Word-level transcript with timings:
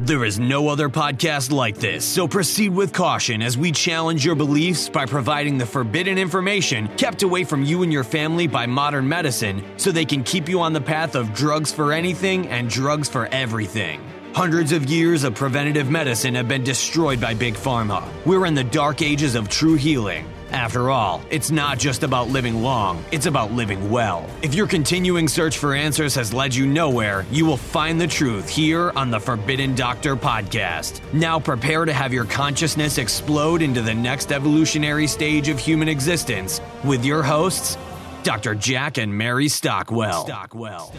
There 0.00 0.24
is 0.24 0.38
no 0.38 0.68
other 0.68 0.88
podcast 0.88 1.50
like 1.50 1.76
this, 1.76 2.04
so 2.04 2.28
proceed 2.28 2.68
with 2.68 2.92
caution 2.92 3.42
as 3.42 3.58
we 3.58 3.72
challenge 3.72 4.24
your 4.24 4.36
beliefs 4.36 4.88
by 4.88 5.06
providing 5.06 5.58
the 5.58 5.66
forbidden 5.66 6.18
information 6.18 6.86
kept 6.96 7.24
away 7.24 7.42
from 7.42 7.64
you 7.64 7.82
and 7.82 7.92
your 7.92 8.04
family 8.04 8.46
by 8.46 8.64
modern 8.64 9.08
medicine 9.08 9.60
so 9.76 9.90
they 9.90 10.04
can 10.04 10.22
keep 10.22 10.48
you 10.48 10.60
on 10.60 10.72
the 10.72 10.80
path 10.80 11.16
of 11.16 11.34
drugs 11.34 11.72
for 11.72 11.92
anything 11.92 12.46
and 12.46 12.70
drugs 12.70 13.08
for 13.08 13.26
everything. 13.32 14.00
Hundreds 14.34 14.70
of 14.70 14.88
years 14.88 15.24
of 15.24 15.34
preventative 15.34 15.90
medicine 15.90 16.36
have 16.36 16.46
been 16.46 16.62
destroyed 16.62 17.20
by 17.20 17.34
Big 17.34 17.54
Pharma. 17.54 18.08
We're 18.24 18.46
in 18.46 18.54
the 18.54 18.62
dark 18.62 19.02
ages 19.02 19.34
of 19.34 19.48
true 19.48 19.74
healing. 19.74 20.32
After 20.50 20.88
all, 20.88 21.20
it's 21.28 21.50
not 21.50 21.78
just 21.78 22.02
about 22.02 22.28
living 22.28 22.62
long, 22.62 23.04
it's 23.12 23.26
about 23.26 23.52
living 23.52 23.90
well. 23.90 24.26
If 24.40 24.54
your 24.54 24.66
continuing 24.66 25.28
search 25.28 25.58
for 25.58 25.74
answers 25.74 26.14
has 26.14 26.32
led 26.32 26.54
you 26.54 26.66
nowhere, 26.66 27.26
you 27.30 27.44
will 27.44 27.58
find 27.58 28.00
the 28.00 28.06
truth 28.06 28.48
here 28.48 28.90
on 28.96 29.10
the 29.10 29.20
Forbidden 29.20 29.74
Doctor 29.74 30.16
podcast. 30.16 31.02
Now 31.12 31.38
prepare 31.38 31.84
to 31.84 31.92
have 31.92 32.14
your 32.14 32.24
consciousness 32.24 32.96
explode 32.96 33.60
into 33.60 33.82
the 33.82 33.94
next 33.94 34.32
evolutionary 34.32 35.06
stage 35.06 35.48
of 35.48 35.58
human 35.58 35.88
existence 35.88 36.62
with 36.82 37.04
your 37.04 37.22
hosts, 37.22 37.76
Dr. 38.22 38.54
Jack 38.54 38.96
and 38.96 39.16
Mary 39.16 39.48
Stockwell. 39.48 40.24
Stockwell. 40.24 40.94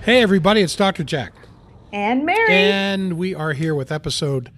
Hey, 0.00 0.22
everybody, 0.22 0.62
it's 0.62 0.76
Dr. 0.76 1.04
Jack. 1.04 1.34
And 1.92 2.24
Mary. 2.24 2.54
And 2.54 3.18
we 3.18 3.34
are 3.34 3.52
here 3.52 3.74
with 3.74 3.92
episode 3.92 4.50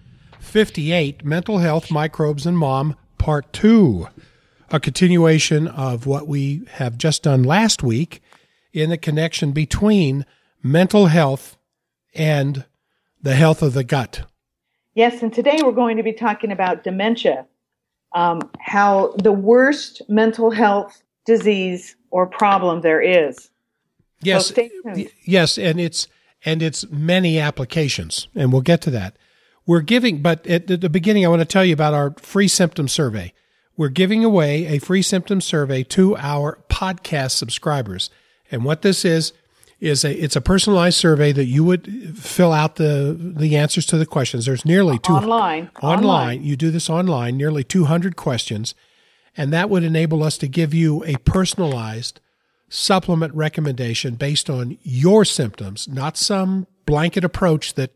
58 0.46 1.24
Mental 1.24 1.58
Health, 1.58 1.90
Microbes, 1.90 2.46
and 2.46 2.56
Mom, 2.56 2.96
Part 3.18 3.52
2, 3.52 4.08
a 4.70 4.80
continuation 4.80 5.66
of 5.68 6.06
what 6.06 6.26
we 6.26 6.62
have 6.72 6.96
just 6.96 7.24
done 7.24 7.42
last 7.42 7.82
week 7.82 8.22
in 8.72 8.90
the 8.90 8.96
connection 8.96 9.52
between 9.52 10.24
mental 10.62 11.06
health 11.06 11.56
and 12.14 12.64
the 13.20 13.34
health 13.34 13.60
of 13.60 13.74
the 13.74 13.84
gut. 13.84 14.22
Yes, 14.94 15.22
and 15.22 15.32
today 15.32 15.58
we're 15.62 15.72
going 15.72 15.96
to 15.96 16.02
be 16.02 16.12
talking 16.12 16.52
about 16.52 16.84
dementia, 16.84 17.46
um, 18.14 18.40
how 18.60 19.14
the 19.22 19.32
worst 19.32 20.00
mental 20.08 20.50
health 20.50 21.02
disease 21.26 21.96
or 22.10 22.26
problem 22.26 22.80
there 22.80 23.02
is. 23.02 23.50
Yes, 24.20 24.54
So 24.54 24.68
yes, 25.24 25.58
and 25.58 25.78
it's 25.78 26.08
and 26.44 26.62
it's 26.62 26.88
many 26.88 27.38
applications, 27.38 28.28
and 28.34 28.52
we'll 28.52 28.62
get 28.62 28.80
to 28.82 28.90
that. 28.90 29.16
We're 29.66 29.80
giving, 29.80 30.22
but 30.22 30.46
at 30.46 30.66
the 30.68 30.88
beginning, 30.88 31.24
I 31.24 31.28
want 31.28 31.40
to 31.40 31.46
tell 31.46 31.64
you 31.64 31.72
about 31.72 31.94
our 31.94 32.14
free 32.18 32.48
symptom 32.48 32.86
survey. 32.88 33.32
We're 33.76 33.88
giving 33.88 34.24
away 34.24 34.66
a 34.66 34.78
free 34.78 35.02
symptom 35.02 35.40
survey 35.40 35.82
to 35.84 36.16
our 36.16 36.58
podcast 36.70 37.32
subscribers. 37.32 38.08
And 38.50 38.64
what 38.64 38.82
this 38.82 39.04
is, 39.04 39.32
is 39.80 40.04
a, 40.04 40.12
it's 40.12 40.36
a 40.36 40.40
personalized 40.40 40.96
survey 40.96 41.32
that 41.32 41.44
you 41.44 41.62
would 41.64 42.16
fill 42.16 42.52
out 42.52 42.76
the, 42.76 43.16
the 43.18 43.56
answers 43.56 43.84
to 43.86 43.98
the 43.98 44.06
questions. 44.06 44.46
There's 44.46 44.64
nearly 44.64 44.98
two 44.98 45.12
online, 45.12 45.70
online. 45.82 45.98
online. 45.98 46.44
You 46.44 46.56
do 46.56 46.70
this 46.70 46.88
online, 46.88 47.36
nearly 47.36 47.62
200 47.62 48.16
questions. 48.16 48.74
And 49.36 49.52
that 49.52 49.68
would 49.68 49.84
enable 49.84 50.22
us 50.22 50.38
to 50.38 50.48
give 50.48 50.72
you 50.72 51.04
a 51.04 51.16
personalized 51.18 52.20
supplement 52.68 53.34
recommendation 53.34 54.14
based 54.14 54.48
on 54.48 54.78
your 54.82 55.24
symptoms, 55.24 55.86
not 55.86 56.16
some 56.16 56.66
blanket 56.86 57.24
approach 57.24 57.74
that 57.74 57.92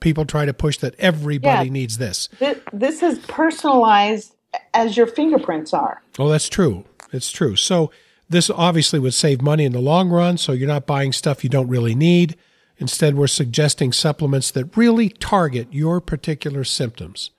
people 0.00 0.24
try 0.24 0.44
to 0.44 0.52
push 0.54 0.78
that 0.78 0.94
everybody 0.98 1.66
Yeah. 1.66 1.72
needs 1.72 1.98
this. 1.98 2.28
This, 2.38 2.58
this 2.72 3.02
is 3.02 3.18
personalized 3.20 4.34
as 4.74 4.96
your 4.96 5.06
fingerprints 5.06 5.72
are. 5.74 6.02
Oh, 6.18 6.28
that's 6.28 6.48
true. 6.48 6.84
It's 7.12 7.30
true. 7.30 7.56
So 7.56 7.90
this 8.28 8.50
obviously 8.50 8.98
would 8.98 9.14
save 9.14 9.40
money 9.42 9.64
in 9.64 9.72
the 9.72 9.80
long 9.80 10.08
run. 10.10 10.36
So 10.38 10.52
you're 10.52 10.68
not 10.68 10.86
buying 10.86 11.12
stuff 11.12 11.42
you 11.42 11.50
don't 11.50 11.68
really 11.68 11.94
need. 11.94 12.36
Instead, 12.78 13.16
we're 13.16 13.26
suggesting 13.26 13.92
supplements 13.92 14.50
that 14.52 14.76
really 14.76 15.08
target 15.08 15.68
your 15.72 16.00
particular 16.00 16.62
symptoms. 16.64 17.30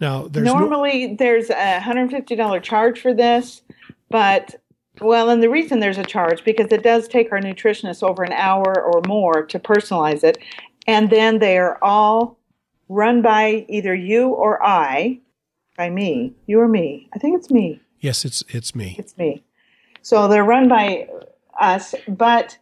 Now, 0.00 0.26
there's 0.26 0.46
no, 0.46 0.58
Normally, 0.58 1.14
there's 1.14 1.50
a 1.50 1.78
$150 1.80 2.62
charge 2.62 3.00
for 3.00 3.14
this, 3.14 3.62
but 4.10 4.56
well, 5.00 5.30
and 5.30 5.42
the 5.42 5.48
reason 5.50 5.78
there's 5.80 5.98
a 5.98 6.04
charge 6.04 6.44
because 6.44 6.72
it 6.72 6.82
does 6.82 7.06
take 7.06 7.30
our 7.30 7.40
nutritionist 7.40 8.02
over 8.02 8.24
an 8.24 8.32
hour 8.32 8.80
or 8.82 9.00
more 9.06 9.44
to 9.46 9.58
personalize 9.60 10.24
it, 10.24 10.38
and 10.86 11.10
then 11.10 11.38
they 11.38 11.58
are 11.58 11.78
all 11.82 12.38
run 12.88 13.22
by 13.22 13.64
either 13.68 13.94
you 13.94 14.28
or 14.28 14.64
I, 14.64 15.20
by 15.76 15.90
me, 15.90 16.34
you 16.46 16.60
or 16.60 16.68
me. 16.68 17.08
I 17.14 17.18
think 17.18 17.36
it's 17.36 17.50
me. 17.50 17.80
yes, 18.00 18.24
it's 18.24 18.44
it's 18.48 18.74
me. 18.74 18.96
It's 18.98 19.16
me. 19.16 19.42
So 20.02 20.28
they're 20.28 20.44
run 20.44 20.68
by 20.68 21.08
us, 21.60 21.94
but 22.08 22.58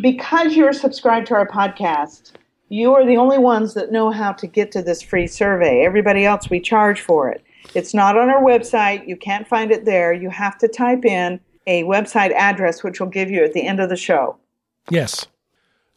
because 0.00 0.54
you're 0.54 0.72
subscribed 0.72 1.26
to 1.28 1.34
our 1.34 1.48
podcast, 1.48 2.32
you 2.68 2.94
are 2.94 3.04
the 3.04 3.16
only 3.16 3.38
ones 3.38 3.74
that 3.74 3.92
know 3.92 4.10
how 4.10 4.32
to 4.32 4.46
get 4.46 4.70
to 4.72 4.82
this 4.82 5.02
free 5.02 5.26
survey. 5.26 5.84
Everybody 5.84 6.24
else, 6.24 6.48
we 6.48 6.60
charge 6.60 7.00
for 7.00 7.28
it. 7.28 7.42
It's 7.74 7.92
not 7.94 8.16
on 8.16 8.30
our 8.30 8.42
website. 8.42 9.06
You 9.08 9.16
can't 9.16 9.46
find 9.48 9.70
it 9.70 9.84
there. 9.84 10.12
You 10.12 10.30
have 10.30 10.58
to 10.58 10.68
type 10.68 11.04
in 11.04 11.40
a 11.66 11.82
website 11.84 12.32
address, 12.32 12.82
which 12.82 13.00
we'll 13.00 13.08
give 13.08 13.30
you 13.30 13.42
at 13.42 13.52
the 13.52 13.66
end 13.66 13.80
of 13.80 13.88
the 13.88 13.96
show. 13.96 14.36
Yes. 14.90 15.26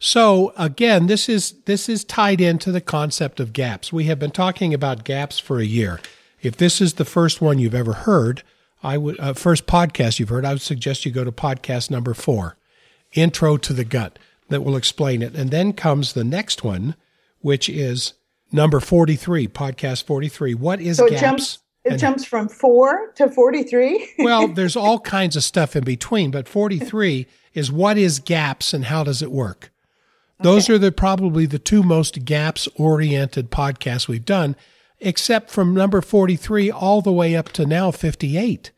So 0.00 0.52
again, 0.56 1.06
this 1.06 1.28
is 1.28 1.54
this 1.64 1.88
is 1.88 2.04
tied 2.04 2.40
into 2.40 2.70
the 2.70 2.80
concept 2.80 3.40
of 3.40 3.52
gaps. 3.52 3.92
We 3.92 4.04
have 4.04 4.18
been 4.18 4.30
talking 4.30 4.72
about 4.72 5.04
gaps 5.04 5.38
for 5.38 5.58
a 5.58 5.64
year. 5.64 6.00
If 6.40 6.56
this 6.56 6.80
is 6.80 6.94
the 6.94 7.04
first 7.04 7.40
one 7.40 7.58
you've 7.58 7.74
ever 7.74 7.92
heard, 7.94 8.42
I 8.82 8.96
would 8.96 9.18
uh, 9.18 9.32
first 9.34 9.66
podcast 9.66 10.20
you've 10.20 10.28
heard, 10.28 10.44
I 10.44 10.52
would 10.52 10.62
suggest 10.62 11.04
you 11.04 11.10
go 11.10 11.24
to 11.24 11.32
podcast 11.32 11.90
number 11.90 12.14
4, 12.14 12.56
Intro 13.14 13.56
to 13.56 13.72
the 13.72 13.84
Gut, 13.84 14.20
that 14.50 14.62
will 14.62 14.76
explain 14.76 15.20
it. 15.20 15.34
And 15.34 15.50
then 15.50 15.72
comes 15.72 16.12
the 16.12 16.22
next 16.22 16.62
one, 16.62 16.94
which 17.40 17.68
is 17.68 18.12
number 18.52 18.78
43, 18.78 19.48
podcast 19.48 20.04
43. 20.04 20.54
What 20.54 20.80
is 20.80 20.98
So 20.98 21.06
it 21.06 21.10
gaps? 21.10 21.20
jumps. 21.22 21.58
It 21.84 21.92
and- 21.92 22.00
jumps 22.00 22.24
from 22.24 22.48
four 22.48 23.12
to 23.16 23.28
forty-three. 23.28 24.10
well, 24.20 24.46
there's 24.46 24.76
all 24.76 25.00
kinds 25.00 25.34
of 25.34 25.42
stuff 25.42 25.74
in 25.74 25.82
between, 25.82 26.30
but 26.30 26.46
43 26.48 27.26
is 27.54 27.72
what 27.72 27.98
is 27.98 28.20
gaps 28.20 28.72
and 28.72 28.84
how 28.84 29.02
does 29.02 29.22
it 29.22 29.32
work? 29.32 29.72
Those 30.40 30.70
are 30.70 30.78
the 30.78 30.92
probably 30.92 31.46
the 31.46 31.58
two 31.58 31.82
most 31.82 32.24
gaps 32.24 32.68
oriented 32.76 33.50
podcasts 33.50 34.06
we've 34.06 34.24
done, 34.24 34.54
except 35.00 35.50
from 35.50 35.74
number 35.74 36.00
43 36.00 36.70
all 36.70 37.02
the 37.02 37.12
way 37.12 37.34
up 37.34 37.48
to 37.50 37.66
now 37.66 37.90
58. 37.90 38.70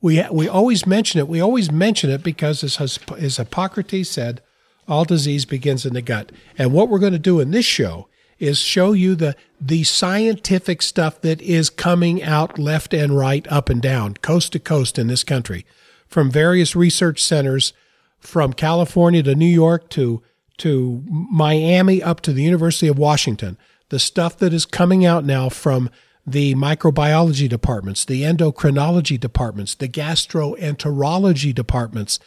We 0.00 0.24
we 0.30 0.48
always 0.48 0.86
mention 0.86 1.18
it. 1.18 1.28
We 1.28 1.40
always 1.40 1.70
mention 1.70 2.10
it 2.10 2.22
because 2.22 2.62
as, 2.64 2.98
as 3.18 3.36
Hippocrates 3.36 4.08
said, 4.08 4.40
all 4.88 5.04
disease 5.04 5.44
begins 5.44 5.84
in 5.84 5.94
the 5.94 6.02
gut. 6.02 6.32
And 6.56 6.72
what 6.72 6.88
we're 6.88 6.98
going 6.98 7.12
to 7.12 7.18
do 7.18 7.40
in 7.40 7.50
this 7.50 7.66
show 7.66 8.08
is 8.38 8.58
show 8.58 8.92
you 8.92 9.14
the 9.14 9.36
the 9.60 9.84
scientific 9.84 10.80
stuff 10.80 11.20
that 11.20 11.42
is 11.42 11.70
coming 11.70 12.22
out 12.22 12.58
left 12.58 12.94
and 12.94 13.16
right, 13.16 13.46
up 13.48 13.68
and 13.68 13.82
down, 13.82 14.14
coast 14.14 14.52
to 14.52 14.58
coast 14.58 14.98
in 14.98 15.08
this 15.08 15.24
country, 15.24 15.66
from 16.06 16.30
various 16.30 16.74
research 16.74 17.22
centers, 17.22 17.72
from 18.18 18.52
California 18.52 19.22
to 19.22 19.34
New 19.34 19.44
York 19.44 19.90
to 19.90 20.22
to 20.60 21.02
Miami 21.06 22.02
up 22.02 22.20
to 22.22 22.32
the 22.32 22.42
University 22.42 22.88
of 22.88 22.98
Washington. 22.98 23.58
The 23.88 23.98
stuff 23.98 24.38
that 24.38 24.52
is 24.52 24.64
coming 24.64 25.04
out 25.04 25.24
now 25.24 25.48
from 25.48 25.90
the 26.26 26.54
microbiology 26.54 27.48
departments, 27.48 28.04
the 28.04 28.22
endocrinology 28.22 29.18
departments, 29.18 29.74
the 29.74 29.88
gastroenterology 29.88 31.54
departments 31.54 32.20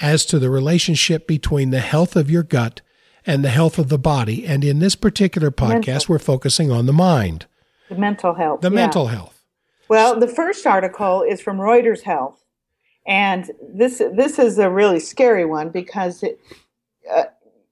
as 0.00 0.24
to 0.26 0.38
the 0.38 0.50
relationship 0.50 1.26
between 1.26 1.70
the 1.70 1.80
health 1.80 2.14
of 2.14 2.30
your 2.30 2.42
gut 2.42 2.80
and 3.26 3.44
the 3.44 3.50
health 3.50 3.78
of 3.78 3.88
the 3.88 3.98
body. 3.98 4.46
And 4.46 4.64
in 4.64 4.78
this 4.78 4.94
particular 4.94 5.50
podcast, 5.50 5.86
Mental. 5.86 6.06
we're 6.14 6.18
focusing 6.18 6.70
on 6.70 6.86
the 6.86 6.92
mind, 6.92 7.46
The 7.88 7.96
mental 7.96 8.34
health. 8.34 8.60
the 8.60 8.70
yeah. 8.70 8.74
mental 8.74 9.06
health. 9.08 9.42
Well, 9.88 10.20
the 10.20 10.28
first 10.28 10.66
article 10.66 11.22
is 11.22 11.40
from 11.40 11.56
Reuters 11.58 12.02
Health, 12.02 12.44
and 13.06 13.50
this 13.74 14.02
this 14.14 14.38
is 14.38 14.58
a 14.58 14.68
really 14.68 15.00
scary 15.00 15.46
one 15.46 15.70
because 15.70 16.22
it, 16.22 16.38
uh, 17.10 17.24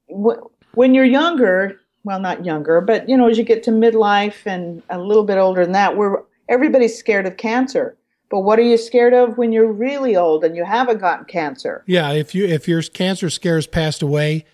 when 0.09 0.95
you're 0.95 1.05
younger, 1.05 1.81
well, 2.05 2.21
not 2.21 2.45
younger, 2.45 2.81
but 2.81 3.09
you 3.09 3.17
know, 3.17 3.29
as 3.29 3.39
you 3.39 3.45
get 3.45 3.63
to 3.65 3.71
midlife 3.71 4.47
and 4.47 4.83
a 4.91 4.99
little 4.99 5.25
bit 5.25 5.39
older 5.39 5.63
than 5.65 5.73
that, 5.73 5.97
we're 5.97 6.23
everybody's 6.49 6.97
scared 6.99 7.27
of 7.27 7.37
cancer. 7.37 7.97
But 8.29 8.41
what 8.41 8.59
are 8.59 8.63
you 8.63 8.77
scared 8.77 9.15
of 9.15 9.39
when 9.39 9.53
you're 9.53 9.71
really 9.71 10.17
old 10.17 10.43
and 10.45 10.57
you 10.57 10.65
haven't 10.65 10.99
gotten 10.99 11.27
cancer? 11.27 11.85
Yeah, 11.87 12.13
if 12.13 12.35
you 12.35 12.45
if 12.47 12.67
your 12.69 12.83
cancer 12.83 13.31
scares 13.31 13.67
passed 13.67 14.03
away, 14.03 14.45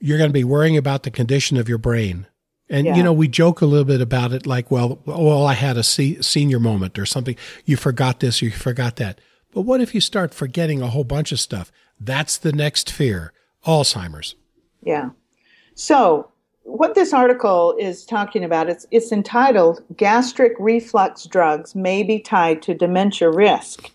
you're 0.00 0.18
going 0.18 0.30
to 0.30 0.34
be 0.34 0.44
worrying 0.44 0.76
about 0.76 1.02
the 1.02 1.10
condition 1.10 1.56
of 1.56 1.68
your 1.68 1.78
brain. 1.78 2.26
And 2.68 2.86
Yeah. 2.86 2.96
you 2.96 3.02
know, 3.02 3.12
we 3.12 3.28
joke 3.28 3.60
a 3.60 3.66
little 3.66 3.84
bit 3.84 4.00
about 4.00 4.32
it, 4.32 4.46
like, 4.46 4.70
well, 4.70 4.98
well, 5.04 5.46
I 5.46 5.52
had 5.54 5.76
a 5.76 5.82
se- 5.82 6.22
senior 6.22 6.58
moment 6.58 6.98
or 6.98 7.04
something. 7.06 7.36
You 7.66 7.76
forgot 7.76 8.20
this, 8.20 8.40
or 8.42 8.46
you 8.46 8.50
forgot 8.50 8.96
that. 8.96 9.20
But 9.52 9.62
what 9.62 9.80
if 9.82 9.94
you 9.94 10.00
start 10.00 10.32
forgetting 10.32 10.80
a 10.80 10.86
whole 10.88 11.04
bunch 11.04 11.32
of 11.32 11.40
stuff? 11.40 11.70
That's 12.00 12.38
the 12.38 12.52
next 12.52 12.90
fear: 12.90 13.32
Alzheimer's. 13.66 14.34
Yeah. 14.82 15.10
So, 15.74 16.30
what 16.64 16.94
this 16.94 17.12
article 17.12 17.74
is 17.78 18.04
talking 18.04 18.44
about, 18.44 18.68
it's, 18.68 18.86
it's 18.90 19.10
entitled 19.10 19.82
Gastric 19.96 20.52
Reflux 20.58 21.24
Drugs 21.24 21.74
May 21.74 22.02
Be 22.02 22.20
Tied 22.20 22.62
to 22.62 22.74
Dementia 22.74 23.30
Risk. 23.30 23.90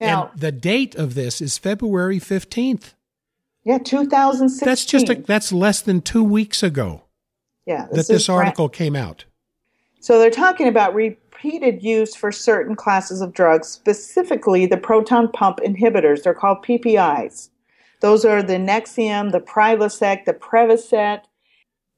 Now, 0.00 0.30
and 0.30 0.40
the 0.40 0.52
date 0.52 0.94
of 0.94 1.14
this 1.14 1.40
is 1.40 1.58
February 1.58 2.18
fifteenth. 2.18 2.94
Yeah, 3.64 3.78
2016. 3.78 4.64
That's 4.64 4.84
just 4.84 5.08
a, 5.08 5.14
that's 5.16 5.50
less 5.50 5.80
than 5.80 6.00
two 6.00 6.22
weeks 6.22 6.62
ago 6.62 7.02
yeah, 7.66 7.86
that 7.86 7.94
this 7.94 8.10
is 8.10 8.26
brand- 8.26 8.40
article 8.40 8.68
came 8.68 8.94
out. 8.94 9.24
So 10.00 10.20
they're 10.20 10.30
talking 10.30 10.68
about 10.68 10.94
repeated 10.94 11.82
use 11.82 12.14
for 12.14 12.30
certain 12.30 12.76
classes 12.76 13.20
of 13.20 13.32
drugs, 13.32 13.66
specifically 13.66 14.66
the 14.66 14.76
proton 14.76 15.32
pump 15.32 15.58
inhibitors. 15.58 16.22
They're 16.22 16.34
called 16.34 16.64
PPIs. 16.64 17.50
Those 18.00 18.24
are 18.24 18.42
the 18.42 18.54
Nexium, 18.54 19.32
the 19.32 19.40
Prilosec, 19.40 20.24
the 20.24 20.34
Prevacid. 20.34 21.22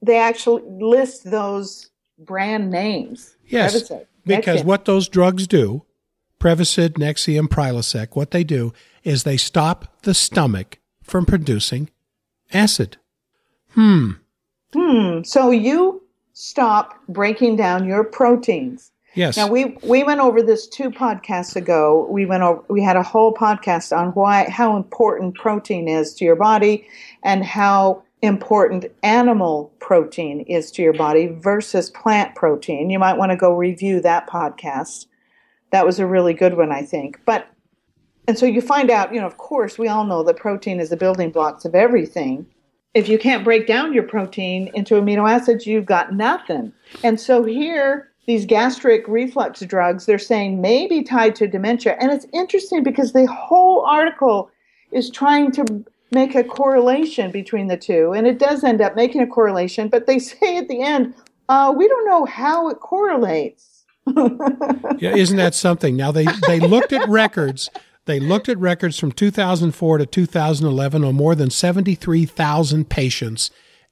They 0.00 0.16
actually 0.16 0.62
list 0.66 1.30
those 1.30 1.90
brand 2.18 2.70
names. 2.70 3.36
Yes, 3.46 3.74
Prevacid, 3.74 4.06
because 4.24 4.60
Nexium. 4.60 4.64
what 4.64 4.84
those 4.84 5.08
drugs 5.08 5.46
do, 5.46 5.84
Prevacid, 6.40 6.90
Nexium, 6.90 7.48
Prilosec, 7.48 8.14
what 8.14 8.30
they 8.30 8.44
do 8.44 8.72
is 9.02 9.22
they 9.22 9.36
stop 9.36 10.02
the 10.02 10.14
stomach 10.14 10.78
from 11.02 11.26
producing 11.26 11.90
acid. 12.52 12.96
Hmm. 13.70 14.12
Hmm. 14.72 15.22
So 15.22 15.50
you 15.50 16.02
stop 16.32 16.94
breaking 17.08 17.56
down 17.56 17.86
your 17.86 18.04
proteins. 18.04 18.92
Yes. 19.19 19.37
Now 19.37 19.49
we 19.49 19.76
we 19.82 20.05
went 20.05 20.20
over 20.20 20.41
this 20.41 20.69
two 20.69 20.93
podcasts 20.93 21.56
ago. 21.56 22.06
We 22.09 22.25
went 22.25 22.44
over 22.44 22.62
we 22.69 22.81
had 22.81 22.94
a 22.94 23.03
whole 23.03 23.35
podcast 23.35 23.94
on 23.97 24.12
why 24.12 24.49
how 24.49 24.76
important 24.76 25.35
protein 25.35 25.88
is 25.88 26.15
to 26.15 26.25
your 26.25 26.37
body 26.37 26.87
and 27.25 27.44
how 27.44 28.05
important 28.23 28.87
animal 29.03 29.73
protein 29.81 30.43
is 30.43 30.70
to 30.70 30.82
your 30.82 30.93
body 30.93 31.26
versus 31.26 31.91
plant 31.91 32.37
protein. 32.37 32.91
You 32.91 33.00
might 33.00 33.19
want 33.19 33.32
to 33.32 33.37
go 33.37 33.53
review 33.53 34.00
that 34.03 34.29
podcast. 34.29 35.06
That 35.73 35.85
was 35.85 35.99
a 35.99 36.06
really 36.06 36.32
good 36.32 36.56
one, 36.56 36.70
I 36.70 36.82
think. 36.82 37.20
But 37.25 37.49
and 38.29 38.38
so 38.38 38.47
you 38.47 38.61
find 38.61 38.88
out, 38.88 39.12
you 39.12 39.20
know, 39.20 39.26
of 39.26 39.38
course, 39.38 39.79
we 39.79 39.88
all 39.88 40.05
know 40.05 40.23
that 40.23 40.37
protein 40.37 40.79
is 40.79 40.91
the 40.91 40.97
building 40.97 41.32
blocks 41.32 41.65
of 41.65 41.75
everything. 41.75 42.47
If 42.94 43.09
you 43.09 43.19
can't 43.19 43.43
break 43.43 43.67
down 43.67 43.93
your 43.93 44.05
protein 44.05 44.70
into 44.75 44.94
amino 44.94 45.29
acids, 45.29 45.67
you've 45.67 45.87
got 45.87 46.15
nothing. 46.15 46.73
And 47.03 47.19
so 47.19 47.43
here, 47.43 48.07
these 48.28 48.44
gastric 48.44 49.08
reflux 49.08 49.60
drugs, 49.60 50.04
they're 50.04 50.19
saying 50.19 50.60
may 50.60 50.86
be 50.86 51.02
tied 51.02 51.34
to 51.34 51.48
dementia. 51.48 51.96
And 51.98 52.12
it's 52.12 52.26
interesting 52.34 52.82
because 52.82 53.14
the 53.14 53.26
whole 53.26 53.86
article 53.86 54.50
is 54.92 55.08
trying 55.08 55.50
to 55.52 55.64
make 56.12 56.34
a 56.34 56.44
correlation 56.44 57.30
between 57.30 57.69
the 57.69 57.78
two. 57.78 58.12
And 58.12 58.26
it 58.26 58.38
does 58.38 58.62
end 58.64 58.82
up 58.82 58.94
making 58.94 59.22
a 59.22 59.26
correlation, 59.26 59.88
but 59.88 60.06
they 60.06 60.19
say 60.19 60.58
at 60.58 60.69
the 60.69 60.82
end, 60.82 61.14
uh, 61.48 61.72
we 61.75 61.88
don't 61.88 62.06
know 62.06 62.26
how 62.26 62.69
it 62.69 62.78
correlates. 62.80 63.84
Yeah, 64.98 65.14
isn't 65.14 65.36
that 65.36 65.54
something? 65.54 65.96
Now 65.96 66.10
they 66.10 66.26
they 66.46 66.58
looked 66.60 66.92
at 66.92 67.08
records. 67.08 67.70
They 68.06 68.19
looked 68.19 68.48
at 68.48 68.58
records 68.58 68.98
from 68.98 69.12
2004 69.12 69.98
to 69.98 70.06
2011 70.06 71.04
on 71.04 71.14
more 71.14 71.34
than 71.34 71.50
73,000 71.50 72.88
patients 72.88 73.50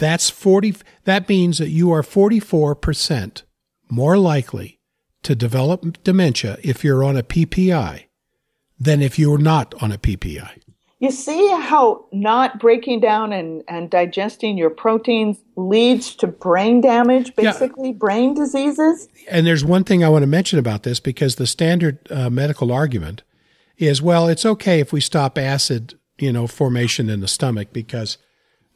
That's 0.00 0.30
40 0.30 0.76
that 1.04 1.28
means 1.28 1.58
that 1.58 1.68
you 1.68 1.92
are 1.92 2.02
44% 2.02 3.42
more 3.90 4.16
likely 4.16 4.80
to 5.22 5.34
develop 5.34 6.02
dementia 6.02 6.56
if 6.62 6.82
you're 6.82 7.04
on 7.04 7.16
a 7.16 7.22
PPI 7.22 8.04
than 8.78 9.02
if 9.02 9.18
you're 9.18 9.38
not 9.38 9.74
on 9.82 9.92
a 9.92 9.98
PPI. 9.98 10.62
You 11.00 11.10
see 11.10 11.48
how 11.50 12.06
not 12.12 12.58
breaking 12.60 13.00
down 13.00 13.32
and, 13.32 13.62
and 13.68 13.90
digesting 13.90 14.56
your 14.56 14.70
proteins 14.70 15.38
leads 15.56 16.14
to 16.16 16.26
brain 16.26 16.80
damage, 16.80 17.32
Yeah. 17.36 17.52
basically 17.52 17.92
brain 17.92 18.34
diseases? 18.34 19.08
And 19.28 19.46
there's 19.46 19.64
one 19.64 19.84
thing 19.84 20.02
I 20.02 20.08
want 20.08 20.22
to 20.22 20.26
mention 20.26 20.58
about 20.58 20.82
this 20.82 20.98
because 21.00 21.36
the 21.36 21.46
standard 21.46 22.10
uh, 22.10 22.30
medical 22.30 22.72
argument 22.72 23.22
is 23.76 24.00
well, 24.00 24.28
it's 24.28 24.46
okay 24.46 24.80
if 24.80 24.92
we 24.92 25.00
stop 25.00 25.36
acid, 25.36 25.98
you 26.18 26.32
know, 26.32 26.46
formation 26.46 27.10
in 27.10 27.20
the 27.20 27.28
stomach 27.28 27.68
because 27.72 28.18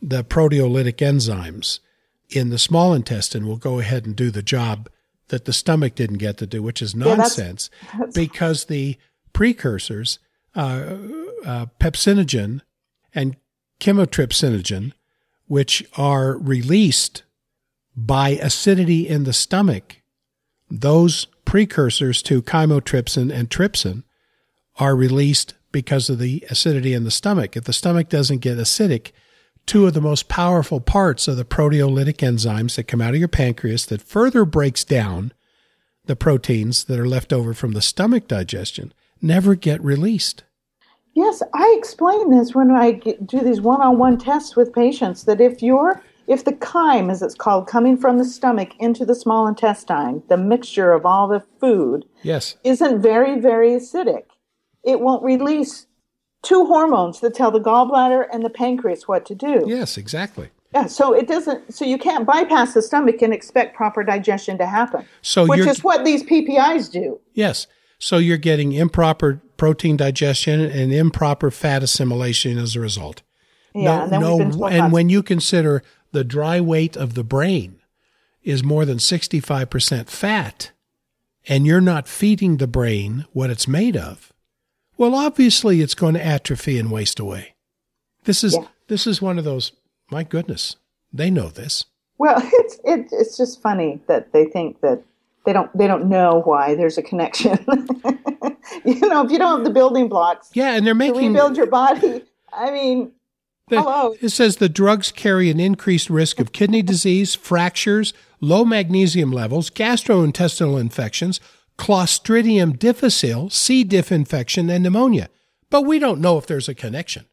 the 0.07 0.23
proteolytic 0.23 0.97
enzymes 0.97 1.81
in 2.29 2.51
the 2.51 2.59
small 2.59 2.93
intestine 2.93 3.47
will 3.47 3.57
go 3.57 3.79
ahead 3.79 4.05
and 4.05 4.15
do 4.15 4.31
the 4.31 4.43
job 4.43 4.91
that 5.29 5.47
the 5.47 5.53
stomach 5.53 5.95
didn't 5.95 6.19
get 6.19 6.37
to 6.37 6.47
do, 6.47 6.63
which 6.63 6.83
is 6.83 6.93
that's- 6.93 7.19
nonsense 7.19 7.71
because 8.15 8.67
the 8.67 8.99
precursors, 9.33 10.19
uh, 10.55 10.97
uh, 11.47 11.67
pepsinogen 11.81 12.61
and 13.15 13.37
chymotrypsinogen, 13.81 14.93
which 15.47 15.83
are 15.97 16.37
released 16.37 17.23
by 17.97 18.31
acidity 18.31 19.09
in 19.09 19.25
the 19.25 19.33
stomach, 19.33 20.03
those 20.71 21.27
precursors 21.47 22.23
to 22.23 22.43
chymotrypsin 22.43 23.33
and 23.33 23.49
trypsin 23.49 24.03
are 24.79 24.95
released 24.95 25.55
because 25.73 26.11
of 26.11 26.19
the 26.19 26.45
acidity 26.51 26.93
in 26.93 27.05
the 27.05 27.11
stomach. 27.11 27.57
If 27.57 27.65
the 27.65 27.73
stomach 27.73 28.09
doesn't 28.09 28.39
get 28.39 28.59
acidic, 28.59 29.13
two 29.67 29.87
of 29.87 29.95
the 29.95 30.01
most 30.01 30.29
powerful 30.29 30.81
parts 30.81 31.27
of 31.29 31.37
the 31.37 31.45
proteolytic 31.45 32.17
enzymes 32.17 32.77
that 32.77 32.89
come 32.89 33.01
out 33.01 33.15
of 33.15 33.19
your 33.19 33.29
pancreas 33.29 33.87
that 33.87 34.03
further 34.03 34.45
breaks 34.45 34.85
down 34.85 35.33
the 36.05 36.17
proteins 36.17 36.85
that 36.85 36.99
are 36.99 37.09
left 37.09 37.33
over 37.33 37.55
from 37.55 37.73
the 37.73 37.83
stomach 37.83 38.29
digestion 38.29 38.93
never 39.23 39.55
get 39.55 39.83
released. 39.83 40.45
Yes, 41.15 41.43
I 41.55 41.75
explain 41.79 42.31
this 42.31 42.55
when 42.55 42.71
I 42.73 42.93
get, 42.93 43.27
do 43.27 43.41
these 43.41 43.61
one-on-one 43.61 44.19
tests 44.19 44.57
with 44.57 44.75
patients 44.75 45.25
that 45.25 45.41
if 45.41 45.63
you're 45.63 46.03
if 46.27 46.45
the 46.45 46.53
chyme, 46.53 47.11
as 47.11 47.21
it's 47.21 47.35
called, 47.35 47.67
coming 47.67 47.99
from 47.99 48.17
the 48.17 48.25
stomach 48.25 48.71
into 48.79 49.05
the 49.05 49.15
small 49.15 49.47
intestine, 49.47 50.23
the 50.29 50.39
mixture 50.39 50.93
of 50.93 51.05
all 51.05 51.29
the 51.29 51.45
food 51.61 52.07
Yes. 52.23 52.57
isn't 52.65 53.03
very, 53.03 53.39
very 53.39 53.73
acidic, 53.73 54.25
it 54.83 55.01
won't 55.01 55.23
release 55.23 55.87
two 56.45 56.67
hormones 56.67 57.21
that 57.21 57.35
tell 57.35 57.51
the 57.51 57.61
gallbladder 57.61 58.27
and 58.33 58.45
the 58.45 58.51
pancreas 58.51 59.09
what 59.09 59.27
to 59.27 59.35
do. 59.35 59.65
Yes, 59.67 59.97
exactly. 59.97 60.51
Yeah, 60.73 60.87
so 60.87 61.13
it 61.13 61.29
doesn't. 61.29 61.73
So 61.73 61.85
you 61.85 61.99
can't 61.99 62.27
bypass 62.27 62.75
the 62.75 62.83
stomach 62.83 63.23
and 63.23 63.33
expect 63.33 63.77
proper 63.77 64.03
digestion 64.03 64.59
to 64.59 64.67
happen, 64.67 65.07
So 65.23 65.47
which 65.47 65.61
is 65.61 65.85
what 65.85 66.05
these 66.05 66.25
PPIs 66.25 66.91
do. 66.91 67.21
Yes. 67.33 67.69
So 67.99 68.19
you're 68.19 68.37
getting 68.37 68.73
improper 68.73 69.41
protein 69.57 69.97
digestion 69.97 70.61
and 70.61 70.93
improper 70.93 71.51
fat 71.53 71.83
assimilation 71.83 72.59
as 72.59 72.75
a 72.75 72.81
result. 72.81 73.23
Yeah, 73.73 74.03
and 74.03 74.11
we've 74.11 74.39
been 74.39 74.51
told 74.51 74.73
and 74.73 74.93
when 74.93 75.09
you 75.09 75.23
consider 75.23 75.83
the 76.11 76.25
dry 76.25 76.61
weight 76.61 76.97
of 76.97 77.15
the 77.15 77.25
brain 77.25 77.81
is 78.43 78.63
more 78.63 78.85
than 78.85 78.99
65% 78.99 80.09
fat, 80.09 80.73
and 81.49 81.67
you're 81.67 81.81
not 81.81 82.07
feeding 82.07 82.59
the 82.59 82.67
brain 82.67 83.25
what 83.33 83.49
it's 83.49 83.67
made 83.67 83.97
of, 83.97 84.34
well, 84.97 85.15
obviously 85.15 85.81
it's 85.81 85.95
going 85.95 86.15
to 86.15 86.25
atrophy 86.25 86.79
and 86.79 86.91
waste 86.91 87.19
away. 87.19 87.55
This 88.25 88.43
is 88.45 88.55
Yeah. 88.55 88.67
this 88.89 89.07
is 89.07 89.21
one 89.21 89.39
of 89.39 89.45
those. 89.45 89.73
My 90.11 90.23
goodness, 90.25 90.77
they 91.13 91.31
know 91.31 91.49
this. 91.49 91.85
Well, 92.19 92.37
it's 92.45 92.79
it, 92.85 93.09
it's 93.13 93.37
just 93.37 93.61
funny 93.63 94.01
that 94.07 94.33
they 94.33 94.45
think 94.47 94.81
that 94.81 95.03
they 95.45 95.53
don't 95.53 95.77
they 95.77 95.87
don't 95.87 96.07
know 96.09 96.43
why 96.45 96.75
there's 96.75 96.97
a 96.99 97.03
connection. 97.03 97.59
you 98.85 99.01
know, 99.09 99.25
if 99.25 99.31
you 99.31 99.39
don't 99.39 99.59
have 99.59 99.65
the 99.65 99.71
building 99.73 100.09
blocks 100.09 100.51
Yeah, 100.55 100.75
and 100.75 100.87
they're 100.87 100.95
to 100.95 100.99
making 100.99 101.33
rebuild 101.33 101.57
your 101.57 101.67
body, 101.67 102.23
I 102.53 102.71
mean, 102.71 103.13
The- 103.69 103.81
Hello. 103.83 104.15
It 104.21 104.31
says 104.31 104.57
the 104.57 104.69
drugs 104.69 105.11
carry 105.13 105.51
an 105.51 105.61
increased 105.61 106.09
risk 106.11 106.41
of 106.41 106.53
kidney 106.53 106.83
disease, 106.83 107.35
fractures, 107.35 108.13
low 108.41 108.65
magnesium 108.65 109.33
levels, 109.33 109.71
gastrointestinal 109.71 110.81
infections, 110.81 111.41
Clostridium 111.79 112.79
difficile, 112.79 113.51
C. 113.51 113.85
diff 113.85 114.13
infection, 114.13 114.71
and 114.71 114.83
pneumonia. 114.83 115.29
But 115.71 115.83
we 115.83 115.99
don't 115.99 116.21
know 116.21 116.39
if 116.39 116.47
there's 116.47 116.69
a 116.69 116.75
connection. 116.75 117.27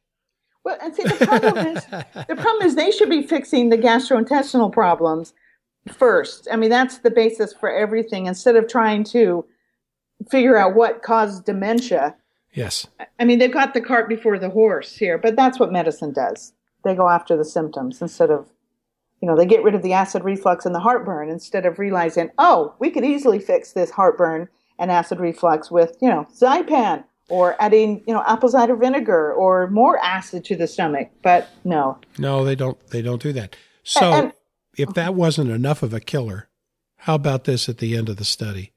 well, 0.63 0.77
and 0.81 0.95
see 0.95 1.03
the 1.03 1.25
problem 1.25 1.67
is 1.67 1.85
the 2.27 2.35
problem 2.35 2.67
is 2.67 2.75
they 2.75 2.91
should 2.91 3.09
be 3.09 3.21
fixing 3.25 3.69
the 3.69 3.77
gastrointestinal 3.77 4.71
problems 4.71 5.33
first. 5.91 6.47
I 6.51 6.55
mean, 6.55 6.69
that's 6.69 6.99
the 6.99 7.11
basis 7.11 7.53
for 7.53 7.71
everything. 7.71 8.25
Instead 8.25 8.55
of 8.55 8.67
trying 8.67 9.03
to 9.05 9.45
figure 10.29 10.57
out 10.57 10.75
what 10.75 11.01
caused 11.03 11.45
dementia, 11.45 12.15
Yes. 12.53 12.87
I 13.19 13.23
mean, 13.25 13.39
they've 13.39 13.51
got 13.53 13.73
the 13.73 13.81
cart 13.81 14.09
before 14.09 14.37
the 14.37 14.49
horse 14.49 14.95
here, 14.95 15.17
but 15.17 15.35
that's 15.35 15.59
what 15.59 15.71
medicine 15.71 16.11
does. 16.11 16.53
They 16.83 16.95
go 16.95 17.07
after 17.07 17.37
the 17.37 17.45
symptoms 17.45 18.01
instead 18.01 18.29
of, 18.29 18.47
you 19.21 19.27
know, 19.27 19.35
they 19.37 19.45
get 19.45 19.63
rid 19.63 19.75
of 19.75 19.83
the 19.83 19.93
acid 19.93 20.23
reflux 20.23 20.65
and 20.65 20.73
the 20.73 20.79
heartburn 20.79 21.29
instead 21.29 21.65
of 21.65 21.77
realizing, 21.79 22.31
oh, 22.37 22.73
we 22.79 22.89
could 22.89 23.05
easily 23.05 23.39
fix 23.39 23.71
this 23.71 23.91
heartburn 23.91 24.49
and 24.79 24.91
acid 24.91 25.19
reflux 25.19 25.69
with, 25.69 25.95
you 26.01 26.09
know, 26.09 26.25
Zypan 26.35 27.03
or 27.29 27.55
adding, 27.59 28.03
you 28.07 28.13
know, 28.13 28.23
apple 28.27 28.49
cider 28.49 28.75
vinegar 28.75 29.31
or 29.31 29.69
more 29.69 30.03
acid 30.03 30.43
to 30.45 30.55
the 30.55 30.67
stomach. 30.67 31.09
But 31.21 31.49
no. 31.63 31.99
No, 32.17 32.43
they 32.43 32.55
don't 32.55 32.77
they 32.87 33.01
don't 33.01 33.21
do 33.21 33.31
that. 33.33 33.55
So 33.83 34.11
And- 34.11 34.33
if 34.77 34.93
that 34.93 35.13
wasn't 35.13 35.51
enough 35.51 35.83
of 35.83 35.93
a 35.93 35.99
killer, 35.99 36.47
how 36.95 37.15
about 37.15 37.43
this 37.43 37.67
at 37.67 37.79
the 37.79 37.95
end 37.95 38.09
of 38.09 38.17
the 38.17 38.25
study? 38.25 38.71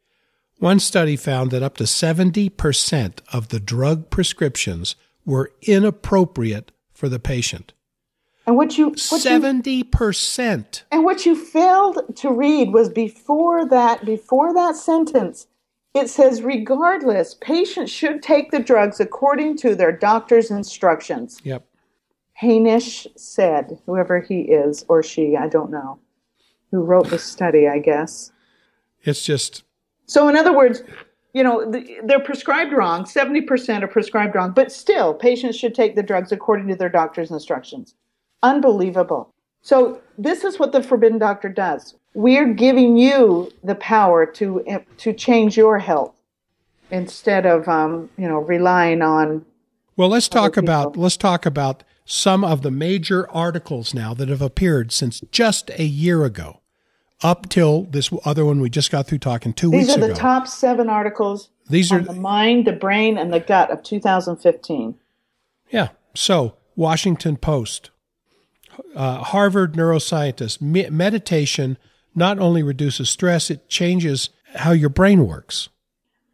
One 0.58 0.80
study 0.80 1.16
found 1.16 1.50
that 1.50 1.62
up 1.62 1.76
to 1.76 1.84
70% 1.84 3.20
of 3.32 3.48
the 3.48 3.60
drug 3.60 4.10
prescriptions 4.10 4.96
were 5.24 5.52
inappropriate 5.62 6.72
for 6.92 7.08
the 7.08 7.18
patient. 7.18 7.72
And 8.46 8.56
what 8.56 8.76
you, 8.76 8.88
what 8.88 8.96
70%. 8.96 10.82
And 10.92 11.04
what 11.04 11.24
you 11.24 11.34
failed 11.34 12.16
to 12.16 12.30
read 12.30 12.72
was 12.72 12.88
before 12.90 13.66
that, 13.68 14.04
before 14.04 14.52
that 14.52 14.76
sentence, 14.76 15.46
it 15.94 16.10
says, 16.10 16.42
regardless, 16.42 17.34
patients 17.34 17.90
should 17.90 18.22
take 18.22 18.50
the 18.50 18.58
drugs 18.58 19.00
according 19.00 19.56
to 19.58 19.74
their 19.74 19.92
doctor's 19.92 20.50
instructions. 20.50 21.40
Yep. 21.44 21.64
Haenisch 22.42 23.06
said, 23.16 23.78
whoever 23.86 24.20
he 24.20 24.40
is 24.40 24.84
or 24.88 25.02
she, 25.02 25.36
I 25.36 25.48
don't 25.48 25.70
know, 25.70 26.00
who 26.70 26.80
wrote 26.80 27.08
the 27.08 27.18
study, 27.18 27.68
I 27.68 27.78
guess. 27.78 28.32
It's 29.04 29.24
just 29.24 29.62
So, 30.06 30.28
in 30.28 30.36
other 30.36 30.54
words, 30.54 30.82
you 31.32 31.42
know, 31.42 31.70
they're 32.04 32.20
prescribed 32.20 32.72
wrong. 32.72 33.04
70% 33.04 33.82
are 33.82 33.88
prescribed 33.88 34.34
wrong, 34.34 34.52
but 34.52 34.70
still, 34.70 35.14
patients 35.14 35.56
should 35.56 35.74
take 35.74 35.94
the 35.94 36.02
drugs 36.02 36.32
according 36.32 36.68
to 36.68 36.76
their 36.76 36.88
doctor's 36.88 37.30
instructions. 37.30 37.94
Unbelievable. 38.44 39.32
So, 39.62 40.00
this 40.18 40.44
is 40.44 40.58
what 40.58 40.72
the 40.72 40.82
Forbidden 40.82 41.18
Doctor 41.18 41.48
does. 41.48 41.94
We're 42.12 42.52
giving 42.52 42.96
you 42.96 43.50
the 43.64 43.74
power 43.74 44.26
to, 44.26 44.62
to 44.98 45.12
change 45.12 45.56
your 45.56 45.78
health 45.78 46.12
instead 46.90 47.46
of, 47.46 47.66
um, 47.66 48.10
you 48.18 48.28
know, 48.28 48.38
relying 48.38 49.02
on. 49.02 49.44
Well, 49.96 50.08
let's 50.10 50.28
talk 50.28 50.56
about 50.56 50.96
let's 50.96 51.16
talk 51.16 51.46
about 51.46 51.82
some 52.04 52.44
of 52.44 52.60
the 52.62 52.70
major 52.70 53.28
articles 53.30 53.94
now 53.94 54.12
that 54.14 54.28
have 54.28 54.42
appeared 54.42 54.92
since 54.92 55.22
just 55.32 55.70
a 55.78 55.84
year 55.84 56.24
ago, 56.24 56.60
up 57.22 57.48
till 57.48 57.84
this 57.84 58.10
other 58.24 58.44
one 58.44 58.60
we 58.60 58.68
just 58.68 58.90
got 58.90 59.06
through 59.06 59.18
talking 59.18 59.54
two 59.54 59.70
These 59.70 59.88
weeks 59.88 59.96
are 59.96 60.06
the 60.06 60.14
top 60.14 60.46
seven 60.46 60.90
articles 60.90 61.48
These 61.70 61.90
on 61.90 62.00
are 62.00 62.04
the 62.04 62.20
mind, 62.20 62.66
the 62.66 62.72
brain, 62.72 63.16
and 63.16 63.32
the 63.32 63.40
gut 63.40 63.70
of 63.70 63.82
2015. 63.82 64.94
yeah. 65.70 65.88
So 66.14 66.56
Washington 66.76 67.36
Post, 67.36 67.90
uh, 68.94 69.18
Harvard 69.18 69.74
neuroscientist, 69.74 70.60
me- 70.60 70.88
meditation 70.90 71.78
not 72.14 72.38
only 72.38 72.62
reduces 72.62 73.10
stress, 73.10 73.50
it 73.50 73.68
changes 73.68 74.30
how 74.56 74.72
your 74.72 74.88
brain 74.88 75.26
works. 75.26 75.68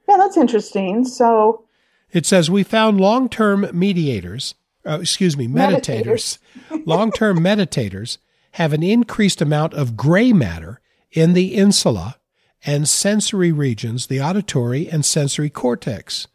Yeah, 0.08 0.16
that's 0.18 0.36
interesting. 0.36 1.04
So, 1.04 1.64
It 2.12 2.26
says 2.26 2.50
we 2.50 2.62
found 2.62 3.00
long-term 3.00 3.70
mediators, 3.72 4.54
uh, 4.84 4.98
excuse 5.00 5.36
me, 5.36 5.46
meditators, 5.46 6.38
long-term 6.86 7.38
meditators 7.38 8.18
have 8.52 8.72
an 8.72 8.82
increased 8.82 9.40
amount 9.40 9.74
of 9.74 9.96
gray 9.96 10.32
matter 10.32 10.80
in 11.12 11.32
the 11.32 11.54
insula 11.54 12.16
and 12.66 12.88
sensory 12.88 13.52
regions, 13.52 14.08
the 14.08 14.20
auditory 14.20 14.88
and 14.88 15.04
sensory 15.04 15.48
cortex. 15.48 16.26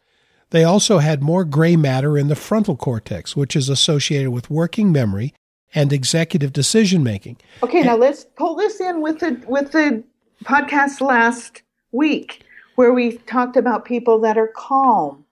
They 0.50 0.64
also 0.64 0.98
had 0.98 1.22
more 1.22 1.44
gray 1.44 1.76
matter 1.76 2.16
in 2.16 2.28
the 2.28 2.36
frontal 2.36 2.76
cortex, 2.76 3.36
which 3.36 3.54
is 3.54 3.68
associated 3.68 4.30
with 4.30 4.50
working 4.50 4.90
memory 4.90 5.34
and 5.74 5.92
executive 5.92 6.52
decision 6.52 7.02
making. 7.02 7.36
Okay, 7.62 7.82
now 7.82 7.96
let's 7.96 8.24
pull 8.36 8.54
this 8.54 8.80
in 8.80 9.00
with 9.00 9.20
the 9.20 9.42
with 9.46 9.72
the 9.72 10.02
podcast 10.44 11.00
last 11.00 11.62
week 11.92 12.44
where 12.76 12.92
we 12.92 13.18
talked 13.18 13.56
about 13.56 13.84
people 13.84 14.18
that 14.20 14.36
are 14.36 14.52
calm 14.54 15.24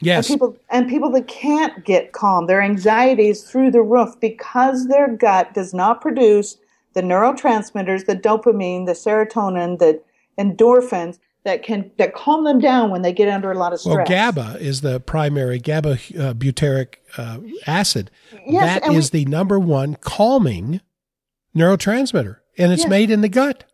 and 0.00 0.06
Yes, 0.06 0.28
people 0.28 0.56
and 0.70 0.88
people 0.88 1.10
that 1.10 1.28
can't 1.28 1.84
get 1.84 2.12
calm. 2.12 2.46
Their 2.46 2.62
anxiety 2.62 3.28
is 3.28 3.42
through 3.42 3.72
the 3.72 3.82
roof 3.82 4.18
because 4.20 4.86
their 4.88 5.08
gut 5.08 5.54
does 5.54 5.74
not 5.74 6.00
produce 6.00 6.56
the 6.94 7.02
neurotransmitters, 7.02 8.06
the 8.06 8.16
dopamine, 8.16 8.86
the 8.86 8.92
serotonin, 8.92 9.78
the 9.78 10.00
endorphins 10.38 11.18
that 11.48 11.62
can 11.62 11.90
that 11.96 12.14
calm 12.14 12.44
them 12.44 12.58
down 12.58 12.90
when 12.90 13.00
they 13.00 13.12
get 13.12 13.26
under 13.28 13.50
a 13.50 13.58
lot 13.58 13.72
of 13.72 13.80
stress. 13.80 13.96
Well, 13.96 14.04
GABA 14.06 14.58
is 14.60 14.82
the 14.82 15.00
primary 15.00 15.58
GABA 15.58 15.90
uh, 15.92 16.34
butyric 16.34 16.96
uh, 17.16 17.38
acid. 17.66 18.10
Yes, 18.46 18.80
that 18.80 18.92
is 18.92 19.10
the 19.10 19.24
number 19.24 19.58
one 19.58 19.96
calming 19.96 20.82
neurotransmitter, 21.56 22.36
and 22.58 22.70
it's 22.72 22.82
Yes. 22.82 22.90
made 22.90 23.10
in 23.10 23.22
the 23.22 23.28
gut. 23.30 23.64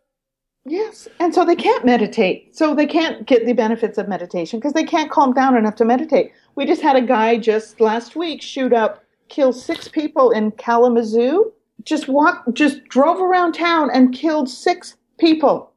Yes. 0.65 1.07
And 1.19 1.35
so 1.35 1.45
they 1.45 1.55
can't 1.55 1.85
meditate. 1.85 2.55
So 2.57 2.73
they 2.73 2.87
can't 2.87 3.27
get 3.27 3.45
the 3.45 3.53
benefits 3.53 3.97
of 3.99 4.07
meditation 4.07 4.57
because 4.59 4.73
they 4.73 4.85
can't 4.85 5.11
calm 5.11 5.33
down 5.33 5.55
enough 5.55 5.75
to 5.75 5.85
meditate. 5.85 6.31
We 6.55 6.65
just 6.65 6.81
had 6.81 6.95
a 6.95 7.01
guy 7.01 7.37
just 7.37 7.79
last 7.79 8.15
week 8.15 8.41
shoot 8.41 8.73
up, 8.73 9.03
kill 9.27 9.53
six 9.53 9.87
people 9.87 10.31
in 10.31 10.51
Kalamazoo. 10.51 11.51
Just 11.83 12.07
walk, 12.07 12.45
just 12.53 12.83
drove 12.85 13.19
around 13.21 13.51
town 13.53 13.91
and 13.93 14.11
killed 14.13 14.49
six 14.49 14.95
people. 15.19 15.71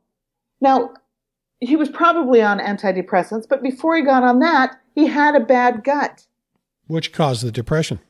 Now, 0.62 0.94
he 1.60 1.76
was 1.76 1.88
probably 1.88 2.42
on 2.42 2.58
antidepressants, 2.60 3.48
but 3.48 3.62
before 3.62 3.96
he 3.96 4.02
got 4.02 4.22
on 4.22 4.38
that, 4.40 4.78
he 4.94 5.06
had 5.06 5.34
a 5.34 5.40
bad 5.40 5.84
gut, 5.84 6.26
Which 6.86 7.12
caused 7.12 7.44
the 7.44 7.52
depression? 7.52 8.00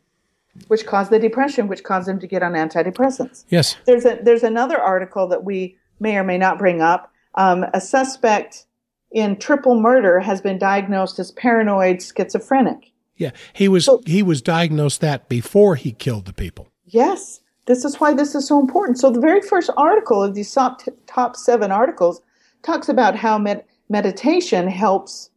which 0.66 0.86
caused 0.86 1.10
the 1.12 1.20
depression, 1.20 1.68
which 1.68 1.84
caused 1.84 2.08
him 2.08 2.18
to 2.18 2.26
get 2.26 2.42
on 2.42 2.54
antidepressants. 2.54 3.44
Yes. 3.48 3.76
There's 3.84 4.04
a 4.04 4.18
there's 4.22 4.42
another 4.42 4.76
article 4.80 5.28
that 5.28 5.44
we 5.44 5.76
may 6.00 6.16
or 6.16 6.24
may 6.24 6.36
not 6.36 6.58
bring 6.58 6.82
up. 6.82 7.12
Um, 7.36 7.64
a 7.74 7.80
suspect 7.80 8.66
in 9.12 9.36
triple 9.36 9.80
murder 9.80 10.18
has 10.18 10.40
been 10.40 10.58
diagnosed 10.58 11.18
as 11.20 11.30
paranoid 11.30 12.02
schizophrenic. 12.02 12.90
Yeah. 13.16 13.30
He 13.52 13.68
was 13.68 13.84
So- 13.84 14.02
he 14.04 14.20
was 14.22 14.42
diagnosed 14.42 15.00
that 15.00 15.28
before 15.28 15.76
he 15.76 15.92
killed 15.92 16.24
the 16.26 16.32
people. 16.32 16.66
Yes, 16.86 17.40
this 17.66 17.84
is 17.84 18.00
why 18.00 18.12
this 18.14 18.34
is 18.34 18.48
so 18.48 18.58
important. 18.58 18.98
So 18.98 19.10
the 19.10 19.20
very 19.20 19.40
first 19.42 19.70
article 19.76 20.22
of 20.24 20.34
these 20.34 20.52
top, 20.52 20.80
top 21.06 21.36
seven 21.36 21.70
articles 21.70 22.20
talks 22.62 22.88
about 22.88 23.16
how 23.16 23.38
med- 23.38 23.64
meditation 23.88 24.68
helps 24.68 25.30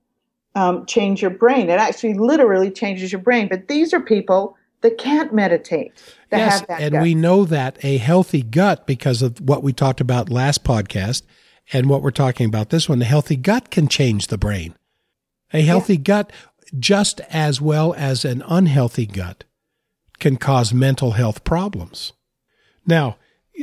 um, 0.55 0.85
change 0.85 1.21
your 1.21 1.31
brain. 1.31 1.69
It 1.69 1.79
actually 1.79 2.15
literally 2.15 2.71
changes 2.71 3.11
your 3.11 3.21
brain. 3.21 3.47
But 3.47 3.67
these 3.67 3.93
are 3.93 4.01
people 4.01 4.57
that 4.81 4.97
can't 4.97 5.33
meditate. 5.33 5.93
That 6.29 6.37
yes, 6.37 6.59
have 6.59 6.67
that 6.67 6.81
and 6.81 6.91
gut. 6.93 7.03
we 7.03 7.15
know 7.15 7.45
that 7.45 7.83
a 7.83 7.97
healthy 7.97 8.41
gut 8.41 8.85
because 8.85 9.21
of 9.21 9.39
what 9.39 9.63
we 9.63 9.73
talked 9.73 10.01
about 10.01 10.29
last 10.29 10.63
podcast 10.63 11.23
and 11.71 11.89
what 11.89 12.01
we're 12.01 12.11
talking 12.11 12.47
about 12.47 12.69
this 12.69 12.89
one, 12.89 12.99
the 12.99 13.05
healthy 13.05 13.35
gut 13.35 13.69
can 13.69 13.87
change 13.87 14.27
the 14.27 14.37
brain. 14.37 14.75
A 15.53 15.61
healthy 15.61 15.97
gut 15.97 16.31
just 16.79 17.19
as 17.29 17.59
well 17.61 17.93
as 17.97 18.23
an 18.23 18.43
unhealthy 18.47 19.05
gut 19.05 19.43
can 20.19 20.37
cause 20.37 20.73
mental 20.73 21.11
health 21.11 21.43
problems. 21.43 22.13
Now, 22.85 23.17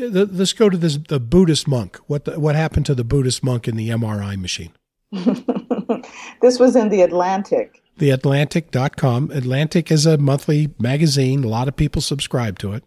let's 0.06 0.52
go 0.52 0.68
to 0.68 0.76
this 0.76 0.96
the 0.96 1.20
Buddhist 1.20 1.68
monk. 1.68 1.98
What 2.06 2.24
the, 2.24 2.38
what 2.38 2.54
happened 2.54 2.86
to 2.86 2.94
the 2.94 3.04
Buddhist 3.04 3.42
monk 3.42 3.68
in 3.68 3.76
the 3.76 3.90
MRI 3.90 4.36
machine? 4.36 4.72
this 6.42 6.58
was 6.58 6.76
in 6.76 6.88
the 6.90 7.02
Atlantic. 7.02 7.82
the 7.98 8.10
atlantic.com 8.10 9.30
atlantic 9.32 9.90
is 9.90 10.06
a 10.06 10.16
monthly 10.18 10.70
magazine 10.78 11.44
a 11.44 11.48
lot 11.48 11.68
of 11.68 11.76
people 11.76 12.00
subscribe 12.00 12.58
to 12.58 12.72
it 12.72 12.84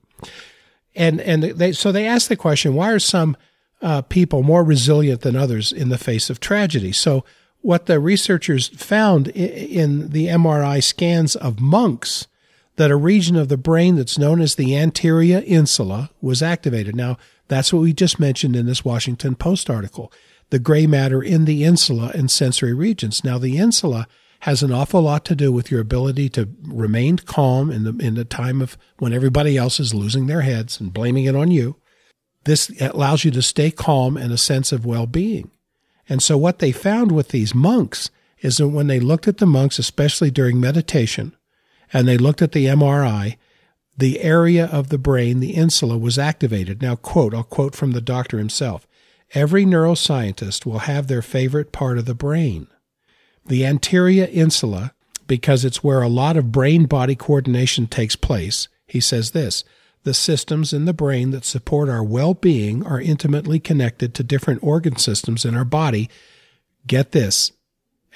and 0.96 1.20
and 1.22 1.44
they 1.44 1.72
so 1.72 1.91
they 1.91 2.06
asked 2.08 2.30
the 2.30 2.36
question 2.36 2.74
why 2.74 2.91
are 2.91 3.00
some 3.00 3.38
uh, 3.82 4.01
people 4.03 4.44
more 4.44 4.63
resilient 4.63 5.22
than 5.22 5.36
others 5.36 5.72
in 5.72 5.89
the 5.89 5.98
face 5.98 6.30
of 6.30 6.39
tragedy 6.39 6.91
so 6.91 7.24
what 7.62 7.86
the 7.86 8.00
researchers 8.00 8.70
found 8.70 9.27
in 9.30 10.10
the 10.10 10.27
mri 10.27 10.84
scans 10.84 11.36
of 11.36 11.60
monks 11.60 12.27
that 12.78 12.92
a 12.92 12.96
region 12.96 13.36
of 13.36 13.50
the 13.50 13.58
brain 13.58 13.96
that's 13.96 14.18
known 14.18 14.42
as 14.42 14.56
the 14.56 14.78
anterior 14.78 15.44
insula 15.46 16.10
was 16.22 16.42
activated 16.42 16.96
now 16.96 17.18
that's 17.48 17.74
what 17.74 17.82
we 17.82 17.94
just 17.94 18.20
mentioned 18.20 18.56
in 18.56 18.66
this 18.66 18.86
washington 18.86 19.36
post 19.36 19.70
article 19.70 20.12
the 20.50 20.60
gray 20.60 20.86
matter 20.86 21.22
in 21.22 21.46
the 21.46 21.63
insula 21.63 22.12
and 22.13 22.30
sensory 22.32 22.74
regions 22.74 23.24
now 23.24 23.38
the 23.38 23.58
insula 23.58 24.08
has 24.42 24.63
an 24.63 24.72
awful 24.72 25.01
lot 25.01 25.24
to 25.24 25.36
do 25.36 25.51
with 25.51 25.70
your 25.70 25.80
ability 25.80 26.28
to 26.28 26.50
remain 26.63 27.18
calm 27.18 27.70
in 27.70 27.84
the 27.84 27.96
in 28.04 28.16
the 28.16 28.25
time 28.25 28.62
of 28.62 28.78
when 28.98 29.13
everybody 29.13 29.56
else 29.56 29.80
is 29.80 29.94
losing 29.94 30.25
their 30.25 30.42
heads 30.42 30.80
and 30.80 30.94
blaming 30.94 31.25
it 31.25 31.36
on 31.36 31.51
you. 31.51 31.75
This 32.46 32.72
allows 32.82 33.24
you 33.24 33.30
to 33.32 33.42
stay 33.44 33.70
calm 33.70 34.18
and 34.18 34.34
a 34.34 34.38
sense 34.38 34.72
of 34.72 34.86
well-being. 34.86 35.51
And 36.10 36.24
so 36.24 36.40
what 36.40 36.58
they 36.58 36.72
found 36.72 37.12
with 37.12 37.30
these 37.30 37.54
monks 37.54 38.10
is 38.40 38.58
that 38.58 38.70
when 38.70 38.88
they 38.88 39.00
looked 39.00 39.28
at 39.28 39.38
the 39.38 39.46
monks, 39.46 39.78
especially 39.78 40.32
during 40.32 40.60
meditation, 40.60 41.36
and 41.94 42.08
they 42.08 42.18
looked 42.18 42.42
at 42.42 42.52
the 42.52 42.66
MRI, 42.66 43.38
the 43.98 44.22
area 44.22 44.66
of 44.66 44.90
the 44.90 44.98
brain, 44.98 45.40
the 45.40 45.56
insula, 45.56 45.98
was 45.98 46.18
activated. 46.18 46.82
Now, 46.82 46.96
quote, 46.96 47.34
I'll 47.34 47.44
quote 47.44 47.76
from 47.76 47.92
the 47.92 48.02
doctor 48.02 48.38
himself. 48.38 48.88
Every 49.34 49.66
neuroscientist 49.66 50.66
will 50.66 50.80
have 50.80 51.08
their 51.08 51.22
favorite 51.22 51.72
part 51.72 51.98
of 51.98 52.06
the 52.06 52.16
brain. 52.16 52.68
The 53.46 53.66
anterior 53.66 54.28
insula, 54.32 54.94
because 55.28 55.64
it's 55.64 55.84
where 55.84 56.02
a 56.02 56.10
lot 56.10 56.38
of 56.38 56.52
brain 56.52 56.86
body 56.86 57.16
coordination 57.16 57.88
takes 57.88 58.16
place, 58.16 58.68
he 58.88 59.00
says 59.00 59.32
this 59.32 59.64
the 60.04 60.14
systems 60.14 60.74
in 60.74 60.86
the 60.86 60.94
brain 60.94 61.32
that 61.32 61.46
support 61.46 61.88
our 61.88 62.04
well 62.04 62.34
being 62.34 62.86
are 62.86 63.00
intimately 63.00 63.60
connected 63.60 64.14
to 64.16 64.24
different 64.24 64.64
organ 64.64 64.96
systems 64.96 65.46
in 65.46 65.56
our 65.56 65.66
body. 65.66 66.10
Get 66.88 67.12
this 67.12 67.52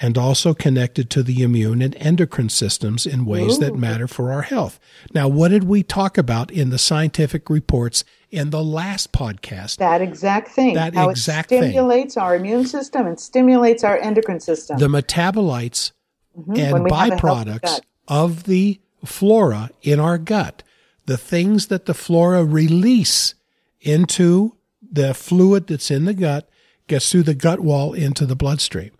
and 0.00 0.18
also 0.18 0.52
connected 0.52 1.08
to 1.10 1.22
the 1.22 1.42
immune 1.42 1.80
and 1.80 1.94
endocrine 1.96 2.50
systems 2.50 3.06
in 3.06 3.24
ways 3.24 3.56
Ooh. 3.56 3.60
that 3.60 3.74
matter 3.74 4.06
for 4.06 4.30
our 4.30 4.42
health. 4.42 4.78
Now, 5.14 5.26
what 5.28 5.48
did 5.48 5.64
we 5.64 5.82
talk 5.82 6.18
about 6.18 6.50
in 6.50 6.70
the 6.70 6.78
scientific 6.78 7.48
reports 7.48 8.04
in 8.30 8.50
the 8.50 8.62
last 8.62 9.12
podcast? 9.12 9.76
That 9.76 10.02
exact 10.02 10.48
thing. 10.48 10.74
That 10.74 10.94
How 10.94 11.08
exact 11.08 11.50
it 11.50 11.62
stimulates 11.62 12.14
thing. 12.14 12.22
our 12.22 12.36
immune 12.36 12.66
system 12.66 13.06
and 13.06 13.18
stimulates 13.18 13.84
our 13.84 13.96
endocrine 13.98 14.40
system. 14.40 14.78
The 14.78 14.88
metabolites 14.88 15.92
mm-hmm. 16.38 16.52
and 16.56 16.86
byproducts 16.86 17.80
of 18.06 18.44
the 18.44 18.80
flora 19.04 19.70
in 19.82 19.98
our 19.98 20.18
gut, 20.18 20.62
the 21.06 21.16
things 21.16 21.68
that 21.68 21.86
the 21.86 21.94
flora 21.94 22.44
release 22.44 23.34
into 23.80 24.56
the 24.82 25.14
fluid 25.14 25.68
that's 25.68 25.90
in 25.90 26.04
the 26.04 26.14
gut, 26.14 26.48
gets 26.86 27.10
through 27.10 27.22
the 27.22 27.34
gut 27.34 27.60
wall 27.60 27.94
into 27.94 28.26
the 28.26 28.36
bloodstream. 28.36 28.90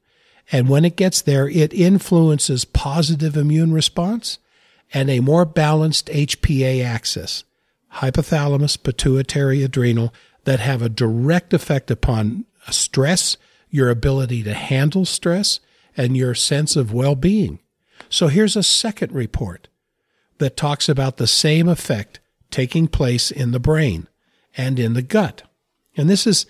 And 0.52 0.68
when 0.68 0.84
it 0.84 0.96
gets 0.96 1.22
there, 1.22 1.48
it 1.48 1.74
influences 1.74 2.64
positive 2.64 3.36
immune 3.36 3.72
response 3.72 4.38
and 4.92 5.10
a 5.10 5.20
more 5.20 5.44
balanced 5.44 6.06
HPA 6.06 6.84
axis, 6.84 7.44
hypothalamus, 7.94 8.80
pituitary, 8.80 9.62
adrenal, 9.62 10.14
that 10.44 10.60
have 10.60 10.82
a 10.82 10.88
direct 10.88 11.52
effect 11.52 11.90
upon 11.90 12.44
stress, 12.70 13.36
your 13.68 13.90
ability 13.90 14.44
to 14.44 14.54
handle 14.54 15.04
stress, 15.04 15.58
and 15.96 16.16
your 16.16 16.34
sense 16.34 16.76
of 16.76 16.92
well 16.92 17.16
being. 17.16 17.58
So 18.08 18.28
here's 18.28 18.54
a 18.54 18.62
second 18.62 19.12
report 19.12 19.68
that 20.38 20.56
talks 20.56 20.88
about 20.88 21.16
the 21.16 21.26
same 21.26 21.68
effect 21.68 22.20
taking 22.50 22.86
place 22.86 23.30
in 23.30 23.50
the 23.50 23.58
brain 23.58 24.06
and 24.56 24.78
in 24.78 24.94
the 24.94 25.02
gut. 25.02 25.42
And 25.96 26.08
this 26.08 26.26
is, 26.26 26.46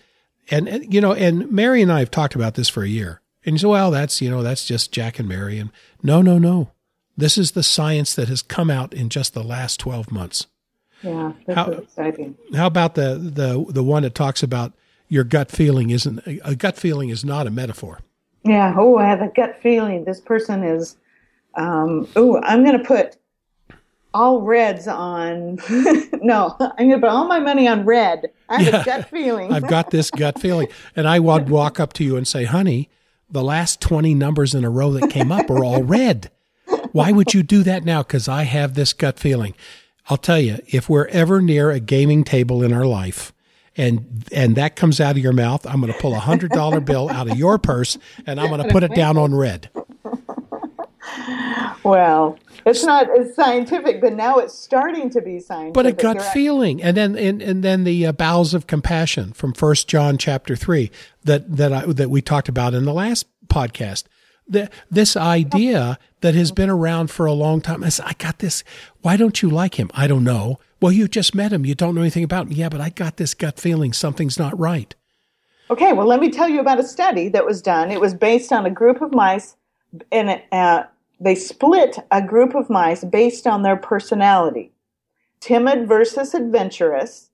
and, 0.50 0.92
you 0.92 1.00
know, 1.00 1.12
and 1.12 1.50
Mary 1.50 1.80
and 1.80 1.90
I 1.90 2.00
have 2.00 2.10
talked 2.10 2.34
about 2.34 2.54
this 2.54 2.68
for 2.68 2.82
a 2.82 2.88
year. 2.88 3.22
And 3.46 3.54
you 3.54 3.58
say, 3.58 3.68
well, 3.68 3.92
that's, 3.92 4.20
you 4.20 4.28
know, 4.28 4.42
that's 4.42 4.66
just 4.66 4.92
Jack 4.92 5.20
and 5.20 5.28
Mary. 5.28 5.58
And 5.58 5.70
no, 6.02 6.20
no, 6.20 6.36
no. 6.36 6.72
This 7.16 7.38
is 7.38 7.52
the 7.52 7.62
science 7.62 8.14
that 8.14 8.28
has 8.28 8.42
come 8.42 8.70
out 8.70 8.92
in 8.92 9.08
just 9.08 9.32
the 9.32 9.44
last 9.44 9.80
12 9.80 10.10
months. 10.10 10.48
Yeah, 11.02 11.32
that's 11.46 11.56
how, 11.56 11.70
exciting. 11.70 12.36
How 12.54 12.66
about 12.66 12.96
the, 12.96 13.14
the, 13.16 13.64
the 13.68 13.84
one 13.84 14.02
that 14.02 14.14
talks 14.14 14.42
about 14.42 14.72
your 15.08 15.24
gut 15.24 15.50
feeling 15.50 15.90
isn't, 15.90 16.20
a 16.44 16.56
gut 16.56 16.76
feeling 16.76 17.08
is 17.10 17.24
not 17.24 17.46
a 17.46 17.50
metaphor. 17.50 18.00
Yeah. 18.42 18.74
Oh, 18.76 18.98
I 18.98 19.04
have 19.04 19.22
a 19.22 19.28
gut 19.28 19.58
feeling. 19.62 20.04
This 20.04 20.20
person 20.20 20.64
is, 20.64 20.96
um, 21.54 22.08
oh, 22.16 22.40
I'm 22.42 22.64
going 22.64 22.78
to 22.78 22.84
put 22.84 23.16
all 24.12 24.40
reds 24.40 24.88
on. 24.88 25.58
no, 26.22 26.56
I'm 26.58 26.88
going 26.88 27.00
to 27.00 27.06
put 27.06 27.10
all 27.10 27.26
my 27.26 27.38
money 27.38 27.68
on 27.68 27.84
red. 27.84 28.30
I 28.48 28.62
have 28.62 28.74
yeah, 28.74 28.80
a 28.80 28.84
gut 28.84 29.10
feeling. 29.10 29.52
I've 29.52 29.68
got 29.68 29.90
this 29.90 30.10
gut 30.10 30.40
feeling. 30.40 30.68
And 30.96 31.06
I 31.06 31.18
would 31.18 31.48
walk 31.50 31.78
up 31.78 31.92
to 31.94 32.04
you 32.04 32.16
and 32.16 32.26
say, 32.26 32.44
honey, 32.44 32.88
the 33.28 33.42
last 33.42 33.80
20 33.80 34.14
numbers 34.14 34.54
in 34.54 34.64
a 34.64 34.70
row 34.70 34.92
that 34.92 35.10
came 35.10 35.32
up 35.32 35.50
are 35.50 35.64
all 35.64 35.82
red. 35.82 36.30
Why 36.92 37.12
would 37.12 37.34
you 37.34 37.42
do 37.42 37.62
that 37.64 37.84
now? 37.84 38.02
Because 38.02 38.28
I 38.28 38.44
have 38.44 38.74
this 38.74 38.92
gut 38.92 39.18
feeling. 39.18 39.54
I'll 40.08 40.16
tell 40.16 40.38
you, 40.38 40.58
if 40.68 40.88
we're 40.88 41.06
ever 41.06 41.42
near 41.42 41.70
a 41.70 41.80
gaming 41.80 42.24
table 42.24 42.62
in 42.62 42.72
our 42.72 42.86
life, 42.86 43.32
and 43.76 44.24
and 44.32 44.56
that 44.56 44.76
comes 44.76 45.00
out 45.00 45.16
of 45.16 45.22
your 45.22 45.32
mouth, 45.32 45.66
I'm 45.66 45.80
going 45.80 45.92
to 45.92 45.98
pull 45.98 46.14
a 46.14 46.20
hundred 46.20 46.52
dollar 46.52 46.80
bill 46.80 47.10
out 47.10 47.28
of 47.30 47.36
your 47.36 47.58
purse, 47.58 47.98
and 48.26 48.40
I'm 48.40 48.48
going 48.48 48.62
to 48.62 48.72
put 48.72 48.82
it 48.82 48.94
down 48.94 49.18
on 49.18 49.34
red. 49.34 49.68
Well, 51.82 52.38
it's 52.66 52.84
not 52.84 53.08
as 53.16 53.34
scientific, 53.34 54.00
but 54.00 54.12
now 54.12 54.38
it's 54.38 54.58
starting 54.58 55.08
to 55.10 55.22
be 55.22 55.38
scientific. 55.38 55.74
But 55.74 55.86
a 55.86 55.92
gut 55.92 56.20
feeling, 56.32 56.82
and 56.82 56.96
then 56.96 57.16
and, 57.16 57.40
and 57.40 57.62
then 57.62 57.84
the 57.84 58.06
uh, 58.06 58.12
bowels 58.12 58.54
of 58.54 58.66
compassion 58.66 59.32
from 59.32 59.52
First 59.52 59.88
John 59.88 60.18
chapter 60.18 60.56
three 60.56 60.90
that 61.24 61.56
that 61.56 61.72
I, 61.72 61.86
that 61.86 62.10
we 62.10 62.20
talked 62.20 62.48
about 62.48 62.74
in 62.74 62.84
the 62.84 62.92
last 62.92 63.26
podcast. 63.46 64.04
The, 64.48 64.70
this 64.88 65.16
idea 65.16 65.98
that 66.20 66.36
has 66.36 66.52
been 66.52 66.70
around 66.70 67.10
for 67.10 67.26
a 67.26 67.32
long 67.32 67.60
time. 67.60 67.82
I, 67.82 67.88
said, 67.88 68.06
I 68.06 68.12
got 68.12 68.38
this. 68.38 68.62
Why 69.00 69.16
don't 69.16 69.42
you 69.42 69.50
like 69.50 69.74
him? 69.74 69.90
I 69.92 70.06
don't 70.06 70.22
know. 70.22 70.60
Well, 70.80 70.92
you 70.92 71.08
just 71.08 71.34
met 71.34 71.52
him. 71.52 71.66
You 71.66 71.74
don't 71.74 71.96
know 71.96 72.00
anything 72.00 72.22
about 72.22 72.46
him. 72.46 72.52
Yeah, 72.52 72.68
but 72.68 72.80
I 72.80 72.90
got 72.90 73.16
this 73.16 73.34
gut 73.34 73.58
feeling 73.58 73.92
something's 73.92 74.38
not 74.38 74.56
right. 74.56 74.94
Okay, 75.68 75.92
well, 75.92 76.06
let 76.06 76.20
me 76.20 76.30
tell 76.30 76.48
you 76.48 76.60
about 76.60 76.78
a 76.78 76.84
study 76.84 77.28
that 77.30 77.44
was 77.44 77.60
done. 77.60 77.90
It 77.90 78.00
was 78.00 78.14
based 78.14 78.52
on 78.52 78.66
a 78.66 78.70
group 78.70 79.02
of 79.02 79.12
mice 79.12 79.56
in 80.12 80.40
uh, 80.52 80.84
they 81.20 81.34
split 81.34 81.98
a 82.10 82.22
group 82.22 82.54
of 82.54 82.70
mice 82.70 83.04
based 83.04 83.46
on 83.46 83.62
their 83.62 83.76
personality 83.76 84.72
timid 85.40 85.86
versus 85.86 86.34
adventurous. 86.34 87.30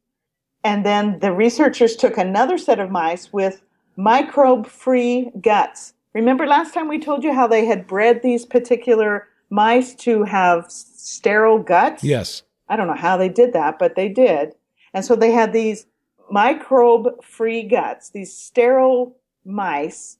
And 0.64 0.84
then 0.84 1.18
the 1.20 1.32
researchers 1.32 1.96
took 1.96 2.18
another 2.18 2.58
set 2.58 2.78
of 2.78 2.90
mice 2.90 3.32
with 3.32 3.62
microbe 3.96 4.66
free 4.66 5.30
guts. 5.40 5.94
Remember 6.14 6.46
last 6.46 6.74
time 6.74 6.88
we 6.88 6.98
told 6.98 7.24
you 7.24 7.32
how 7.32 7.46
they 7.46 7.64
had 7.64 7.86
bred 7.86 8.22
these 8.22 8.44
particular 8.44 9.28
mice 9.50 9.94
to 9.96 10.24
have 10.24 10.66
sterile 10.68 11.58
guts? 11.58 12.04
Yes. 12.04 12.42
I 12.68 12.76
don't 12.76 12.86
know 12.86 12.94
how 12.94 13.16
they 13.16 13.28
did 13.28 13.52
that, 13.54 13.78
but 13.78 13.96
they 13.96 14.08
did. 14.08 14.54
And 14.94 15.04
so 15.04 15.16
they 15.16 15.32
had 15.32 15.52
these 15.52 15.86
microbe 16.30 17.22
free 17.24 17.62
guts, 17.62 18.10
these 18.10 18.36
sterile 18.36 19.16
mice. 19.44 20.18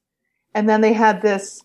And 0.55 0.68
then 0.68 0.81
they 0.81 0.92
had 0.92 1.22
this 1.22 1.62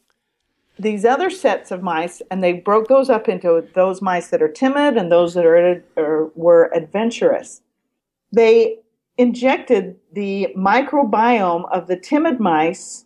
these 0.80 1.06
other 1.06 1.30
sets 1.30 1.72
of 1.72 1.82
mice, 1.82 2.22
and 2.30 2.44
they 2.44 2.54
broke 2.54 2.88
those 2.88 3.10
up 3.10 3.28
into 3.28 3.68
those 3.74 4.02
mice 4.02 4.28
that 4.28 4.42
are 4.42 4.48
timid 4.48 4.98
and 4.98 5.12
those 5.12 5.34
that 5.34 5.46
are, 5.46 5.84
are 5.98 6.26
were 6.36 6.72
adventurous. 6.76 7.62
They 8.32 8.80
injected 9.18 9.96
the 10.14 10.54
microbiome 10.56 11.68
of 11.72 11.88
the 11.88 11.98
timid 11.98 12.40
mice, 12.40 13.06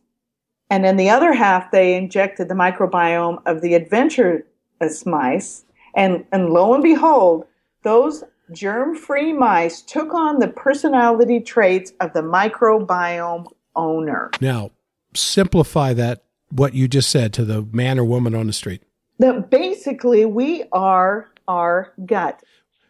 and 0.69 0.85
in 0.85 0.97
the 0.97 1.09
other 1.09 1.33
half, 1.33 1.71
they 1.71 1.95
injected 1.95 2.49
the 2.49 2.55
microbiome 2.55 3.41
of 3.45 3.61
the 3.61 3.73
adventurous 3.73 5.05
mice. 5.05 5.65
And, 5.95 6.25
and 6.31 6.49
lo 6.49 6.73
and 6.73 6.81
behold, 6.81 7.45
those 7.83 8.23
germ-free 8.53 9.33
mice 9.33 9.81
took 9.81 10.13
on 10.13 10.39
the 10.39 10.47
personality 10.47 11.39
traits 11.39 11.91
of 11.99 12.13
the 12.13 12.21
microbiome 12.21 13.47
owner. 13.75 14.31
Now, 14.39 14.71
simplify 15.13 15.93
that 15.93 16.23
what 16.51 16.73
you 16.73 16.87
just 16.87 17.09
said 17.09 17.33
to 17.33 17.45
the 17.45 17.63
man 17.71 17.99
or 17.99 18.03
woman 18.03 18.35
on 18.35 18.47
the 18.47 18.53
street? 18.53 18.83
That 19.19 19.49
basically 19.49 20.25
we 20.25 20.65
are 20.71 21.31
our 21.47 21.93
gut. 22.05 22.41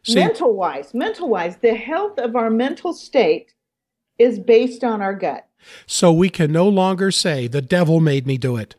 See, 0.03 0.15
mental 0.15 0.53
wise, 0.55 0.93
mental 0.93 1.29
wise, 1.29 1.57
the 1.57 1.75
health 1.75 2.17
of 2.17 2.35
our 2.35 2.49
mental 2.49 2.93
state 2.93 3.53
is 4.17 4.39
based 4.39 4.83
on 4.83 5.01
our 5.01 5.13
gut. 5.13 5.47
So 5.85 6.11
we 6.11 6.29
can 6.29 6.51
no 6.51 6.67
longer 6.67 7.11
say 7.11 7.47
the 7.47 7.61
devil 7.61 7.99
made 7.99 8.25
me 8.25 8.37
do 8.37 8.57
it. 8.57 8.75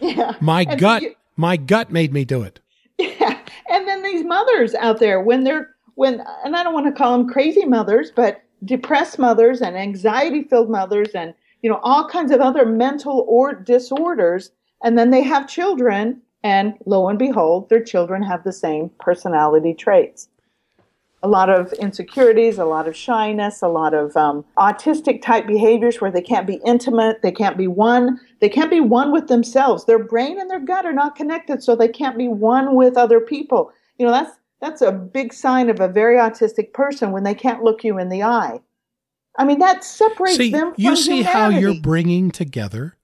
Yeah. 0.00 0.36
My 0.40 0.62
and 0.62 0.80
gut, 0.80 1.02
you, 1.02 1.14
my 1.36 1.56
gut 1.56 1.90
made 1.90 2.12
me 2.12 2.24
do 2.24 2.42
it. 2.42 2.60
Yeah. 2.98 3.38
And 3.70 3.88
then 3.88 4.02
these 4.02 4.24
mothers 4.24 4.74
out 4.74 5.00
there 5.00 5.20
when 5.20 5.44
they're 5.44 5.70
when 5.94 6.22
and 6.44 6.56
I 6.56 6.62
don't 6.62 6.74
want 6.74 6.86
to 6.86 6.92
call 6.92 7.16
them 7.16 7.28
crazy 7.28 7.64
mothers, 7.64 8.12
but 8.14 8.42
depressed 8.64 9.18
mothers 9.18 9.60
and 9.60 9.76
anxiety 9.76 10.44
filled 10.44 10.70
mothers 10.70 11.08
and 11.14 11.34
you 11.62 11.70
know, 11.70 11.80
all 11.82 12.08
kinds 12.08 12.32
of 12.32 12.40
other 12.40 12.66
mental 12.66 13.24
or 13.28 13.54
disorders. 13.54 14.50
And 14.84 14.98
then 14.98 15.10
they 15.10 15.22
have 15.22 15.48
children, 15.48 16.20
and 16.42 16.74
lo 16.86 17.08
and 17.08 17.18
behold, 17.18 17.68
their 17.68 17.82
children 17.82 18.22
have 18.22 18.42
the 18.42 18.52
same 18.52 18.90
personality 18.98 19.72
traits. 19.72 20.28
A 21.24 21.28
lot 21.28 21.48
of 21.48 21.72
insecurities, 21.74 22.58
a 22.58 22.64
lot 22.64 22.88
of 22.88 22.96
shyness, 22.96 23.62
a 23.62 23.68
lot 23.68 23.94
of 23.94 24.16
um, 24.16 24.44
autistic 24.58 25.22
type 25.22 25.46
behaviors 25.46 26.00
where 26.00 26.10
they 26.10 26.20
can't 26.20 26.48
be 26.48 26.60
intimate, 26.66 27.22
they 27.22 27.30
can't 27.30 27.56
be 27.56 27.68
one, 27.68 28.18
they 28.40 28.48
can't 28.48 28.72
be 28.72 28.80
one 28.80 29.12
with 29.12 29.28
themselves. 29.28 29.84
Their 29.84 30.02
brain 30.02 30.40
and 30.40 30.50
their 30.50 30.58
gut 30.58 30.84
are 30.84 30.92
not 30.92 31.14
connected, 31.14 31.62
so 31.62 31.76
they 31.76 31.86
can't 31.86 32.18
be 32.18 32.26
one 32.26 32.74
with 32.74 32.96
other 32.96 33.20
people. 33.20 33.72
You 33.98 34.06
know, 34.06 34.12
that's 34.12 34.32
that's 34.60 34.82
a 34.82 34.90
big 34.90 35.32
sign 35.32 35.70
of 35.70 35.78
a 35.78 35.86
very 35.86 36.16
autistic 36.16 36.72
person 36.72 37.12
when 37.12 37.22
they 37.22 37.34
can't 37.34 37.62
look 37.62 37.84
you 37.84 37.98
in 37.98 38.08
the 38.08 38.24
eye. 38.24 38.60
I 39.36 39.44
mean, 39.44 39.60
that 39.60 39.82
separates 39.84 40.36
see, 40.36 40.50
them 40.50 40.74
You 40.76 40.96
see 40.96 41.22
humanity. 41.22 41.32
how 41.32 41.48
you're 41.48 41.80
bringing 41.80 42.30
together 42.30 42.96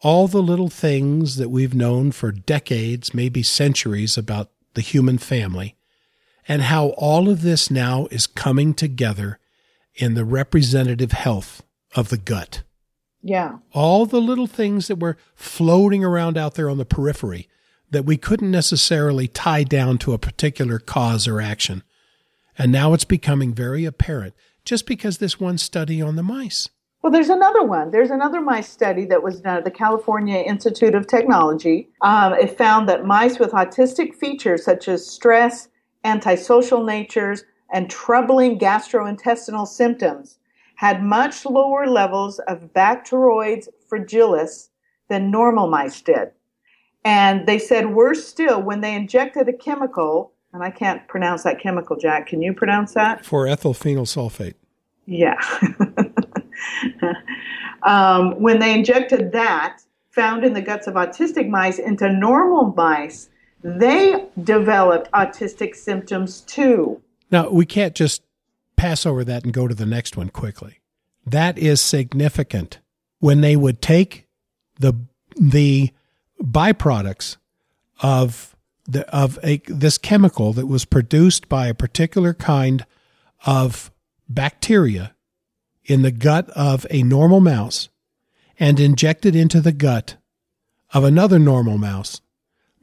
all 0.00 0.28
the 0.28 0.42
little 0.42 0.68
things 0.68 1.36
that 1.36 1.50
we've 1.50 1.74
known 1.74 2.12
for 2.12 2.30
decades, 2.32 3.12
maybe 3.12 3.42
centuries 3.42 4.16
about 4.16 4.50
the 4.74 4.80
human 4.80 5.18
family, 5.18 5.76
and 6.46 6.62
how 6.62 6.88
all 6.90 7.28
of 7.28 7.42
this 7.42 7.70
now 7.70 8.06
is 8.10 8.26
coming 8.26 8.72
together 8.74 9.38
in 9.94 10.14
the 10.14 10.24
representative 10.24 11.12
health 11.12 11.62
of 11.96 12.08
the 12.08 12.16
gut. 12.16 12.62
Yeah. 13.22 13.58
All 13.72 14.06
the 14.06 14.20
little 14.20 14.46
things 14.46 14.86
that 14.86 15.00
were 15.00 15.16
floating 15.34 16.04
around 16.04 16.38
out 16.38 16.54
there 16.54 16.70
on 16.70 16.78
the 16.78 16.84
periphery 16.84 17.48
that 17.90 18.04
we 18.04 18.16
couldn't 18.16 18.50
necessarily 18.50 19.26
tie 19.26 19.64
down 19.64 19.98
to 19.98 20.12
a 20.12 20.18
particular 20.18 20.78
cause 20.78 21.26
or 21.26 21.40
action. 21.40 21.82
And 22.56 22.70
now 22.70 22.92
it's 22.92 23.04
becoming 23.04 23.52
very 23.54 23.84
apparent 23.84 24.34
just 24.68 24.84
because 24.84 25.16
this 25.16 25.40
one 25.40 25.56
study 25.56 26.02
on 26.02 26.16
the 26.16 26.22
mice. 26.22 26.68
Well, 27.00 27.10
there's 27.10 27.30
another 27.30 27.62
one. 27.62 27.90
There's 27.90 28.10
another 28.10 28.42
mice 28.42 28.68
study 28.68 29.06
that 29.06 29.22
was 29.22 29.40
done 29.40 29.56
at 29.56 29.64
the 29.64 29.70
California 29.70 30.40
Institute 30.40 30.94
of 30.94 31.06
Technology. 31.06 31.88
Um, 32.02 32.34
it 32.34 32.58
found 32.58 32.86
that 32.86 33.06
mice 33.06 33.38
with 33.38 33.52
autistic 33.52 34.14
features 34.14 34.62
such 34.62 34.86
as 34.86 35.06
stress, 35.06 35.68
antisocial 36.04 36.84
natures, 36.84 37.44
and 37.72 37.88
troubling 37.88 38.58
gastrointestinal 38.58 39.66
symptoms 39.66 40.38
had 40.74 41.02
much 41.02 41.46
lower 41.46 41.86
levels 41.86 42.38
of 42.40 42.70
Bacteroides 42.74 43.68
fragilis 43.90 44.68
than 45.08 45.30
normal 45.30 45.68
mice 45.68 46.02
did. 46.02 46.32
And 47.06 47.46
they 47.46 47.58
said 47.58 47.94
worse 47.94 48.28
still, 48.28 48.60
when 48.60 48.82
they 48.82 48.94
injected 48.94 49.48
a 49.48 49.54
chemical, 49.54 50.34
and 50.52 50.62
I 50.62 50.70
can't 50.70 51.06
pronounce 51.08 51.42
that 51.42 51.60
chemical, 51.60 51.96
Jack. 51.96 52.28
Can 52.28 52.42
you 52.42 52.52
pronounce 52.52 52.94
that? 52.94 53.22
4-ethylphenyl 53.22 54.06
sulfate. 54.06 54.54
Yeah. 55.06 55.38
um, 57.82 58.40
when 58.40 58.58
they 58.58 58.74
injected 58.74 59.32
that, 59.32 59.80
found 60.10 60.44
in 60.44 60.52
the 60.52 60.62
guts 60.62 60.86
of 60.86 60.94
autistic 60.94 61.48
mice, 61.48 61.78
into 61.78 62.10
normal 62.12 62.72
mice, 62.76 63.28
they 63.62 64.26
developed 64.42 65.10
autistic 65.12 65.74
symptoms 65.74 66.40
too. 66.42 67.00
Now, 67.30 67.50
we 67.50 67.66
can't 67.66 67.94
just 67.94 68.22
pass 68.76 69.04
over 69.04 69.24
that 69.24 69.44
and 69.44 69.52
go 69.52 69.68
to 69.68 69.74
the 69.74 69.86
next 69.86 70.16
one 70.16 70.30
quickly. 70.30 70.80
That 71.26 71.58
is 71.58 71.80
significant. 71.80 72.78
When 73.20 73.40
they 73.40 73.56
would 73.56 73.82
take 73.82 74.26
the 74.78 74.94
the 75.36 75.90
byproducts 76.42 77.36
of 78.00 78.56
the 78.88 79.08
of 79.14 79.38
a 79.44 79.60
this 79.66 79.98
chemical 79.98 80.52
that 80.54 80.66
was 80.66 80.84
produced 80.84 81.48
by 81.48 81.66
a 81.66 81.74
particular 81.74 82.32
kind 82.32 82.86
of 83.46 83.92
bacteria 84.28 85.14
in 85.84 86.02
the 86.02 86.10
gut 86.10 86.48
of 86.50 86.86
a 86.90 87.02
normal 87.02 87.40
mouse 87.40 87.88
and 88.58 88.80
injected 88.80 89.36
into 89.36 89.60
the 89.60 89.72
gut 89.72 90.16
of 90.92 91.04
another 91.04 91.38
normal 91.38 91.78
mouse, 91.78 92.20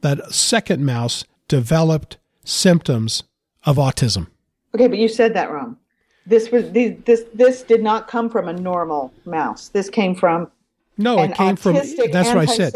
that 0.00 0.32
second 0.32 0.84
mouse 0.84 1.24
developed 1.48 2.16
symptoms 2.44 3.24
of 3.64 3.76
autism. 3.76 4.28
Okay, 4.74 4.86
but 4.86 4.98
you 4.98 5.08
said 5.08 5.34
that 5.34 5.50
wrong. 5.50 5.76
This 6.24 6.50
was 6.50 6.70
this 6.72 7.24
this 7.34 7.62
did 7.62 7.82
not 7.82 8.08
come 8.08 8.30
from 8.30 8.48
a 8.48 8.52
normal 8.52 9.12
mouse. 9.24 9.68
This 9.68 9.90
came 9.90 10.14
from 10.14 10.50
no, 10.98 11.22
it 11.22 11.34
came 11.34 11.56
from. 11.56 11.74
That's 11.74 11.94
what 11.96 12.38
I 12.38 12.46
said. 12.46 12.72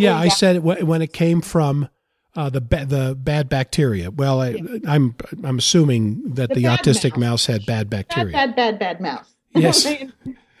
Yeah, 0.00 0.18
I 0.18 0.28
said 0.28 0.56
it 0.56 0.62
when 0.62 1.02
it 1.02 1.12
came 1.12 1.40
from 1.40 1.88
uh, 2.36 2.50
the 2.50 2.60
ba- 2.60 2.86
the 2.86 3.14
bad 3.14 3.48
bacteria. 3.48 4.10
Well, 4.10 4.40
I, 4.40 4.48
am 4.50 4.80
I'm, 4.86 5.14
I'm 5.44 5.58
assuming 5.58 6.34
that 6.34 6.50
the, 6.50 6.56
the 6.56 6.64
autistic 6.64 7.12
mouse. 7.12 7.18
mouse. 7.18 7.46
had 7.46 7.66
bad 7.66 7.90
bacteria. 7.90 8.32
Bad, 8.32 8.56
bad, 8.56 8.78
bad, 8.78 9.00
bad 9.00 9.00
mouse. 9.00 9.34
Yes. 9.54 9.86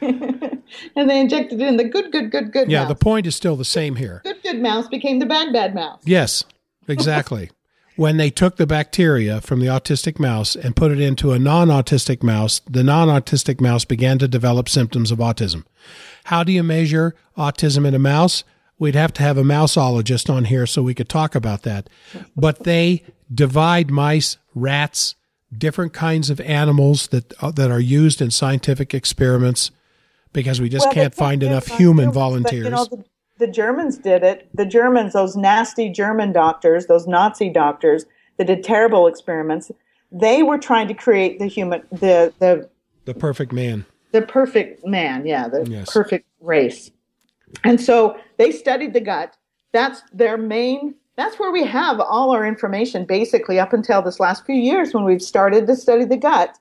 and 0.00 1.10
they 1.10 1.20
injected 1.20 1.60
it 1.60 1.66
in 1.66 1.76
the 1.76 1.84
good, 1.84 2.12
good, 2.12 2.30
good, 2.30 2.52
good. 2.52 2.70
Yeah, 2.70 2.80
mouse. 2.80 2.88
the 2.88 2.94
point 2.94 3.26
is 3.26 3.34
still 3.34 3.56
the 3.56 3.64
same 3.64 3.96
here. 3.96 4.20
Good, 4.24 4.42
good 4.42 4.60
mouse 4.60 4.86
became 4.88 5.18
the 5.18 5.26
bad, 5.26 5.52
bad 5.52 5.74
mouse. 5.74 6.00
Yes, 6.04 6.44
exactly. 6.86 7.50
when 7.96 8.16
they 8.16 8.30
took 8.30 8.56
the 8.56 8.66
bacteria 8.66 9.40
from 9.40 9.58
the 9.58 9.66
autistic 9.66 10.20
mouse 10.20 10.54
and 10.54 10.76
put 10.76 10.92
it 10.92 11.00
into 11.00 11.32
a 11.32 11.38
non 11.38 11.66
autistic 11.66 12.22
mouse, 12.22 12.60
the 12.60 12.84
non 12.84 13.08
autistic 13.08 13.60
mouse 13.60 13.84
began 13.84 14.18
to 14.20 14.28
develop 14.28 14.68
symptoms 14.68 15.10
of 15.10 15.18
autism. 15.18 15.64
How 16.24 16.44
do 16.44 16.52
you 16.52 16.62
measure 16.62 17.16
autism 17.36 17.84
in 17.84 17.94
a 17.94 17.98
mouse? 17.98 18.44
We'd 18.78 18.94
have 18.94 19.12
to 19.14 19.22
have 19.22 19.36
a 19.36 19.42
mouseologist 19.42 20.32
on 20.32 20.44
here 20.44 20.66
so 20.66 20.82
we 20.82 20.94
could 20.94 21.08
talk 21.08 21.34
about 21.34 21.62
that. 21.62 21.88
But 22.36 22.64
they 22.64 23.02
divide 23.32 23.90
mice, 23.90 24.36
rats, 24.54 25.16
different 25.56 25.92
kinds 25.92 26.30
of 26.30 26.40
animals 26.40 27.08
that 27.08 27.32
uh, 27.42 27.50
that 27.52 27.70
are 27.70 27.80
used 27.80 28.20
in 28.20 28.30
scientific 28.30 28.94
experiments 28.94 29.70
because 30.32 30.60
we 30.60 30.68
just 30.68 30.86
well, 30.86 30.94
can't 30.94 31.14
find 31.14 31.42
enough 31.42 31.66
human 31.66 32.12
volunteers. 32.12 32.64
But, 32.64 32.70
you 32.70 32.76
know, 32.76 32.84
the, 32.84 33.04
the 33.46 33.52
Germans 33.52 33.98
did 33.98 34.22
it. 34.22 34.48
The 34.54 34.66
Germans, 34.66 35.12
those 35.14 35.36
nasty 35.36 35.90
German 35.90 36.32
doctors, 36.32 36.86
those 36.86 37.06
Nazi 37.06 37.50
doctors 37.50 38.04
that 38.36 38.46
did 38.46 38.62
terrible 38.62 39.06
experiments, 39.06 39.70
they 40.12 40.42
were 40.42 40.58
trying 40.58 40.88
to 40.88 40.94
create 40.94 41.38
the 41.38 41.46
human, 41.46 41.82
the 41.90 42.32
the 42.38 42.68
the 43.04 43.14
perfect 43.14 43.52
man. 43.52 43.86
The 44.12 44.22
perfect 44.22 44.86
man, 44.86 45.26
yeah, 45.26 45.48
the 45.48 45.68
yes. 45.68 45.92
perfect 45.92 46.26
race. 46.40 46.90
And 47.64 47.80
so 47.80 48.18
they 48.36 48.52
studied 48.52 48.92
the 48.92 49.00
gut. 49.00 49.36
That's 49.72 50.02
their 50.12 50.36
main. 50.36 50.94
That's 51.16 51.38
where 51.38 51.50
we 51.50 51.64
have 51.64 52.00
all 52.00 52.30
our 52.30 52.46
information, 52.46 53.04
basically, 53.04 53.58
up 53.58 53.72
until 53.72 54.02
this 54.02 54.20
last 54.20 54.46
few 54.46 54.54
years 54.54 54.94
when 54.94 55.04
we've 55.04 55.22
started 55.22 55.66
to 55.66 55.76
study 55.76 56.04
the 56.04 56.16
gut. 56.16 56.58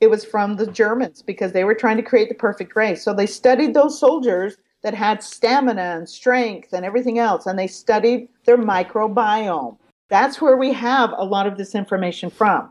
It 0.00 0.10
was 0.10 0.24
from 0.24 0.56
the 0.56 0.66
Germans 0.66 1.22
because 1.22 1.52
they 1.52 1.64
were 1.64 1.74
trying 1.74 1.96
to 1.96 2.02
create 2.02 2.28
the 2.28 2.34
perfect 2.34 2.76
race. 2.76 3.02
So 3.02 3.12
they 3.12 3.26
studied 3.26 3.74
those 3.74 3.98
soldiers 3.98 4.56
that 4.82 4.94
had 4.94 5.22
stamina 5.22 5.96
and 5.96 6.08
strength 6.08 6.72
and 6.72 6.84
everything 6.84 7.18
else, 7.18 7.46
and 7.46 7.58
they 7.58 7.66
studied 7.66 8.28
their 8.44 8.58
microbiome. 8.58 9.76
That's 10.08 10.40
where 10.40 10.56
we 10.56 10.72
have 10.72 11.12
a 11.16 11.24
lot 11.24 11.46
of 11.46 11.58
this 11.58 11.74
information 11.74 12.30
from. 12.30 12.70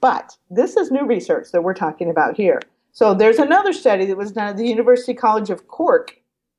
But 0.00 0.36
this 0.50 0.76
is 0.76 0.90
new 0.90 1.04
research 1.04 1.48
that 1.52 1.62
we're 1.62 1.74
talking 1.74 2.10
about 2.10 2.36
here. 2.36 2.60
So 2.92 3.14
there's 3.14 3.38
another 3.38 3.72
study 3.72 4.06
that 4.06 4.16
was 4.16 4.32
done 4.32 4.48
at 4.48 4.56
the 4.56 4.66
University 4.66 5.14
College 5.14 5.50
of 5.50 5.66
Cork. 5.66 6.16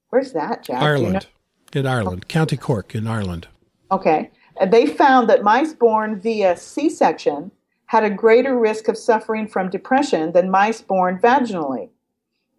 Where's 0.09 0.33
that, 0.33 0.63
Jack? 0.63 0.81
Ireland. 0.81 1.27
You 1.73 1.81
know? 1.81 1.89
In 1.89 1.97
Ireland, 1.97 2.27
County 2.27 2.57
Cork 2.57 2.95
in 2.95 3.05
Ireland. 3.05 3.47
Okay. 3.91 4.31
They 4.67 4.87
found 4.87 5.29
that 5.29 5.43
mice 5.43 5.73
born 5.73 6.19
via 6.19 6.57
C 6.57 6.89
section 6.89 7.51
had 7.85 8.03
a 8.03 8.09
greater 8.09 8.57
risk 8.57 8.87
of 8.87 8.97
suffering 8.97 9.47
from 9.47 9.69
depression 9.69 10.31
than 10.31 10.49
mice 10.49 10.81
born 10.81 11.19
vaginally. 11.19 11.89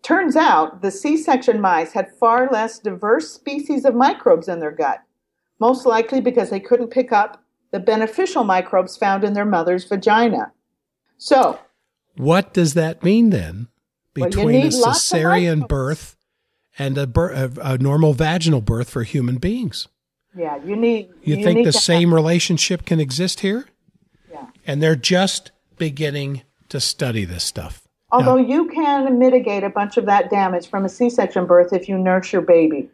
Turns 0.03 0.35
out 0.35 0.81
the 0.81 0.91
C 0.91 1.17
section 1.17 1.61
mice 1.61 1.93
had 1.93 2.17
far 2.19 2.49
less 2.51 2.79
diverse 2.79 3.31
species 3.31 3.85
of 3.85 3.95
microbes 3.95 4.49
in 4.49 4.61
their 4.61 4.71
gut, 4.71 5.03
most 5.59 5.85
likely 5.87 6.21
because 6.21 6.51
they 6.51 6.61
couldn't 6.61 6.89
pick 6.89 7.13
up 7.13 7.45
the 7.71 7.79
beneficial 7.79 8.45
microbes 8.45 8.97
found 8.97 9.23
in 9.23 9.35
their 9.35 9.45
mother's 9.45 9.85
vagina. 9.85 10.53
So, 11.19 11.61
what 12.17 12.55
does 12.55 12.75
that 12.75 13.05
mean 13.05 13.31
then 13.31 13.69
between 14.15 14.69
well, 14.71 14.85
a 14.85 14.95
cesarean 14.95 15.69
birth 15.69 16.17
and 16.81 16.97
a, 16.97 17.09
a, 17.17 17.75
a, 17.75 17.79
normal 17.79 18.15
vaginal 18.15 18.63
birth 18.63 18.89
for 18.89 19.03
human 19.03 19.37
beings? 19.37 19.87
Yeah, 20.35 20.57
you 20.65 20.77
need. 20.77 21.11
You, 21.23 21.37
you 21.37 21.45
think 21.45 21.59
need 21.59 21.67
the 21.67 21.73
same 21.73 22.09
have- 22.09 22.17
relationship 22.17 22.87
can 22.87 22.99
exist 22.99 23.41
here? 23.41 23.67
Yeah. 24.31 24.47
And 24.67 24.83
they're 24.83 24.97
just 24.97 25.51
beginning 25.77 26.43
to 26.71 26.81
study 26.81 27.25
this 27.25 27.45
stuff. 27.45 27.87
Although 28.13 28.39
you 28.39 28.67
can 28.69 29.19
mitigate 29.19 29.63
a 29.63 29.69
bunch 29.69 29.97
of 29.97 30.07
that 30.07 30.31
damage 30.31 30.69
from 30.69 30.85
a 30.85 30.89
C 30.89 31.11
section 31.11 31.47
birth 31.47 31.73
if 31.73 31.89
you 31.89 31.97
nurse 31.97 32.33
your 32.33 32.43
baby 32.43 32.91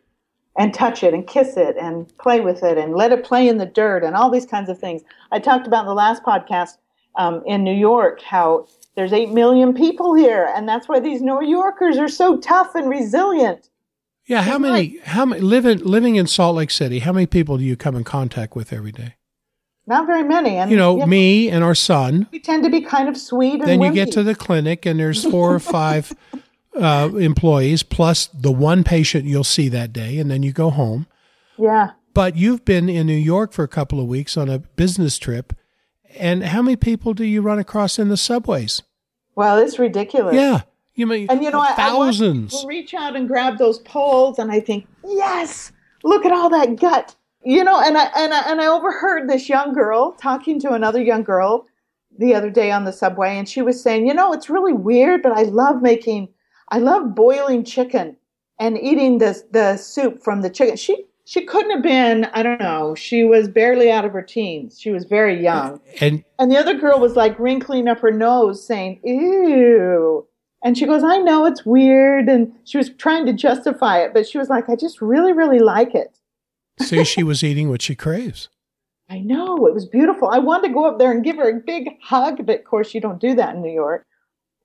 and 0.58 0.74
touch 0.74 1.02
it 1.02 1.14
and 1.14 1.26
kiss 1.26 1.56
it 1.56 1.76
and 1.78 2.14
play 2.18 2.40
with 2.40 2.62
it 2.62 2.76
and 2.76 2.94
let 2.94 3.12
it 3.12 3.24
play 3.24 3.48
in 3.48 3.58
the 3.58 3.66
dirt 3.66 4.02
and 4.02 4.14
all 4.14 4.30
these 4.30 4.46
kinds 4.46 4.68
of 4.68 4.78
things. 4.78 5.02
I 5.32 5.38
talked 5.38 5.66
about 5.66 5.80
in 5.80 5.86
the 5.86 5.94
last 5.94 6.22
podcast 6.22 6.76
um, 7.16 7.42
in 7.46 7.64
New 7.64 7.74
York 7.74 8.20
how 8.20 8.66
there's 8.94 9.12
8 9.12 9.30
million 9.30 9.72
people 9.72 10.14
here 10.14 10.50
and 10.54 10.68
that's 10.68 10.88
why 10.88 11.00
these 11.00 11.22
New 11.22 11.42
Yorkers 11.42 11.96
are 11.96 12.08
so 12.08 12.38
tough 12.38 12.74
and 12.74 12.90
resilient. 12.90 13.70
Yeah, 14.26 14.42
how 14.42 14.58
many, 14.58 14.98
how 15.04 15.24
many, 15.24 15.40
living, 15.40 15.78
living 15.78 16.16
in 16.16 16.26
Salt 16.26 16.56
Lake 16.56 16.70
City, 16.70 16.98
how 16.98 17.12
many 17.12 17.26
people 17.26 17.58
do 17.58 17.64
you 17.64 17.76
come 17.76 17.94
in 17.94 18.02
contact 18.02 18.56
with 18.56 18.72
every 18.72 18.90
day? 18.90 19.14
Not 19.86 20.06
very 20.06 20.24
many. 20.24 20.56
And 20.56 20.68
you 20.70 20.76
know, 20.76 20.98
you 20.98 21.06
me 21.06 21.48
and 21.48 21.62
our 21.62 21.74
son. 21.74 22.26
We 22.32 22.40
tend 22.40 22.64
to 22.64 22.70
be 22.70 22.80
kind 22.80 23.08
of 23.08 23.16
sweet. 23.16 23.62
then 23.64 23.80
you 23.80 23.92
get 23.92 24.10
to 24.12 24.24
the 24.24 24.34
clinic, 24.34 24.84
and 24.84 24.98
there's 24.98 25.24
four 25.24 25.54
or 25.54 25.60
five 25.60 26.12
uh, 26.76 27.10
employees 27.14 27.84
plus 27.84 28.26
the 28.26 28.50
one 28.50 28.82
patient 28.82 29.26
you'll 29.26 29.44
see 29.44 29.68
that 29.68 29.92
day, 29.92 30.18
and 30.18 30.28
then 30.28 30.42
you 30.42 30.52
go 30.52 30.70
home. 30.70 31.06
Yeah. 31.56 31.92
But 32.12 32.36
you've 32.36 32.64
been 32.64 32.88
in 32.88 33.06
New 33.06 33.14
York 33.14 33.52
for 33.52 33.62
a 33.62 33.68
couple 33.68 34.00
of 34.00 34.06
weeks 34.06 34.36
on 34.36 34.48
a 34.48 34.58
business 34.58 35.18
trip, 35.18 35.52
and 36.18 36.42
how 36.42 36.62
many 36.62 36.76
people 36.76 37.14
do 37.14 37.24
you 37.24 37.42
run 37.42 37.60
across 37.60 37.98
in 37.98 38.08
the 38.08 38.16
subways? 38.16 38.82
Well, 39.36 39.58
it's 39.58 39.78
ridiculous. 39.78 40.34
Yeah. 40.34 40.62
You 40.96 41.06
mean 41.06 41.26
and 41.30 41.42
you 41.42 41.50
know 41.50 41.64
thousands? 41.76 42.54
I, 42.54 42.64
I 42.64 42.66
reach 42.66 42.94
out 42.94 43.14
and 43.14 43.28
grab 43.28 43.58
those 43.58 43.78
poles, 43.80 44.38
and 44.38 44.50
I 44.50 44.60
think, 44.60 44.86
yes, 45.04 45.72
look 46.02 46.26
at 46.26 46.32
all 46.32 46.50
that 46.50 46.76
gut 46.76 47.14
you 47.46 47.62
know, 47.62 47.80
and 47.80 47.96
I 47.96 48.10
and 48.16 48.34
I 48.34 48.50
and 48.50 48.60
I 48.60 48.66
overheard 48.66 49.30
this 49.30 49.48
young 49.48 49.72
girl 49.72 50.12
talking 50.20 50.58
to 50.60 50.72
another 50.72 51.00
young 51.00 51.22
girl 51.22 51.66
the 52.18 52.34
other 52.34 52.50
day 52.50 52.72
on 52.72 52.84
the 52.84 52.92
subway, 52.92 53.38
and 53.38 53.48
she 53.48 53.62
was 53.62 53.80
saying, 53.80 54.08
you 54.08 54.14
know, 54.14 54.32
it's 54.32 54.50
really 54.50 54.72
weird, 54.72 55.22
but 55.22 55.30
I 55.30 55.42
love 55.42 55.80
making, 55.80 56.28
I 56.70 56.78
love 56.78 57.14
boiling 57.14 57.62
chicken 57.62 58.16
and 58.58 58.76
eating 58.76 59.18
the 59.18 59.40
the 59.52 59.76
soup 59.76 60.24
from 60.24 60.42
the 60.42 60.50
chicken. 60.50 60.76
She 60.76 61.04
she 61.24 61.44
couldn't 61.44 61.70
have 61.70 61.82
been, 61.84 62.24
I 62.34 62.42
don't 62.42 62.60
know, 62.60 62.96
she 62.96 63.22
was 63.22 63.46
barely 63.46 63.92
out 63.92 64.04
of 64.04 64.12
her 64.12 64.22
teens. 64.22 64.80
She 64.80 64.90
was 64.90 65.04
very 65.04 65.40
young. 65.40 65.80
And 66.00 66.24
and 66.40 66.50
the 66.50 66.58
other 66.58 66.74
girl 66.74 66.98
was 66.98 67.14
like 67.14 67.38
wrinkling 67.38 67.86
up 67.86 68.00
her 68.00 68.10
nose, 68.10 68.66
saying, 68.66 68.98
"Ew." 69.04 70.26
And 70.64 70.76
she 70.76 70.86
goes, 70.86 71.04
I 71.04 71.18
know 71.18 71.44
it's 71.44 71.64
weird. 71.64 72.28
And 72.28 72.52
she 72.64 72.78
was 72.78 72.90
trying 72.90 73.26
to 73.26 73.32
justify 73.32 73.98
it, 74.00 74.12
but 74.14 74.26
she 74.26 74.38
was 74.38 74.48
like, 74.48 74.68
I 74.68 74.76
just 74.76 75.00
really, 75.00 75.32
really 75.32 75.60
like 75.60 75.94
it. 75.94 76.18
See, 76.80 77.04
she 77.04 77.22
was 77.22 77.42
eating 77.42 77.68
what 77.68 77.82
she 77.82 77.94
craves. 77.94 78.48
I 79.08 79.20
know. 79.20 79.66
It 79.66 79.74
was 79.74 79.86
beautiful. 79.86 80.28
I 80.28 80.38
wanted 80.38 80.68
to 80.68 80.74
go 80.74 80.86
up 80.86 80.98
there 80.98 81.12
and 81.12 81.22
give 81.22 81.36
her 81.36 81.48
a 81.48 81.60
big 81.60 81.90
hug, 82.02 82.44
but 82.44 82.58
of 82.58 82.64
course, 82.64 82.92
you 82.92 83.00
don't 83.00 83.20
do 83.20 83.34
that 83.36 83.54
in 83.54 83.62
New 83.62 83.72
York. 83.72 84.04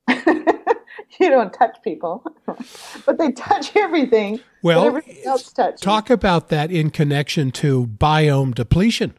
you 1.19 1.29
don't 1.29 1.53
touch 1.53 1.77
people, 1.83 2.23
but 3.05 3.17
they 3.19 3.31
touch 3.31 3.75
everything. 3.75 4.39
Well, 4.63 4.85
everything 4.85 5.17
else 5.25 5.51
touches. 5.53 5.79
talk 5.79 6.09
about 6.09 6.49
that 6.49 6.71
in 6.71 6.89
connection 6.89 7.51
to 7.51 7.85
biome 7.85 8.55
depletion, 8.55 9.13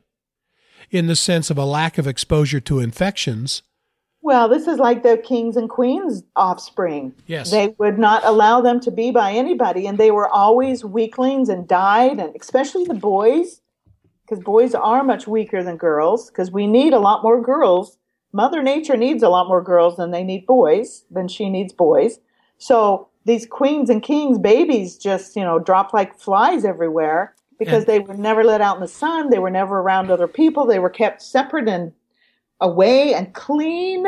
in 0.90 1.06
the 1.06 1.16
sense 1.16 1.50
of 1.50 1.58
a 1.58 1.64
lack 1.64 1.98
of 1.98 2.06
exposure 2.08 2.60
to 2.60 2.80
infections 2.80 3.62
Well, 4.24 4.48
this 4.48 4.68
is 4.68 4.78
like 4.78 5.02
the 5.02 5.18
kings 5.18 5.56
and 5.56 5.68
queens 5.68 6.22
offspring. 6.36 7.12
Yes. 7.26 7.50
They 7.50 7.74
would 7.78 7.98
not 7.98 8.24
allow 8.24 8.60
them 8.60 8.78
to 8.80 8.90
be 8.92 9.10
by 9.10 9.32
anybody, 9.32 9.86
and 9.86 9.98
they 9.98 10.12
were 10.12 10.28
always 10.28 10.84
weaklings 10.84 11.48
and 11.48 11.66
died, 11.66 12.20
and 12.20 12.34
especially 12.40 12.84
the 12.84 12.94
boys, 12.94 13.60
because 14.24 14.42
boys 14.42 14.76
are 14.76 15.02
much 15.02 15.26
weaker 15.26 15.64
than 15.64 15.76
girls, 15.76 16.30
because 16.30 16.52
we 16.52 16.68
need 16.68 16.92
a 16.92 17.00
lot 17.00 17.24
more 17.24 17.42
girls. 17.42 17.98
Mother 18.32 18.62
Nature 18.62 18.96
needs 18.96 19.24
a 19.24 19.28
lot 19.28 19.48
more 19.48 19.62
girls 19.62 19.96
than 19.96 20.12
they 20.12 20.22
need 20.22 20.46
boys, 20.46 21.04
than 21.10 21.26
she 21.26 21.50
needs 21.50 21.72
boys. 21.72 22.20
So 22.58 23.08
these 23.24 23.44
queens 23.44 23.90
and 23.90 24.02
kings 24.02 24.38
babies 24.38 24.96
just, 24.96 25.34
you 25.34 25.42
know, 25.42 25.58
drop 25.58 25.92
like 25.92 26.16
flies 26.16 26.64
everywhere 26.64 27.34
because 27.58 27.84
they 27.84 27.98
were 27.98 28.14
never 28.14 28.42
let 28.42 28.60
out 28.60 28.76
in 28.76 28.80
the 28.80 28.88
sun. 28.88 29.30
They 29.30 29.38
were 29.38 29.50
never 29.50 29.80
around 29.80 30.10
other 30.10 30.26
people. 30.26 30.64
They 30.64 30.78
were 30.78 30.90
kept 30.90 31.22
separate 31.22 31.68
and 31.68 31.92
away 32.62 33.12
and 33.14 33.32
clean. 33.34 34.06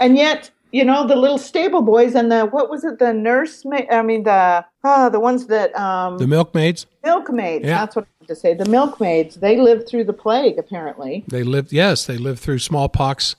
And 0.00 0.16
yet, 0.16 0.50
you 0.70 0.84
know, 0.84 1.06
the 1.06 1.16
little 1.16 1.38
stable 1.38 1.82
boys 1.82 2.14
and 2.14 2.30
the, 2.30 2.44
what 2.46 2.68
was 2.70 2.84
it, 2.84 2.98
the 2.98 3.12
nurse, 3.12 3.64
ma- 3.64 3.86
I 3.90 4.02
mean, 4.02 4.22
the, 4.24 4.64
ah, 4.84 5.08
the 5.08 5.20
ones 5.20 5.46
that, 5.46 5.74
um, 5.78 6.18
The 6.18 6.26
milkmaids, 6.26 6.86
milkmaids, 7.04 7.64
Yeah. 7.64 7.78
that's 7.78 7.96
what 7.96 8.04
I 8.04 8.08
wanted 8.20 8.34
to 8.34 8.40
say. 8.40 8.54
The 8.54 8.66
milkmaids, 8.66 9.36
they 9.36 9.56
lived 9.56 9.88
through 9.88 10.04
the 10.04 10.12
plague, 10.12 10.58
apparently. 10.58 11.24
they 11.28 11.42
lived, 11.42 11.72
yes, 11.72 12.06
they 12.06 12.16
lived 12.18 12.38
through 12.40 12.58
smallpox 12.58 13.36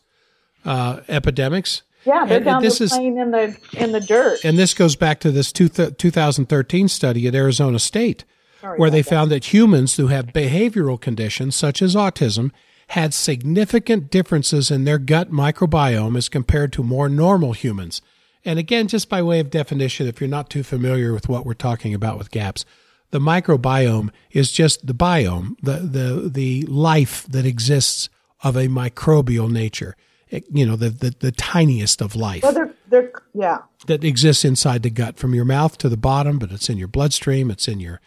uh, 0.66 1.02
epidemics. 1.08 1.84
Yeah, 2.06 2.26
they're 2.26 2.26
And- 2.26 2.32
and 2.38 2.46
down 2.46 2.62
this 2.64 2.80
there 2.80 2.86
is- 2.86 2.92
playing 2.94 3.18
in 3.18 3.32
the, 3.32 3.56
in 3.74 3.92
the 3.92 4.00
dirt. 4.02 4.44
And 4.44 4.58
this 4.58 4.74
goes 4.74 4.96
back 4.96 5.20
to 5.22 5.32
this 5.32 5.52
two 5.52 5.70
th- 5.70 5.98
2013 5.98 6.88
study 6.88 7.28
at 7.28 7.36
Arizona 7.36 7.78
State, 7.78 8.24
Sorry 8.62 8.78
where 8.80 8.90
they 8.90 9.02
that. 9.02 9.10
found 9.10 9.32
that 9.32 9.54
humans 9.54 9.98
who 9.98 10.08
have 10.08 10.28
behavioral 10.28 11.00
conditions 11.00 11.56
such 11.56 11.82
as 11.82 11.96
autism 11.96 12.52
had 12.90 13.14
significant 13.14 14.10
differences 14.10 14.72
in 14.72 14.84
their 14.84 14.98
gut 14.98 15.32
microbiome 15.32 16.18
as 16.18 16.28
compared 16.30 16.74
to 16.74 16.84
more 16.84 17.08
normal 17.08 17.54
humans. 17.54 18.02
And 18.44 18.58
again, 18.58 18.88
just 18.88 19.10
by 19.10 19.22
way 19.22 19.40
of 19.40 19.50
definition, 19.52 20.08
if 20.08 20.20
you're 20.20 20.30
not 20.30 20.50
too 20.50 20.64
familiar 20.64 21.14
with 21.14 21.30
what 21.30 21.46
we're 21.46 21.54
talking 21.54 21.94
about 21.94 22.18
with 22.18 22.32
GAPS, 22.32 22.66
the 23.12 23.20
microbiome 23.20 24.10
is 24.32 24.52
just 24.52 24.88
the 24.88 24.94
biome, 24.94 25.56
the, 25.62 25.74
the, 25.74 26.30
the 26.30 26.62
life 26.64 27.26
that 27.28 27.46
exists 27.46 28.10
of 28.44 28.56
a 28.56 28.68
microbial 28.68 29.52
nature. 29.52 29.96
It- 30.30 30.46
you 30.52 30.66
know, 30.66 30.76
the, 30.76 30.90
the, 30.90 31.14
the 31.20 31.32
tiniest 31.32 32.02
of 32.02 32.16
life 32.16 32.44
Well, 32.44 32.54
they're, 32.54 32.74
they're, 32.90 33.12
yeah. 33.34 33.60
that 33.88 34.04
exists 34.04 34.46
inside 34.46 34.84
the 34.84 34.90
gut 34.90 35.18
from 35.18 35.36
your 35.36 35.46
mouth 35.46 35.78
to 35.80 35.90
the 35.90 35.98
bottom, 35.98 36.40
but 36.40 36.52
it's 36.52 36.70
in 36.70 36.78
your 36.78 36.88
bloodstream, 36.88 37.52
it's 37.52 37.68
in 37.68 37.80
your 37.80 38.00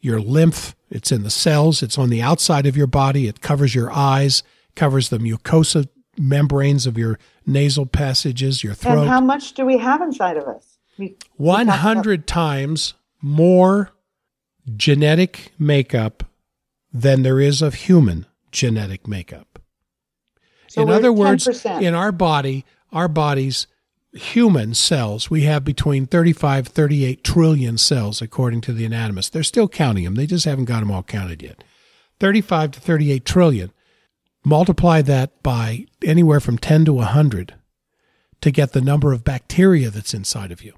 your 0.00 0.20
lymph, 0.20 0.74
it's 0.90 1.12
in 1.12 1.22
the 1.22 1.30
cells, 1.30 1.82
it's 1.82 1.98
on 1.98 2.10
the 2.10 2.22
outside 2.22 2.66
of 2.66 2.76
your 2.76 2.86
body, 2.86 3.28
it 3.28 3.40
covers 3.40 3.74
your 3.74 3.92
eyes, 3.92 4.42
covers 4.74 5.08
the 5.08 5.18
mucosa 5.18 5.88
membranes 6.18 6.86
of 6.86 6.98
your 6.98 7.18
nasal 7.46 7.86
passages, 7.86 8.64
your 8.64 8.74
throat. 8.74 9.00
And 9.00 9.08
how 9.08 9.20
much 9.20 9.54
do 9.54 9.64
we 9.64 9.78
have 9.78 10.00
inside 10.00 10.36
of 10.36 10.44
us? 10.44 10.78
We, 10.98 11.16
100 11.36 12.26
times 12.26 12.94
more 13.22 13.90
genetic 14.76 15.52
makeup 15.58 16.24
than 16.92 17.22
there 17.22 17.40
is 17.40 17.62
of 17.62 17.74
human 17.74 18.26
genetic 18.50 19.06
makeup. 19.06 19.60
So 20.68 20.82
in 20.82 20.90
other 20.90 21.12
words, 21.12 21.46
10%. 21.46 21.82
in 21.82 21.94
our 21.94 22.12
body, 22.12 22.64
our 22.92 23.08
body's 23.08 23.66
human 24.12 24.74
cells, 24.74 25.30
we 25.30 25.42
have 25.42 25.64
between 25.64 26.06
35, 26.06 26.68
38 26.68 27.24
trillion 27.24 27.78
cells, 27.78 28.20
according 28.20 28.60
to 28.62 28.72
the 28.72 28.84
anatomists. 28.84 29.30
They're 29.30 29.42
still 29.42 29.68
counting 29.68 30.04
them. 30.04 30.14
They 30.14 30.26
just 30.26 30.44
haven't 30.44 30.64
got 30.64 30.80
them 30.80 30.90
all 30.90 31.02
counted 31.02 31.42
yet. 31.42 31.62
35 32.18 32.72
to 32.72 32.80
38 32.80 33.24
trillion. 33.24 33.72
Multiply 34.44 35.02
that 35.02 35.42
by 35.42 35.86
anywhere 36.04 36.40
from 36.40 36.58
10 36.58 36.86
to 36.86 36.92
100 36.94 37.54
to 38.40 38.50
get 38.50 38.72
the 38.72 38.80
number 38.80 39.12
of 39.12 39.24
bacteria 39.24 39.90
that's 39.90 40.14
inside 40.14 40.50
of 40.50 40.62
you. 40.62 40.74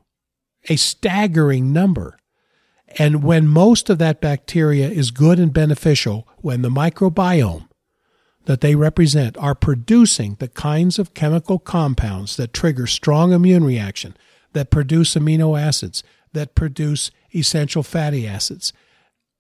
A 0.69 0.77
staggering 0.77 1.73
number. 1.73 2.19
And 2.99 3.23
when 3.23 3.47
most 3.49 3.89
of 3.89 3.99
that 3.99 4.21
bacteria 4.21 4.89
is 4.89 5.11
good 5.11 5.39
and 5.39 5.53
beneficial, 5.53 6.29
when 6.39 6.63
the 6.63 6.69
microbiome 6.69 7.69
that 8.45 8.61
they 8.61 8.75
represent 8.75 9.37
are 9.39 9.55
producing 9.55 10.37
the 10.39 10.49
kinds 10.49 10.99
of 10.99 11.15
chemical 11.15 11.59
compounds 11.59 12.37
that 12.37 12.53
trigger 12.53 12.87
strong 12.87 13.33
immune 13.33 13.65
reaction, 13.65 14.17
that 14.53 14.71
produce 14.71 15.15
amino 15.15 15.61
acids, 15.61 16.03
that 16.33 16.55
produce 16.55 17.11
essential 17.35 17.83
fatty 17.83 18.27
acids. 18.27 18.73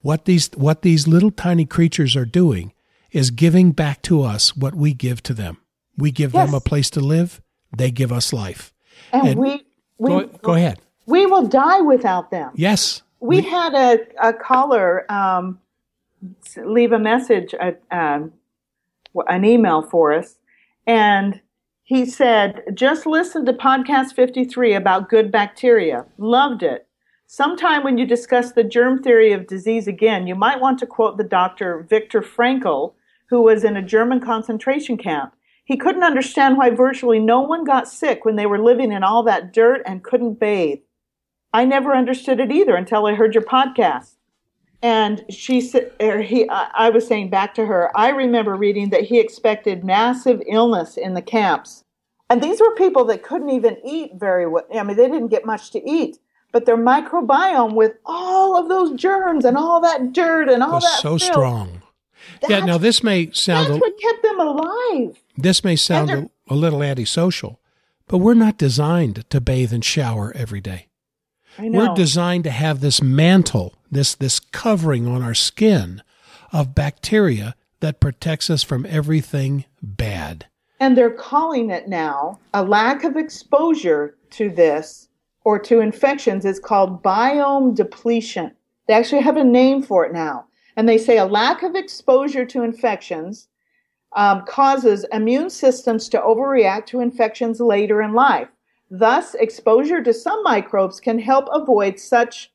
What 0.00 0.24
these 0.24 0.50
what 0.56 0.82
these 0.82 1.06
little 1.08 1.30
tiny 1.30 1.64
creatures 1.64 2.16
are 2.16 2.24
doing 2.24 2.72
is 3.10 3.30
giving 3.30 3.72
back 3.72 4.02
to 4.02 4.22
us 4.22 4.56
what 4.56 4.74
we 4.74 4.94
give 4.94 5.22
to 5.24 5.34
them. 5.34 5.58
We 5.98 6.10
give 6.10 6.32
them 6.32 6.54
a 6.54 6.60
place 6.60 6.88
to 6.90 7.00
live, 7.00 7.40
they 7.76 7.90
give 7.90 8.10
us 8.12 8.32
life. 8.32 8.72
and, 9.12 9.28
and- 9.28 9.40
we, 9.40 9.62
we, 9.98 10.08
Go, 10.08 10.26
go 10.42 10.54
ahead. 10.54 10.80
we 11.06 11.26
will 11.26 11.46
die 11.46 11.80
without 11.80 12.30
them. 12.30 12.50
Yes. 12.54 13.02
We 13.20 13.40
had 13.42 13.74
a, 13.74 13.98
a 14.28 14.32
caller 14.32 15.04
um, 15.12 15.60
leave 16.56 16.90
a 16.92 16.98
message, 16.98 17.54
um, 17.92 18.32
w- 18.32 18.32
an 19.28 19.44
email 19.44 19.82
for 19.82 20.12
us, 20.12 20.36
and 20.86 21.40
he 21.84 22.06
said, 22.06 22.62
Just 22.74 23.06
listen 23.06 23.44
to 23.46 23.52
podcast 23.52 24.14
53 24.14 24.74
about 24.74 25.08
good 25.08 25.30
bacteria. 25.30 26.06
Loved 26.16 26.62
it. 26.62 26.86
Sometime 27.26 27.82
when 27.82 27.98
you 27.98 28.06
discuss 28.06 28.52
the 28.52 28.64
germ 28.64 29.02
theory 29.02 29.32
of 29.32 29.46
disease 29.46 29.88
again, 29.88 30.26
you 30.26 30.34
might 30.34 30.60
want 30.60 30.78
to 30.78 30.86
quote 30.86 31.16
the 31.16 31.24
doctor 31.24 31.86
Viktor 31.88 32.20
Frankl, 32.20 32.94
who 33.28 33.42
was 33.42 33.64
in 33.64 33.76
a 33.76 33.82
German 33.82 34.20
concentration 34.20 34.96
camp. 34.96 35.34
He 35.64 35.76
couldn't 35.76 36.02
understand 36.02 36.58
why 36.58 36.70
virtually 36.70 37.18
no 37.18 37.40
one 37.40 37.64
got 37.64 37.88
sick 37.88 38.24
when 38.24 38.36
they 38.36 38.46
were 38.46 38.62
living 38.62 38.92
in 38.92 39.02
all 39.02 39.22
that 39.22 39.52
dirt 39.52 39.82
and 39.86 40.04
couldn't 40.04 40.40
bathe. 40.40 40.80
I 41.52 41.64
never 41.64 41.94
understood 41.94 42.40
it 42.40 42.50
either 42.50 42.74
until 42.74 43.06
I 43.06 43.14
heard 43.14 43.34
your 43.34 43.44
podcast. 43.44 44.16
And 44.82 45.24
she 45.30 45.60
said, 45.60 45.92
or 46.00 46.20
he, 46.20 46.48
I 46.50 46.70
I 46.74 46.90
was 46.90 47.06
saying 47.06 47.30
back 47.30 47.54
to 47.54 47.66
her, 47.66 47.96
I 47.96 48.08
remember 48.08 48.56
reading 48.56 48.90
that 48.90 49.02
he 49.02 49.20
expected 49.20 49.84
massive 49.84 50.42
illness 50.48 50.96
in 50.96 51.14
the 51.14 51.22
camps. 51.22 51.84
And 52.28 52.42
these 52.42 52.60
were 52.60 52.74
people 52.74 53.04
that 53.06 53.22
couldn't 53.22 53.50
even 53.50 53.76
eat 53.84 54.12
very 54.14 54.46
well. 54.46 54.64
I 54.74 54.82
mean, 54.82 54.96
they 54.96 55.08
didn't 55.08 55.28
get 55.28 55.44
much 55.44 55.70
to 55.72 55.88
eat, 55.88 56.18
but 56.50 56.66
their 56.66 56.78
microbiome 56.78 57.74
with 57.74 57.92
all 58.06 58.58
of 58.58 58.68
those 58.68 58.98
germs 58.98 59.44
and 59.44 59.56
all 59.56 59.80
that 59.82 60.12
dirt 60.12 60.48
and 60.48 60.62
all 60.62 60.74
was 60.74 60.82
that 60.82 61.00
so 61.00 61.18
filth, 61.18 61.22
strong. 61.22 61.82
Yeah, 62.48 62.64
now 62.64 62.78
this 62.78 63.02
may 63.02 63.30
sound 63.32 63.68
That's 63.68 63.76
a, 63.76 63.80
what 63.80 64.00
kept 64.00 64.22
them 64.22 64.40
alive. 64.40 65.22
This 65.36 65.62
may 65.62 65.76
sound 65.76 66.10
a, 66.10 66.30
a 66.48 66.54
little 66.54 66.82
antisocial, 66.82 67.60
but 68.08 68.18
we're 68.18 68.34
not 68.34 68.58
designed 68.58 69.28
to 69.30 69.40
bathe 69.40 69.72
and 69.72 69.84
shower 69.84 70.32
every 70.34 70.60
day. 70.60 70.88
I 71.58 71.68
know. 71.68 71.78
We're 71.78 71.94
designed 71.94 72.44
to 72.44 72.50
have 72.50 72.80
this 72.80 73.02
mantle, 73.02 73.74
this 73.92 74.16
this 74.16 74.40
covering 74.40 75.06
on 75.06 75.22
our 75.22 75.34
skin 75.34 76.02
of 76.52 76.74
bacteria 76.74 77.54
that 77.80 78.00
protects 78.00 78.50
us 78.50 78.62
from 78.62 78.86
everything 78.88 79.64
bad. 79.80 80.46
And 80.80 80.96
they're 80.96 81.10
calling 81.10 81.70
it 81.70 81.88
now 81.88 82.40
a 82.52 82.64
lack 82.64 83.04
of 83.04 83.16
exposure 83.16 84.16
to 84.30 84.50
this 84.50 85.08
or 85.44 85.58
to 85.58 85.80
infections 85.80 86.44
is 86.44 86.58
called 86.58 87.02
biome 87.02 87.74
depletion. 87.74 88.52
They 88.86 88.94
actually 88.94 89.22
have 89.22 89.36
a 89.36 89.44
name 89.44 89.82
for 89.82 90.04
it 90.04 90.12
now. 90.12 90.46
And 90.76 90.88
they 90.88 90.98
say 90.98 91.18
a 91.18 91.26
lack 91.26 91.62
of 91.62 91.74
exposure 91.74 92.46
to 92.46 92.62
infections 92.62 93.48
um, 94.14 94.44
causes 94.46 95.04
immune 95.12 95.50
systems 95.50 96.08
to 96.10 96.18
overreact 96.18 96.86
to 96.86 97.00
infections 97.00 97.60
later 97.60 98.02
in 98.02 98.12
life. 98.12 98.48
Thus, 98.90 99.34
exposure 99.34 100.02
to 100.02 100.12
some 100.12 100.42
microbes 100.42 101.00
can 101.00 101.18
help 101.18 101.48
avoid 101.50 101.98
such 101.98 102.51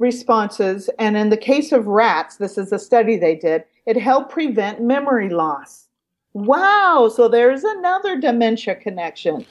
responses. 0.00 0.90
And 0.98 1.16
in 1.16 1.30
the 1.30 1.36
case 1.36 1.70
of 1.70 1.86
rats, 1.86 2.36
this 2.36 2.58
is 2.58 2.72
a 2.72 2.78
study 2.78 3.16
they 3.16 3.36
did, 3.36 3.64
it 3.86 3.96
helped 3.96 4.32
prevent 4.32 4.82
memory 4.82 5.28
loss. 5.28 5.86
Wow, 6.32 7.10
so 7.14 7.28
there's 7.28 7.62
another 7.62 8.18
dementia 8.18 8.76
connection. 8.76 9.46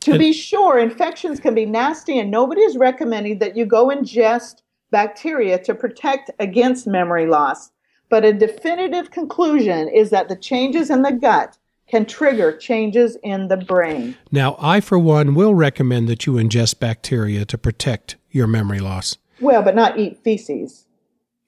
To 0.00 0.18
be 0.18 0.32
sure, 0.32 0.78
infections 0.78 1.40
can 1.40 1.54
be 1.54 1.66
nasty, 1.66 2.18
and 2.18 2.30
nobody 2.30 2.62
is 2.62 2.78
recommending 2.78 3.38
that 3.38 3.54
you 3.56 3.66
go 3.66 3.88
ingest 3.88 4.62
bacteria 4.90 5.58
to 5.58 5.74
protect 5.74 6.30
against 6.38 6.86
memory 6.86 7.26
loss. 7.26 7.70
But 8.08 8.24
a 8.24 8.32
definitive 8.32 9.10
conclusion 9.10 9.88
is 9.88 10.10
that 10.10 10.28
the 10.28 10.36
changes 10.36 10.90
in 10.90 11.02
the 11.02 11.12
gut 11.12 11.58
can 11.86 12.06
trigger 12.06 12.56
changes 12.56 13.16
in 13.22 13.48
the 13.48 13.58
brain. 13.58 14.16
Now, 14.32 14.56
I 14.58 14.80
for 14.80 14.98
one 14.98 15.34
will 15.34 15.54
recommend 15.54 16.08
that 16.08 16.24
you 16.24 16.34
ingest 16.34 16.78
bacteria 16.78 17.44
to 17.44 17.58
protect 17.58 18.16
your 18.30 18.46
memory 18.46 18.80
loss. 18.80 19.18
Well, 19.40 19.62
but 19.62 19.74
not 19.74 19.98
eat 19.98 20.18
feces. 20.22 20.84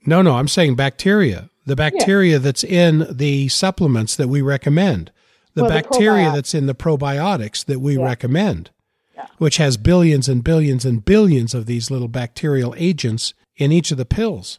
No, 0.06 0.22
no, 0.22 0.32
I'm 0.34 0.48
saying 0.48 0.76
bacteria. 0.76 1.50
The 1.66 1.76
bacteria 1.76 2.38
that's 2.38 2.64
in 2.64 3.06
the 3.10 3.48
supplements 3.48 4.16
that 4.16 4.28
we 4.28 4.42
recommend. 4.42 5.12
The 5.54 5.62
Well, 5.62 5.70
bacteria 5.70 6.28
probiotics. 6.28 6.34
that's 6.34 6.54
in 6.54 6.66
the 6.66 6.74
probiotics 6.74 7.64
that 7.66 7.80
we 7.80 7.98
Yeah. 7.98 8.04
recommend, 8.04 8.70
Yeah. 9.14 9.26
which 9.38 9.58
has 9.58 9.76
billions 9.76 10.28
and 10.28 10.42
billions 10.42 10.84
and 10.84 11.04
billions 11.04 11.54
of 11.54 11.66
these 11.66 11.90
little 11.90 12.08
bacterial 12.08 12.74
agents 12.76 13.34
in 13.56 13.70
each 13.70 13.90
of 13.92 13.98
the 13.98 14.04
pills. 14.06 14.58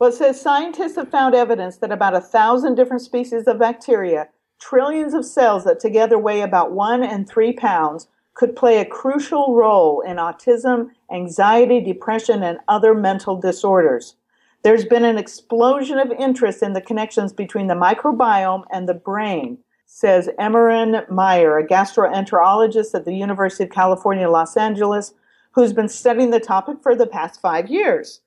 Well, 0.00 0.08
it 0.10 0.14
says 0.14 0.40
scientists 0.40 0.96
have 0.96 1.10
found 1.10 1.34
evidence 1.34 1.76
that 1.76 1.92
about 1.92 2.14
a 2.14 2.20
thousand 2.20 2.74
different 2.74 3.02
species 3.02 3.46
of 3.46 3.58
bacteria 3.58 4.28
trillions 4.58 5.12
of 5.12 5.24
cells 5.24 5.64
that 5.64 5.80
together 5.80 6.16
weigh 6.18 6.40
about 6.40 6.70
one 6.72 7.02
and 7.02 7.28
three 7.28 7.52
pounds 7.52 8.06
could 8.34 8.56
play 8.56 8.78
a 8.78 8.84
crucial 8.84 9.54
role 9.54 10.00
in 10.00 10.16
autism, 10.16 10.90
anxiety, 11.12 11.80
depression, 11.80 12.42
and 12.42 12.58
other 12.68 12.94
mental 12.94 13.36
disorders. 13.36 14.16
There's 14.62 14.84
been 14.84 15.04
an 15.04 15.18
explosion 15.18 15.98
of 15.98 16.12
interest 16.12 16.62
in 16.62 16.72
the 16.72 16.80
connections 16.80 17.32
between 17.32 17.66
the 17.66 17.74
microbiome 17.74 18.64
and 18.70 18.88
the 18.88 18.94
brain, 18.94 19.58
says 19.86 20.28
Emeran 20.38 21.04
Mayer, 21.10 21.58
a 21.58 21.66
gastroenterologist 21.66 22.94
at 22.94 23.04
the 23.04 23.14
University 23.14 23.64
of 23.64 23.70
California, 23.70 24.30
Los 24.30 24.56
Angeles, 24.56 25.14
who's 25.50 25.72
been 25.72 25.88
studying 25.88 26.30
the 26.30 26.40
topic 26.40 26.76
for 26.82 26.94
the 26.94 27.06
past 27.06 27.40
five 27.40 27.68
years. 27.68 28.20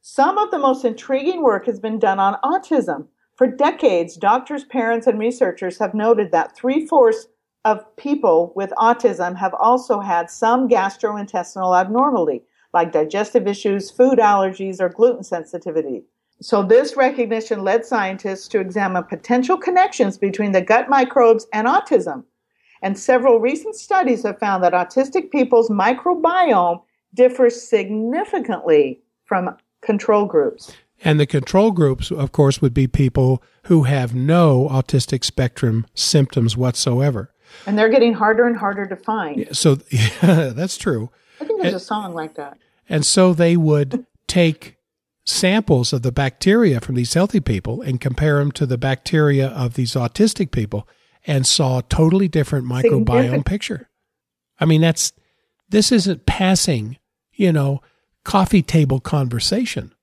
Some 0.00 0.38
of 0.38 0.50
the 0.50 0.58
most 0.58 0.84
intriguing 0.84 1.42
work 1.42 1.66
has 1.66 1.80
been 1.80 1.98
done 1.98 2.18
on 2.18 2.38
autism. 2.44 3.08
For 3.36 3.46
decades, 3.46 4.16
doctors, 4.16 4.64
parents, 4.64 5.06
and 5.06 5.18
researchers 5.18 5.78
have 5.78 5.92
noted 5.92 6.30
that 6.30 6.56
three 6.56 6.86
fourths 6.86 7.26
of 7.64 7.96
people 7.96 8.52
with 8.54 8.70
autism 8.78 9.36
have 9.36 9.54
also 9.54 10.00
had 10.00 10.30
some 10.30 10.68
gastrointestinal 10.68 11.78
abnormality, 11.78 12.42
like 12.72 12.92
digestive 12.92 13.46
issues, 13.46 13.90
food 13.90 14.18
allergies, 14.18 14.80
or 14.80 14.88
gluten 14.88 15.24
sensitivity. 15.24 16.02
So, 16.40 16.62
this 16.62 16.96
recognition 16.96 17.62
led 17.62 17.86
scientists 17.86 18.48
to 18.48 18.60
examine 18.60 19.04
potential 19.04 19.56
connections 19.56 20.18
between 20.18 20.52
the 20.52 20.60
gut 20.60 20.88
microbes 20.88 21.46
and 21.52 21.66
autism. 21.66 22.24
And 22.82 22.98
several 22.98 23.38
recent 23.38 23.76
studies 23.76 24.24
have 24.24 24.38
found 24.38 24.62
that 24.62 24.74
autistic 24.74 25.30
people's 25.30 25.70
microbiome 25.70 26.82
differs 27.14 27.62
significantly 27.62 29.00
from 29.24 29.56
control 29.80 30.26
groups. 30.26 30.72
And 31.02 31.18
the 31.20 31.26
control 31.26 31.70
groups, 31.70 32.10
of 32.10 32.32
course, 32.32 32.60
would 32.60 32.74
be 32.74 32.86
people 32.86 33.42
who 33.64 33.84
have 33.84 34.14
no 34.14 34.68
autistic 34.70 35.24
spectrum 35.24 35.86
symptoms 35.94 36.56
whatsoever. 36.56 37.30
And 37.66 37.78
they're 37.78 37.88
getting 37.88 38.12
harder 38.12 38.46
and 38.46 38.56
harder 38.56 38.86
to 38.86 38.96
find. 38.96 39.40
Yeah, 39.40 39.52
So 39.52 39.78
yeah, 39.90 40.52
that's 40.54 40.76
true. 40.76 41.10
I 41.40 41.44
think 41.44 41.60
there's 41.60 41.74
and, 41.74 41.82
a 41.82 41.84
song 41.84 42.14
like 42.14 42.34
that. 42.34 42.58
And 42.88 43.04
so 43.04 43.32
they 43.32 43.56
would 43.56 44.06
take 44.26 44.76
samples 45.24 45.92
of 45.92 46.02
the 46.02 46.12
bacteria 46.12 46.80
from 46.80 46.94
these 46.94 47.14
healthy 47.14 47.40
people 47.40 47.80
and 47.80 48.00
compare 48.00 48.38
them 48.38 48.52
to 48.52 48.66
the 48.66 48.78
bacteria 48.78 49.48
of 49.48 49.74
these 49.74 49.94
autistic 49.94 50.50
people 50.50 50.86
and 51.26 51.46
saw 51.46 51.78
a 51.78 51.82
totally 51.82 52.28
different 52.28 52.66
microbiome 52.66 53.44
picture. 53.44 53.88
I 54.60 54.66
mean, 54.66 54.82
that's 54.82 55.12
this 55.68 55.90
isn't 55.90 56.26
passing, 56.26 56.98
you 57.32 57.52
know, 57.52 57.80
coffee 58.24 58.62
table 58.62 59.00
conversation. 59.00 59.94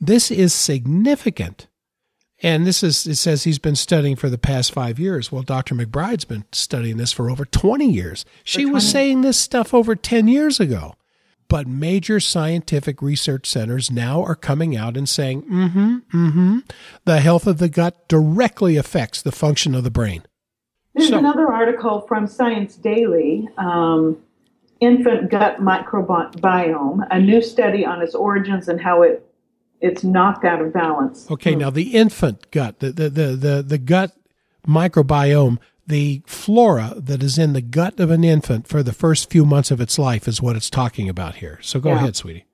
This 0.00 0.30
is 0.30 0.52
significant. 0.52 1.68
And 2.44 2.66
this 2.66 2.82
is, 2.82 3.06
it 3.06 3.14
says 3.14 3.44
he's 3.44 3.58
been 3.58 3.74
studying 3.74 4.16
for 4.16 4.28
the 4.28 4.36
past 4.36 4.70
five 4.70 4.98
years. 4.98 5.32
Well, 5.32 5.40
Dr. 5.40 5.74
McBride's 5.74 6.26
been 6.26 6.44
studying 6.52 6.98
this 6.98 7.10
for 7.10 7.30
over 7.30 7.46
20 7.46 7.90
years. 7.90 8.26
She 8.44 8.64
20. 8.64 8.74
was 8.74 8.86
saying 8.86 9.22
this 9.22 9.38
stuff 9.38 9.72
over 9.72 9.96
10 9.96 10.28
years 10.28 10.60
ago. 10.60 10.94
But 11.48 11.66
major 11.66 12.20
scientific 12.20 13.00
research 13.00 13.48
centers 13.48 13.90
now 13.90 14.22
are 14.22 14.34
coming 14.34 14.76
out 14.76 14.94
and 14.94 15.08
saying, 15.08 15.44
mm 15.44 15.72
hmm, 15.72 15.96
mm 16.12 16.32
hmm, 16.32 16.58
the 17.06 17.20
health 17.20 17.46
of 17.46 17.56
the 17.56 17.70
gut 17.70 18.08
directly 18.08 18.76
affects 18.76 19.22
the 19.22 19.32
function 19.32 19.74
of 19.74 19.82
the 19.82 19.90
brain. 19.90 20.22
There's 20.94 21.08
so, 21.08 21.18
another 21.18 21.50
article 21.50 22.02
from 22.02 22.26
Science 22.26 22.76
Daily 22.76 23.48
um, 23.56 24.18
Infant 24.80 25.30
Gut 25.30 25.62
Microbiome, 25.62 27.06
a 27.10 27.18
new 27.18 27.40
study 27.40 27.86
on 27.86 28.02
its 28.02 28.14
origins 28.14 28.68
and 28.68 28.78
how 28.78 29.00
it 29.00 29.26
it's 29.84 30.02
knocked 30.02 30.46
out 30.46 30.62
of 30.62 30.72
balance. 30.72 31.30
Okay, 31.30 31.52
hmm. 31.52 31.60
now 31.60 31.70
the 31.70 31.94
infant 31.94 32.50
gut, 32.50 32.78
the, 32.78 32.90
the, 32.90 33.10
the, 33.10 33.26
the, 33.36 33.62
the 33.62 33.78
gut 33.78 34.16
microbiome, 34.66 35.58
the 35.86 36.22
flora 36.24 36.94
that 36.96 37.22
is 37.22 37.36
in 37.36 37.52
the 37.52 37.60
gut 37.60 38.00
of 38.00 38.10
an 38.10 38.24
infant 38.24 38.66
for 38.66 38.82
the 38.82 38.94
first 38.94 39.30
few 39.30 39.44
months 39.44 39.70
of 39.70 39.82
its 39.82 39.98
life 39.98 40.26
is 40.26 40.40
what 40.40 40.56
it's 40.56 40.70
talking 40.70 41.10
about 41.10 41.36
here. 41.36 41.58
So 41.60 41.80
go 41.80 41.90
yeah. 41.90 41.96
ahead, 41.96 42.16
sweetie. 42.16 42.46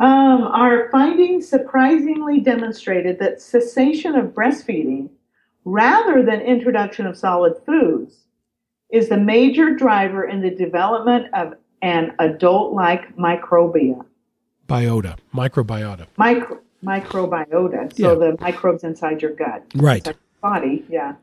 Um, 0.00 0.42
our 0.42 0.90
findings 0.90 1.48
surprisingly 1.48 2.40
demonstrated 2.40 3.20
that 3.20 3.40
cessation 3.40 4.16
of 4.16 4.34
breastfeeding, 4.34 5.08
rather 5.64 6.24
than 6.24 6.40
introduction 6.40 7.06
of 7.06 7.16
solid 7.16 7.54
foods, 7.64 8.24
is 8.90 9.08
the 9.08 9.16
major 9.16 9.72
driver 9.72 10.24
in 10.24 10.42
the 10.42 10.50
development 10.50 11.32
of 11.32 11.54
an 11.82 12.12
adult 12.18 12.72
like 12.72 13.16
microbia 13.16 14.04
biota, 14.66 15.18
microbiota. 15.34 16.06
Micro, 16.16 16.60
microbiota. 16.84 17.96
So 17.96 18.12
yeah. 18.12 18.30
the 18.30 18.36
microbes 18.40 18.84
inside 18.84 19.22
your 19.22 19.32
gut. 19.32 19.64
Right. 19.74 20.04
Your 20.06 20.16
body, 20.42 20.84
yeah. 20.88 21.14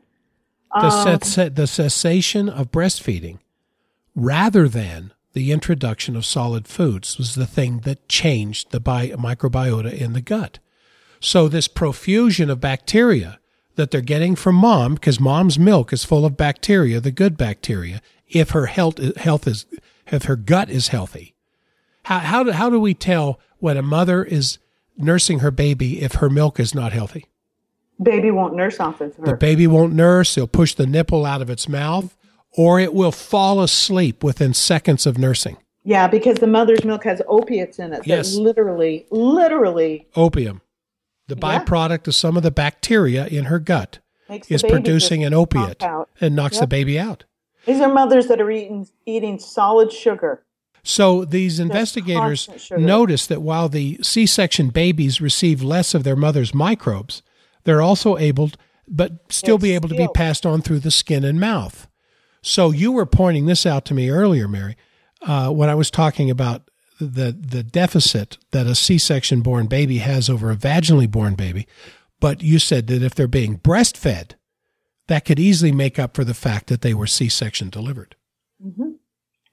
The, 0.72 0.86
um, 0.88 1.54
the 1.54 1.66
cessation 1.66 2.48
of 2.48 2.72
breastfeeding 2.72 3.38
rather 4.16 4.68
than 4.68 5.12
the 5.32 5.52
introduction 5.52 6.16
of 6.16 6.24
solid 6.24 6.66
foods 6.66 7.18
was 7.18 7.34
the 7.34 7.46
thing 7.46 7.80
that 7.80 8.08
changed 8.08 8.70
the 8.70 8.80
bi- 8.80 9.10
microbiota 9.10 9.92
in 9.92 10.12
the 10.12 10.20
gut. 10.20 10.58
So 11.20 11.48
this 11.48 11.68
profusion 11.68 12.50
of 12.50 12.60
bacteria 12.60 13.38
that 13.76 13.90
they're 13.90 14.00
getting 14.00 14.36
from 14.36 14.54
mom, 14.54 14.94
because 14.94 15.18
mom's 15.18 15.58
milk 15.58 15.92
is 15.92 16.04
full 16.04 16.24
of 16.24 16.36
bacteria, 16.36 17.00
the 17.00 17.10
good 17.10 17.36
bacteria, 17.36 18.00
if 18.28 18.50
her 18.50 18.66
health, 18.66 19.16
health 19.16 19.46
is, 19.48 19.66
if 20.06 20.24
her 20.24 20.36
gut 20.36 20.70
is 20.70 20.88
healthy, 20.88 21.33
how, 22.04 22.20
how, 22.20 22.42
do, 22.42 22.52
how 22.52 22.70
do 22.70 22.78
we 22.78 22.94
tell 22.94 23.40
when 23.58 23.76
a 23.76 23.82
mother 23.82 24.22
is 24.24 24.58
nursing 24.96 25.40
her 25.40 25.50
baby 25.50 26.02
if 26.02 26.14
her 26.14 26.30
milk 26.30 26.60
is 26.60 26.74
not 26.74 26.92
healthy? 26.92 27.26
Baby 28.02 28.30
won't 28.30 28.54
nurse 28.54 28.80
off 28.80 29.00
of 29.00 29.14
her. 29.16 29.24
The 29.24 29.36
baby 29.36 29.66
won't 29.66 29.92
nurse. 29.92 30.36
It'll 30.36 30.48
push 30.48 30.74
the 30.74 30.86
nipple 30.86 31.24
out 31.24 31.42
of 31.42 31.50
its 31.50 31.68
mouth, 31.68 32.16
or 32.52 32.80
it 32.80 32.92
will 32.92 33.12
fall 33.12 33.60
asleep 33.62 34.24
within 34.24 34.52
seconds 34.52 35.06
of 35.06 35.16
nursing. 35.18 35.56
Yeah, 35.84 36.08
because 36.08 36.38
the 36.38 36.46
mother's 36.46 36.84
milk 36.84 37.04
has 37.04 37.20
opiates 37.28 37.78
in 37.78 37.92
it. 37.92 38.06
Yes. 38.06 38.34
literally, 38.34 39.06
literally. 39.10 40.08
Opium. 40.16 40.62
The 41.28 41.36
yeah. 41.36 41.60
byproduct 41.60 42.08
of 42.08 42.14
some 42.14 42.36
of 42.36 42.42
the 42.42 42.50
bacteria 42.50 43.26
in 43.26 43.44
her 43.44 43.58
gut 43.58 44.00
Makes 44.28 44.50
is 44.50 44.62
producing 44.62 45.24
an 45.24 45.34
opiate 45.34 45.82
and 46.20 46.34
knocks 46.34 46.56
yep. 46.56 46.62
the 46.62 46.66
baby 46.66 46.98
out. 46.98 47.24
These 47.66 47.80
are 47.80 47.92
mothers 47.92 48.26
that 48.26 48.40
are 48.40 48.50
eating 48.50 48.88
eating 49.06 49.38
solid 49.38 49.92
sugar. 49.92 50.44
So 50.84 51.24
these 51.24 51.58
investigators 51.58 52.70
noticed 52.70 53.30
that 53.30 53.40
while 53.40 53.70
the 53.70 53.98
C 54.02 54.26
section 54.26 54.68
babies 54.68 55.20
receive 55.20 55.62
less 55.62 55.94
of 55.94 56.04
their 56.04 56.14
mother's 56.14 56.52
microbes, 56.52 57.22
they're 57.64 57.82
also 57.82 58.18
able, 58.18 58.50
but 58.86 59.32
still 59.32 59.56
be 59.56 59.74
able 59.74 59.88
to 59.88 59.96
be 59.96 60.08
passed 60.14 60.44
on 60.44 60.60
through 60.60 60.80
the 60.80 60.90
skin 60.90 61.24
and 61.24 61.40
mouth. 61.40 61.88
So 62.42 62.70
you 62.70 62.92
were 62.92 63.06
pointing 63.06 63.46
this 63.46 63.64
out 63.64 63.86
to 63.86 63.94
me 63.94 64.10
earlier, 64.10 64.46
Mary, 64.46 64.76
uh, 65.22 65.48
when 65.48 65.70
I 65.70 65.74
was 65.74 65.90
talking 65.90 66.30
about 66.30 66.68
the 67.00 67.32
the 67.32 67.62
deficit 67.62 68.36
that 68.50 68.66
a 68.66 68.74
C 68.74 68.98
section 68.98 69.40
born 69.40 69.66
baby 69.66 69.98
has 69.98 70.28
over 70.28 70.50
a 70.50 70.56
vaginally 70.56 71.10
born 71.10 71.34
baby. 71.34 71.66
But 72.20 72.42
you 72.42 72.58
said 72.58 72.86
that 72.88 73.02
if 73.02 73.14
they're 73.14 73.26
being 73.26 73.58
breastfed, 73.58 74.32
that 75.08 75.24
could 75.24 75.40
easily 75.40 75.72
make 75.72 75.98
up 75.98 76.14
for 76.14 76.24
the 76.24 76.34
fact 76.34 76.66
that 76.66 76.82
they 76.82 76.92
were 76.94 77.06
C 77.06 77.30
section 77.30 77.70
delivered. 77.70 78.16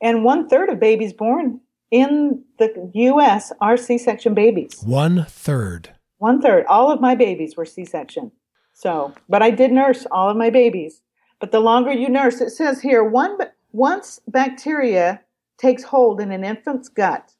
And 0.01 0.23
one 0.23 0.49
third 0.49 0.69
of 0.69 0.79
babies 0.79 1.13
born 1.13 1.59
in 1.91 2.43
the 2.57 2.91
U.S. 2.93 3.51
are 3.61 3.77
C-section 3.77 4.33
babies. 4.33 4.81
One 4.83 5.25
third. 5.25 5.89
One 6.17 6.41
third. 6.41 6.65
All 6.65 6.91
of 6.91 7.01
my 7.01 7.15
babies 7.15 7.55
were 7.55 7.65
C-section. 7.65 8.31
So, 8.73 9.13
but 9.29 9.43
I 9.43 9.51
did 9.51 9.71
nurse 9.71 10.07
all 10.11 10.29
of 10.29 10.37
my 10.37 10.49
babies. 10.49 11.01
But 11.39 11.51
the 11.51 11.59
longer 11.59 11.91
you 11.91 12.09
nurse, 12.09 12.41
it 12.41 12.51
says 12.51 12.81
here, 12.81 13.03
one 13.03 13.37
once 13.73 14.19
bacteria 14.27 15.21
takes 15.57 15.83
hold 15.83 16.19
in 16.19 16.31
an 16.31 16.43
infant's 16.43 16.89
gut, 16.89 17.33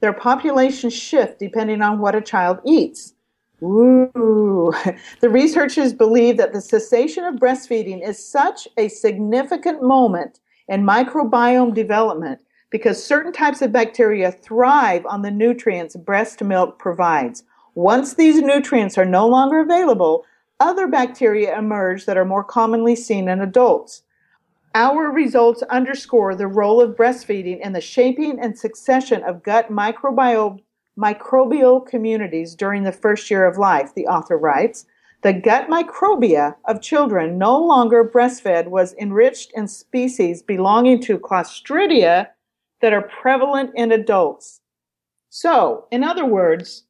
their 0.00 0.12
population 0.12 0.90
shift 0.90 1.38
depending 1.38 1.82
on 1.82 1.98
what 1.98 2.14
a 2.14 2.20
child 2.20 2.58
eats. 2.64 3.14
Ooh. 3.62 4.72
The 5.20 5.28
researchers 5.28 5.92
believe 5.92 6.38
that 6.38 6.52
the 6.52 6.60
cessation 6.60 7.24
of 7.24 7.34
breastfeeding 7.34 8.06
is 8.06 8.26
such 8.26 8.66
a 8.78 8.88
significant 8.88 9.82
moment 9.82 10.40
and 10.68 10.86
microbiome 10.86 11.74
development 11.74 12.40
because 12.70 13.04
certain 13.04 13.32
types 13.32 13.62
of 13.62 13.72
bacteria 13.72 14.32
thrive 14.32 15.06
on 15.06 15.22
the 15.22 15.30
nutrients 15.30 15.96
breast 15.96 16.42
milk 16.42 16.78
provides. 16.78 17.44
Once 17.74 18.14
these 18.14 18.40
nutrients 18.40 18.98
are 18.98 19.04
no 19.04 19.26
longer 19.26 19.60
available, 19.60 20.24
other 20.60 20.86
bacteria 20.86 21.56
emerge 21.58 22.06
that 22.06 22.16
are 22.16 22.24
more 22.24 22.44
commonly 22.44 22.96
seen 22.96 23.28
in 23.28 23.40
adults. 23.40 24.02
Our 24.74 25.10
results 25.10 25.62
underscore 25.62 26.34
the 26.34 26.48
role 26.48 26.80
of 26.80 26.96
breastfeeding 26.96 27.60
in 27.60 27.72
the 27.72 27.80
shaping 27.80 28.40
and 28.40 28.58
succession 28.58 29.22
of 29.22 29.44
gut 29.44 29.70
microbiome, 29.70 30.60
microbial 30.98 31.86
communities 31.86 32.56
during 32.56 32.82
the 32.82 32.90
first 32.90 33.30
year 33.30 33.46
of 33.46 33.56
life, 33.56 33.94
the 33.94 34.06
author 34.08 34.36
writes. 34.36 34.86
The 35.24 35.32
gut 35.32 35.68
microbia 35.68 36.54
of 36.66 36.82
children 36.82 37.38
no 37.38 37.58
longer 37.58 38.04
breastfed 38.04 38.68
was 38.68 38.94
enriched 39.00 39.52
in 39.56 39.66
species 39.66 40.42
belonging 40.42 41.00
to 41.02 41.18
Clostridia 41.18 42.28
that 42.82 42.92
are 42.92 43.02
prevalent 43.02 43.70
in 43.74 43.90
adults. 43.90 44.60
So, 45.30 45.86
in 45.90 46.04
other 46.04 46.26
words, 46.26 46.84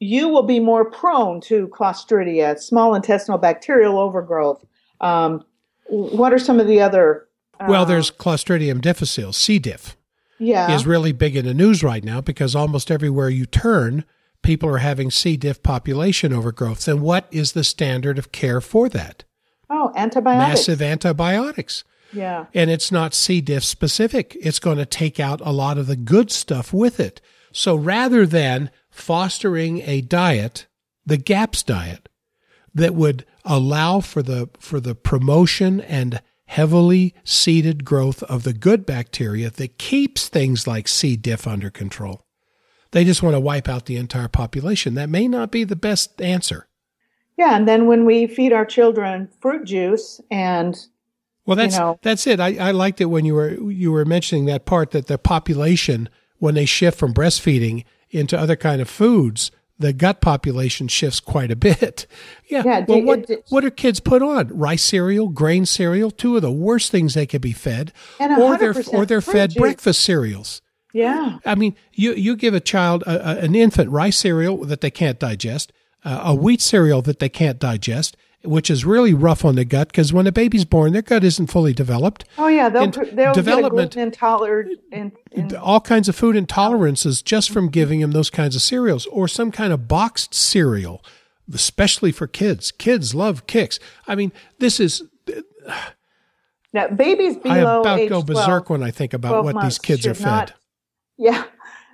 you 0.00 0.28
will 0.28 0.42
be 0.42 0.58
more 0.58 0.84
prone 0.84 1.40
to 1.42 1.68
Clostridia, 1.68 2.58
small 2.58 2.96
intestinal 2.96 3.38
bacterial 3.38 3.98
overgrowth, 3.98 4.64
um, 5.00 5.44
what 5.90 6.32
are 6.32 6.38
some 6.38 6.58
of 6.60 6.66
the 6.66 6.80
other? 6.80 7.28
Uh, 7.58 7.66
well, 7.68 7.86
there's 7.86 8.10
Clostridium 8.10 8.80
difficile, 8.80 9.32
C. 9.32 9.58
diff, 9.60 9.96
yeah, 10.38 10.74
is 10.74 10.86
really 10.86 11.12
big 11.12 11.36
in 11.36 11.44
the 11.44 11.54
news 11.54 11.82
right 11.82 12.02
now 12.02 12.20
because 12.20 12.56
almost 12.56 12.90
everywhere 12.90 13.28
you 13.28 13.46
turn, 13.46 14.04
people 14.42 14.68
are 14.68 14.78
having 14.78 15.10
C. 15.10 15.36
diff 15.36 15.62
population 15.62 16.32
overgrowth, 16.32 16.84
then 16.84 17.00
what 17.00 17.26
is 17.30 17.52
the 17.52 17.64
standard 17.64 18.18
of 18.18 18.32
care 18.32 18.60
for 18.60 18.88
that? 18.88 19.24
oh 19.70 19.92
antibiotics. 19.94 20.48
Massive 20.48 20.82
antibiotics. 20.82 21.84
Yeah. 22.12 22.46
and 22.54 22.70
it's 22.70 22.90
not 22.90 23.14
C. 23.14 23.40
diff 23.40 23.62
specific. 23.64 24.36
It's 24.40 24.58
going 24.58 24.78
to 24.78 24.86
take 24.86 25.20
out 25.20 25.40
a 25.44 25.52
lot 25.52 25.78
of 25.78 25.86
the 25.86 25.94
good 25.94 26.32
stuff 26.32 26.72
with 26.72 26.98
it. 26.98 27.20
So 27.52 27.76
rather 27.76 28.26
than 28.26 28.70
fostering 28.90 29.82
a 29.82 30.00
diet, 30.00 30.66
the 31.06 31.16
GAPS 31.16 31.62
diet, 31.62 32.08
that 32.74 32.94
would 32.96 33.24
allow 33.44 34.00
for 34.00 34.22
the 34.22 34.48
for 34.58 34.80
the 34.80 34.94
promotion 34.94 35.80
and 35.80 36.20
heavily 36.46 37.14
seeded 37.22 37.84
growth 37.84 38.24
of 38.24 38.42
the 38.42 38.52
good 38.52 38.84
bacteria 38.84 39.50
that 39.50 39.78
keeps 39.78 40.28
things 40.28 40.66
like 40.66 40.88
C. 40.88 41.16
diff 41.16 41.46
under 41.46 41.70
control. 41.70 42.26
They 42.92 43.04
just 43.04 43.22
want 43.22 43.34
to 43.34 43.40
wipe 43.40 43.68
out 43.68 43.86
the 43.86 43.96
entire 43.96 44.28
population. 44.28 44.94
That 44.94 45.08
may 45.08 45.28
not 45.28 45.50
be 45.52 45.64
the 45.64 45.76
best 45.76 46.20
answer. 46.20 46.66
Yeah, 47.38 47.56
and 47.56 47.66
then 47.66 47.86
when 47.86 48.04
we 48.04 48.26
feed 48.26 48.52
our 48.52 48.64
children 48.66 49.28
fruit 49.40 49.64
juice 49.64 50.20
and 50.30 50.76
Well, 51.46 51.56
that's 51.56 51.78
know. 51.78 51.98
that's 52.02 52.26
it. 52.26 52.40
I, 52.40 52.56
I 52.56 52.70
liked 52.72 53.00
it 53.00 53.06
when 53.06 53.24
you 53.24 53.34
were 53.34 53.50
you 53.70 53.92
were 53.92 54.04
mentioning 54.04 54.44
that 54.46 54.66
part 54.66 54.90
that 54.90 55.06
the 55.06 55.18
population 55.18 56.08
when 56.38 56.54
they 56.54 56.64
shift 56.66 56.98
from 56.98 57.14
breastfeeding 57.14 57.84
into 58.10 58.38
other 58.38 58.56
kind 58.56 58.80
of 58.82 58.90
foods, 58.90 59.50
the 59.78 59.92
gut 59.92 60.20
population 60.20 60.88
shifts 60.88 61.20
quite 61.20 61.50
a 61.50 61.56
bit. 61.56 62.06
Yeah. 62.48 62.62
Yeah, 62.66 62.84
well, 62.88 63.02
what 63.04 63.30
it- 63.30 63.44
what 63.50 63.60
do 63.60 63.70
kids 63.70 64.00
put 64.00 64.22
on? 64.22 64.48
Rice 64.48 64.82
cereal, 64.82 65.28
grain 65.28 65.64
cereal, 65.66 66.10
two 66.10 66.34
of 66.34 66.42
the 66.42 66.50
worst 66.50 66.90
things 66.90 67.14
they 67.14 67.26
could 67.26 67.40
be 67.40 67.52
fed, 67.52 67.92
And 68.18 68.32
or 68.42 68.56
they're 68.58 68.74
or 68.92 69.06
they're 69.06 69.20
fed 69.20 69.50
juice. 69.50 69.60
breakfast 69.60 70.02
cereals. 70.02 70.60
Yeah, 70.92 71.38
I 71.46 71.54
mean, 71.54 71.76
you 71.92 72.12
you 72.14 72.36
give 72.36 72.54
a 72.54 72.60
child 72.60 73.02
a, 73.06 73.30
a- 73.38 73.44
an 73.44 73.54
infant 73.54 73.90
rice 73.90 74.18
cereal 74.18 74.64
that 74.64 74.80
they 74.80 74.90
can't 74.90 75.18
digest, 75.18 75.72
uh, 76.04 76.20
a 76.24 76.34
wheat 76.34 76.60
cereal 76.60 77.00
that 77.02 77.18
they 77.20 77.28
can't 77.28 77.58
digest, 77.60 78.16
which 78.42 78.70
is 78.70 78.84
really 78.84 79.14
rough 79.14 79.44
on 79.44 79.54
the 79.54 79.64
gut 79.64 79.88
because 79.88 80.12
when 80.12 80.26
a 80.26 80.32
baby's 80.32 80.64
born, 80.64 80.92
their 80.92 81.02
gut 81.02 81.22
isn't 81.22 81.46
fully 81.48 81.72
developed. 81.72 82.24
oh 82.38 82.48
yeah, 82.48 82.68
they'll 82.68 82.82
And 82.84 82.94
they'll 83.12 83.32
development- 83.34 83.92
get 83.94 84.02
intolerant 84.02 84.80
and, 84.90 85.12
and 85.36 85.52
all 85.54 85.80
kinds 85.80 86.08
of 86.08 86.16
food 86.16 86.34
intolerances 86.34 87.22
just 87.22 87.50
from 87.50 87.68
giving 87.68 88.00
them 88.00 88.10
those 88.12 88.30
kinds 88.30 88.56
of 88.56 88.62
cereals 88.62 89.06
or 89.06 89.28
some 89.28 89.52
kind 89.52 89.72
of 89.72 89.86
boxed 89.86 90.34
cereal, 90.34 91.04
especially 91.52 92.10
for 92.12 92.26
kids. 92.26 92.72
Kids 92.72 93.14
love 93.14 93.46
Kix. 93.46 93.78
I 94.08 94.14
mean, 94.16 94.32
this 94.58 94.80
is 94.80 95.02
now, 96.72 96.86
babies 96.88 97.36
below 97.36 97.54
I 97.54 97.80
about 97.80 97.98
age 97.98 98.08
go 98.08 98.22
12 98.22 98.26
berserk 98.26 98.70
when 98.70 98.82
I 98.82 98.90
think 98.92 99.12
about 99.12 99.30
12 99.42 99.44
what 99.44 99.62
these 99.64 99.78
kids 99.78 100.06
are 100.06 100.14
fed. 100.14 100.24
not- 100.26 100.52
Yeah. 101.20 101.44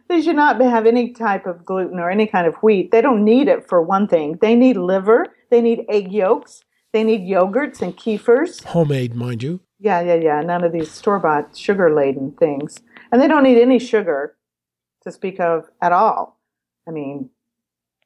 They 0.09 0.23
should 0.23 0.37
not 0.37 0.61
have 0.61 0.87
any 0.87 1.13
type 1.13 1.47
of 1.47 1.65
gluten 1.65 1.99
or 1.99 2.11
any 2.11 2.29
kind 2.29 2.47
of 2.47 2.55
wheat. 2.63 2.93
They 2.93 3.01
don't 3.01 3.25
need 3.25 3.49
it 3.49 3.69
for 3.69 3.83
one 3.83 4.07
thing. 4.07 4.39
They 4.41 4.55
need 4.55 4.77
liver. 4.77 5.27
They 5.51 5.61
need 5.61 5.85
egg 5.89 6.13
yolks. 6.13 6.63
They 6.93 7.03
need 7.03 7.23
yogurts 7.23 7.83
and 7.83 7.97
kefirs. 7.97 8.63
Homemade, 8.65 9.17
mind 9.17 9.43
you. 9.43 9.61
Yeah, 9.81 10.01
yeah, 10.01 10.15
yeah. 10.15 10.41
None 10.43 10.63
of 10.63 10.73
these 10.73 10.91
store 10.91 11.19
bought 11.19 11.57
sugar 11.57 11.93
laden 11.93 12.33
things. 12.39 12.79
And 13.11 13.21
they 13.21 13.27
don't 13.27 13.43
need 13.43 13.61
any 13.61 13.81
sugar 13.81 14.37
to 15.03 15.11
speak 15.11 15.41
of 15.41 15.65
at 15.83 15.93
all. 15.93 16.39
I 16.87 16.93
mean, 16.93 17.29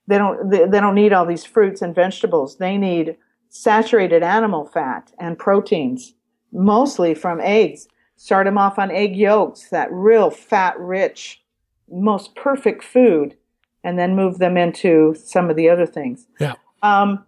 they 0.06 0.16
don't, 0.16 0.50
they, 0.50 0.66
they 0.66 0.80
don't 0.80 0.94
need 0.94 1.12
all 1.12 1.26
these 1.26 1.44
fruits 1.44 1.82
and 1.82 1.94
vegetables. 1.94 2.56
They 2.56 2.78
need 2.78 3.16
saturated 3.50 4.22
animal 4.22 4.66
fat 4.66 5.12
and 5.18 5.38
proteins, 5.38 6.14
mostly 6.50 7.14
from 7.14 7.40
eggs. 7.40 7.88
Start 8.20 8.44
them 8.44 8.58
off 8.58 8.78
on 8.78 8.90
egg 8.90 9.16
yolks, 9.16 9.70
that 9.70 9.90
real 9.90 10.28
fat 10.28 10.78
rich, 10.78 11.42
most 11.90 12.34
perfect 12.34 12.84
food, 12.84 13.34
and 13.82 13.98
then 13.98 14.14
move 14.14 14.36
them 14.36 14.58
into 14.58 15.14
some 15.14 15.48
of 15.48 15.56
the 15.56 15.70
other 15.70 15.86
things. 15.86 16.26
Yeah. 16.38 16.56
Um, 16.82 17.24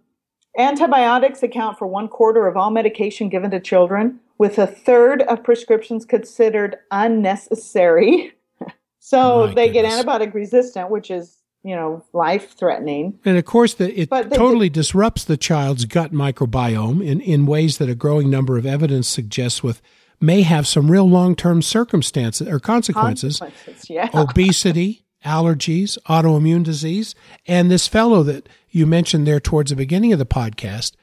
antibiotics 0.55 1.41
account 1.41 1.79
for 1.79 1.87
one 1.87 2.07
quarter 2.07 2.45
of 2.45 2.55
all 2.55 2.69
medication 2.69 3.27
given 3.27 3.49
to 3.49 3.59
children, 3.59 4.19
with 4.37 4.59
a 4.59 4.67
third 4.67 5.23
of 5.23 5.43
prescriptions 5.43 6.05
considered 6.05 6.75
unnecessary. 6.91 8.31
so 8.99 9.47
My 9.47 9.53
they 9.55 9.69
get 9.69 9.85
antibiotic 9.85 10.35
resistant, 10.35 10.91
which 10.91 11.09
is, 11.09 11.39
you 11.63 11.75
know, 11.75 12.05
life 12.13 12.55
threatening. 12.55 13.17
And 13.25 13.35
of 13.35 13.45
course, 13.45 13.73
the, 13.73 13.99
it 13.99 14.11
But 14.11 14.31
totally 14.31 14.69
disrupts 14.69 15.23
the 15.23 15.37
child's 15.37 15.85
gut 15.85 16.13
microbiome 16.13 17.03
in, 17.03 17.19
in 17.19 17.47
ways 17.47 17.79
that 17.79 17.89
a 17.89 17.95
growing 17.95 18.29
number 18.29 18.59
of 18.59 18.67
evidence 18.67 19.07
suggests 19.07 19.63
with 19.63 19.81
may 20.21 20.41
have 20.41 20.67
some 20.67 20.89
real 20.89 21.07
long 21.09 21.35
term 21.35 21.61
circumstances 21.61 22.47
or 22.47 22.59
consequences. 22.59 23.39
Consequences, 23.39 23.89
Yeah. 23.89 24.09
obesity, 24.13 25.05
allergies, 25.25 25.97
autoimmune 26.07 26.63
disease, 26.63 27.15
and 27.47 27.69
this 27.71 27.87
fellow 27.87 28.23
that 28.23 28.47
you 28.69 28.85
mentioned 28.85 29.27
there 29.27 29.39
towards 29.39 29.69
the 29.69 29.75
beginning 29.75 30.13
of 30.13 30.19
the 30.19 30.25
podcast 30.25 30.93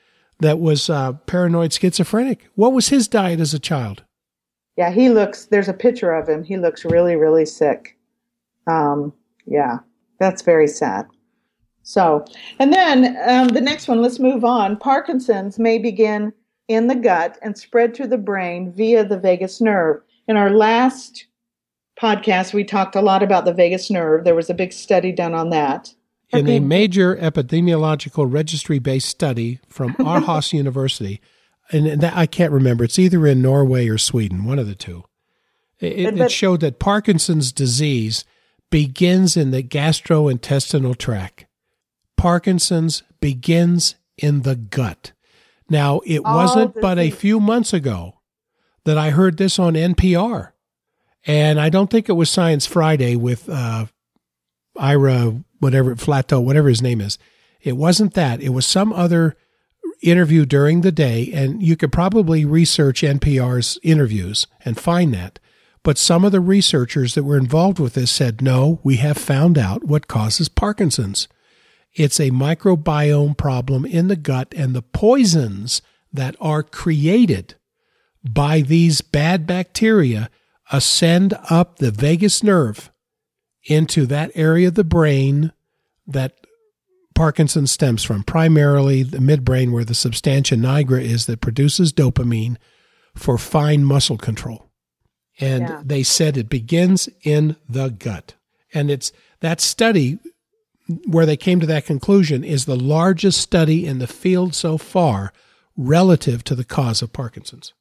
that 0.41 0.59
was 0.59 0.89
uh, 0.91 1.13
paranoid 1.27 1.73
schizophrenic. 1.73 2.49
What 2.55 2.73
was 2.73 2.89
his 2.89 3.09
diet 3.09 3.41
as 3.41 3.55
a 3.55 3.59
child? 3.59 4.03
Yeah, 4.77 4.91
he 4.91 5.11
looks, 5.11 5.47
there's 5.47 5.69
a 5.69 5.75
picture 5.75 6.13
of 6.13 6.29
him. 6.29 6.43
He 6.43 6.57
looks 6.57 6.85
really, 6.85 7.17
really 7.17 7.45
sick. 7.45 7.99
Um, 8.67 9.13
yeah, 9.47 9.79
that's 10.19 10.43
very 10.43 10.69
sad. 10.69 11.07
So, 11.83 12.25
and 12.59 12.73
then 12.73 13.17
um, 13.29 13.49
the 13.49 13.61
next 13.61 13.89
one, 13.89 14.01
let's 14.01 14.19
move 14.19 14.45
on. 14.45 14.77
Parkinson's 14.79 15.59
may 15.59 15.79
begin 15.79 16.33
in 16.71 16.87
the 16.87 16.95
gut 16.95 17.37
and 17.43 17.59
spread 17.59 17.93
to 17.97 18.07
the 18.07 18.17
brain 18.17 18.71
via 18.71 19.05
the 19.05 19.19
vagus 19.19 19.61
nerve. 19.61 20.01
In 20.29 20.37
our 20.37 20.51
last 20.51 21.27
podcast, 22.01 22.55
we 22.55 22.63
talked 22.63 22.95
a 22.95 23.01
lot 23.01 23.25
about 23.25 23.45
the 23.45 23.53
vagus 23.53 23.91
nerve. 23.91 24.23
There 24.23 24.37
was 24.37 24.49
a 24.49 24.55
big 24.55 24.73
study 24.73 25.11
done 25.11 25.35
on 25.35 25.51
that. 25.51 25.93
In 26.29 26.49
a 26.49 26.61
major 26.61 27.17
epidemiological 27.17 28.33
registry 28.33 28.79
based 28.79 29.09
study 29.09 29.59
from 29.69 29.95
Aarhus 29.99 30.53
University, 30.53 31.21
and 31.73 32.01
that, 32.03 32.17
I 32.17 32.27
can't 32.27 32.53
remember, 32.53 32.85
it's 32.85 33.01
either 33.01 33.27
in 33.27 33.43
Norway 33.43 33.89
or 33.89 33.99
Sweden, 33.99 34.45
one 34.45 34.61
of 34.61 34.69
the 34.69 34.77
two. 34.77 35.03
It, 35.81 35.99
it, 35.99 36.19
But- 36.19 36.27
it 36.27 36.31
showed 36.31 36.61
that 36.61 36.79
Parkinson's 36.79 37.51
disease 37.51 38.25
begins 38.71 39.37
in 39.37 39.51
the 39.51 39.65
gastrointestinal 39.65 40.97
tract. 40.97 41.47
Parkinson's 42.17 43.03
begins 43.21 43.97
in 44.17 44.43
the 44.43 44.55
gut. 44.55 45.11
Now, 45.71 46.01
it 46.05 46.21
All 46.25 46.35
wasn't 46.35 46.81
but 46.81 46.99
a 46.99 47.11
few 47.11 47.41
months 47.41 47.73
ago 47.73 48.21
that 48.85 48.99
I 48.99 49.11
heard 49.11 49.37
this 49.37 49.59
on 49.59 49.75
NPR. 49.75 50.51
And 51.27 51.61
I 51.61 51.69
don't 51.69 51.91
think 51.91 52.09
it 52.09 52.15
was 52.15 52.29
Science 52.29 52.67
Friday 52.67 53.15
with 53.15 53.49
uh, 53.49 53.87
Ira, 54.77 55.43
whatever, 55.61 55.95
Flatow, 55.95 56.43
whatever 56.43 56.69
his 56.69 56.83
name 56.83 57.01
is. 57.01 57.19
It 57.63 57.77
wasn't 57.77 58.15
that. 58.15 58.41
It 58.41 58.49
was 58.51 58.67
some 58.67 58.93
other 58.93 59.37
interview 60.03 60.45
during 60.45 60.81
the 60.81 60.93
day. 60.93 61.31
And 61.33 61.63
you 61.63 61.77
could 61.77 61.93
probably 61.93 62.45
research 62.45 63.03
NPR's 63.03 63.79
interviews 63.83 64.47
and 64.65 64.81
find 64.81 65.15
that. 65.15 65.39
But 65.83 65.99
some 65.99 66.25
of 66.25 66.33
the 66.33 66.41
researchers 66.41 67.15
that 67.15 67.25
were 67.25 67.39
involved 67.39 67.79
with 67.79 67.95
this 67.95 68.11
said, 68.11 68.43
no, 68.43 68.81
we 68.83 68.97
have 68.97 69.17
found 69.17 69.57
out 69.57 69.85
what 69.85 70.09
causes 70.09 70.49
Parkinson's. 70.49 71.29
It's 71.95 72.21
a 72.21 72.31
microbiome 72.31 73.37
problem 73.37 73.85
in 73.85 74.09
the 74.09 74.17
gut, 74.17 74.53
and 74.57 74.75
the 74.75 74.83
poisons 74.83 75.83
that 76.13 76.37
are 76.41 76.63
created 76.63 77.55
by 78.23 78.61
these 78.61 79.01
bad 79.01 79.47
bacteria 79.47 80.31
ascend 80.73 81.35
up 81.49 81.79
the 81.79 81.91
vagus 81.91 82.43
nerve 82.43 82.91
into 83.65 84.07
that 84.07 84.31
area 84.35 84.69
of 84.69 84.75
the 84.75 84.85
brain 84.85 85.53
that 86.07 86.35
Parkinson 87.15 87.67
stems 87.67 88.03
from, 88.03 88.23
primarily 88.23 89.03
the 89.03 89.19
midbrain 89.19 89.73
where 89.73 89.85
the 89.85 89.95
substantia 89.95 90.55
nigra 90.57 91.03
is 91.03 91.27
that 91.27 91.41
produces 91.41 91.93
dopamine 91.93 92.57
for 93.15 93.37
fine 93.37 93.85
muscle 93.85 94.17
control. 94.17 94.71
And 95.39 95.63
Yeah. 95.69 95.83
they 95.85 96.03
said 96.03 96.37
it 96.37 96.49
begins 96.49 97.09
in 97.23 97.57
the 97.69 97.89
gut. 97.91 98.35
And 98.73 98.91
it's 98.91 99.13
that 99.41 99.61
study 99.61 100.19
where 101.07 101.27
they 101.27 101.37
came 101.37 101.61
to 101.61 101.67
that 101.67 101.87
conclusion 101.87 102.45
is 102.45 102.65
the 102.65 102.77
largest 102.77 103.41
study 103.41 103.87
in 103.87 103.99
the 103.99 104.07
field 104.07 104.55
so 104.55 104.79
far 104.79 105.33
relative 105.77 106.45
to 106.45 106.55
the 106.55 106.65
cause 106.65 107.03
of 107.03 107.13
Parkinson's. 107.13 107.73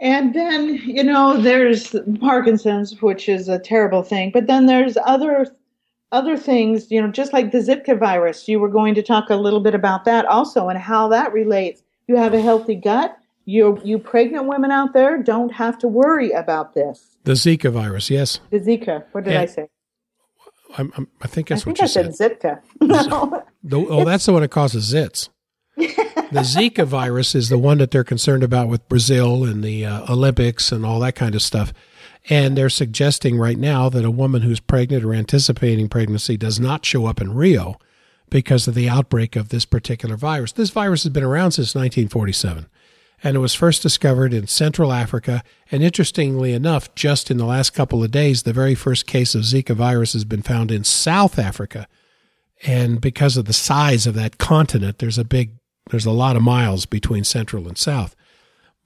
And 0.00 0.34
then, 0.34 0.74
you 0.84 1.04
know, 1.04 1.40
there's 1.40 1.94
Parkinson's, 2.20 3.00
which 3.00 3.28
is 3.28 3.48
a 3.48 3.58
terrible 3.58 4.02
thing. 4.02 4.30
But 4.32 4.46
then 4.46 4.66
there's 4.66 4.96
other 5.04 5.46
other 6.12 6.36
things, 6.36 6.90
you 6.90 7.02
know, 7.02 7.10
just 7.10 7.32
like 7.32 7.50
the 7.50 7.58
Zika 7.58 7.98
virus. 7.98 8.46
You 8.46 8.60
were 8.60 8.68
going 8.68 8.94
to 8.94 9.02
talk 9.02 9.30
a 9.30 9.36
little 9.36 9.60
bit 9.60 9.74
about 9.74 10.04
that 10.04 10.26
also 10.26 10.68
and 10.68 10.78
how 10.78 11.08
that 11.08 11.32
relates. 11.32 11.82
You 12.06 12.16
have 12.16 12.34
a 12.34 12.40
healthy 12.40 12.74
gut. 12.74 13.16
You 13.46 13.80
you 13.84 13.98
pregnant 13.98 14.46
women 14.46 14.70
out 14.70 14.92
there 14.94 15.22
don't 15.22 15.52
have 15.52 15.78
to 15.78 15.88
worry 15.88 16.30
about 16.32 16.74
this. 16.74 17.16
The 17.24 17.32
Zika 17.32 17.72
virus, 17.72 18.10
yes. 18.10 18.40
The 18.50 18.60
Zika. 18.60 19.04
What 19.12 19.24
did 19.24 19.32
Yeah. 19.34 19.42
I 19.42 19.46
say? 19.46 19.68
I'm, 20.76 20.92
I'm, 20.96 21.08
I 21.22 21.26
think 21.26 21.50
I 21.50 21.54
that's 21.54 21.64
think 21.64 21.78
what 21.78 21.82
I 21.82 21.84
you 21.84 21.88
said 21.88 22.14
said. 22.14 22.40
Zitka. 22.40 22.60
No. 22.80 23.42
The- 23.62 23.86
oh, 23.88 24.04
that's 24.04 24.26
the 24.26 24.32
one 24.32 24.42
that 24.42 24.50
causes 24.50 24.92
zits. 24.92 25.28
the 25.76 26.40
Zika 26.40 26.84
virus 26.86 27.34
is 27.34 27.48
the 27.48 27.58
one 27.58 27.78
that 27.78 27.90
they're 27.90 28.04
concerned 28.04 28.42
about 28.42 28.68
with 28.68 28.88
Brazil 28.88 29.44
and 29.44 29.62
the 29.64 29.84
uh, 29.86 30.12
Olympics 30.12 30.70
and 30.72 30.84
all 30.84 31.00
that 31.00 31.14
kind 31.14 31.34
of 31.34 31.42
stuff. 31.42 31.72
And 32.30 32.56
they're 32.56 32.68
suggesting 32.70 33.36
right 33.38 33.58
now 33.58 33.88
that 33.88 34.04
a 34.04 34.10
woman 34.10 34.42
who's 34.42 34.60
pregnant 34.60 35.04
or 35.04 35.12
anticipating 35.14 35.88
pregnancy 35.88 36.36
does 36.36 36.58
not 36.60 36.84
show 36.84 37.06
up 37.06 37.20
in 37.20 37.34
Rio 37.34 37.78
because 38.30 38.66
of 38.66 38.74
the 38.74 38.88
outbreak 38.88 39.36
of 39.36 39.50
this 39.50 39.64
particular 39.64 40.16
virus. 40.16 40.52
This 40.52 40.70
virus 40.70 41.02
has 41.02 41.12
been 41.12 41.24
around 41.24 41.52
since 41.52 41.74
1947 41.74 42.66
and 43.24 43.36
it 43.36 43.40
was 43.40 43.54
first 43.54 43.82
discovered 43.82 44.34
in 44.34 44.46
Central 44.46 44.92
Africa. 44.92 45.42
And 45.70 45.82
interestingly 45.82 46.52
enough, 46.52 46.94
just 46.94 47.30
in 47.30 47.38
the 47.38 47.46
last 47.46 47.70
couple 47.70 48.04
of 48.04 48.10
days, 48.10 48.42
the 48.42 48.52
very 48.52 48.74
first 48.74 49.06
case 49.06 49.34
of 49.34 49.42
Zika 49.42 49.74
virus 49.74 50.12
has 50.12 50.26
been 50.26 50.42
found 50.42 50.70
in 50.70 50.84
South 50.84 51.38
Africa. 51.38 51.88
And 52.66 53.00
because 53.00 53.38
of 53.38 53.46
the 53.46 53.54
size 53.54 54.06
of 54.06 54.12
that 54.14 54.36
continent, 54.36 54.98
there's 54.98 55.16
a 55.16 55.24
big, 55.24 55.52
there's 55.90 56.04
a 56.04 56.10
lot 56.10 56.36
of 56.36 56.42
miles 56.42 56.84
between 56.84 57.24
Central 57.24 57.66
and 57.66 57.78
South. 57.78 58.14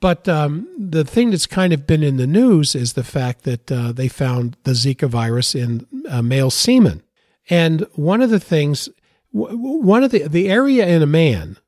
But 0.00 0.28
um, 0.28 0.68
the 0.78 1.04
thing 1.04 1.30
that's 1.30 1.48
kind 1.48 1.72
of 1.72 1.84
been 1.84 2.04
in 2.04 2.16
the 2.16 2.26
news 2.26 2.76
is 2.76 2.92
the 2.92 3.02
fact 3.02 3.42
that 3.42 3.72
uh, 3.72 3.90
they 3.90 4.06
found 4.06 4.56
the 4.62 4.70
Zika 4.70 5.08
virus 5.08 5.56
in 5.56 5.84
uh, 6.08 6.22
male 6.22 6.50
semen. 6.50 7.02
And 7.50 7.88
one 7.94 8.22
of 8.22 8.30
the 8.30 8.38
things, 8.38 8.88
one 9.32 10.04
of 10.04 10.12
the, 10.12 10.28
the 10.28 10.48
area 10.48 10.86
in 10.86 11.02
a 11.02 11.06
man 11.06 11.58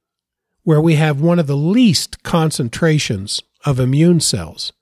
where 0.62 0.80
we 0.80 0.94
have 0.94 1.20
one 1.20 1.38
of 1.38 1.46
the 1.46 1.56
least 1.56 2.22
concentrations 2.22 3.42
of 3.64 3.80
immune 3.80 4.20
cells 4.20 4.72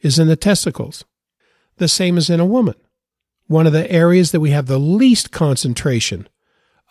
is 0.00 0.18
in 0.18 0.28
the 0.28 0.36
testicles, 0.36 1.04
the 1.76 1.88
same 1.88 2.16
as 2.16 2.30
in 2.30 2.40
a 2.40 2.46
woman. 2.46 2.74
One 3.46 3.66
of 3.66 3.72
the 3.72 3.90
areas 3.90 4.32
that 4.32 4.40
we 4.40 4.50
have 4.50 4.66
the 4.66 4.78
least 4.78 5.30
concentration 5.30 6.28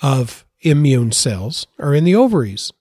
of 0.02 0.46
immune 0.62 1.12
cells 1.12 1.68
are 1.80 1.94
in 1.94 2.04
the 2.04 2.16
ovaries 2.16 2.72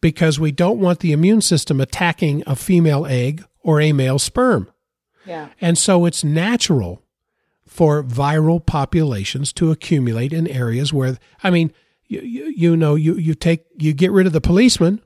because 0.00 0.38
we 0.38 0.52
don't 0.52 0.80
want 0.80 1.00
the 1.00 1.12
immune 1.12 1.40
system 1.40 1.80
attacking 1.80 2.42
a 2.46 2.56
female 2.56 3.06
egg 3.06 3.44
or 3.62 3.80
a 3.80 3.92
male 3.92 4.18
sperm. 4.18 4.70
Yeah. 5.26 5.48
And 5.60 5.78
so 5.78 6.04
it's 6.04 6.22
natural 6.22 7.02
for 7.66 8.04
viral 8.04 8.64
populations 8.64 9.52
to 9.54 9.70
accumulate 9.70 10.32
in 10.32 10.46
areas 10.46 10.92
where, 10.92 11.18
I 11.42 11.50
mean, 11.50 11.72
you, 12.06 12.20
you, 12.20 12.44
you 12.56 12.76
know, 12.76 12.94
you, 12.94 13.14
you 13.14 13.34
take, 13.34 13.64
you 13.76 13.92
get 13.92 14.12
rid 14.12 14.26
of 14.26 14.32
the 14.32 14.40
policeman 14.40 15.00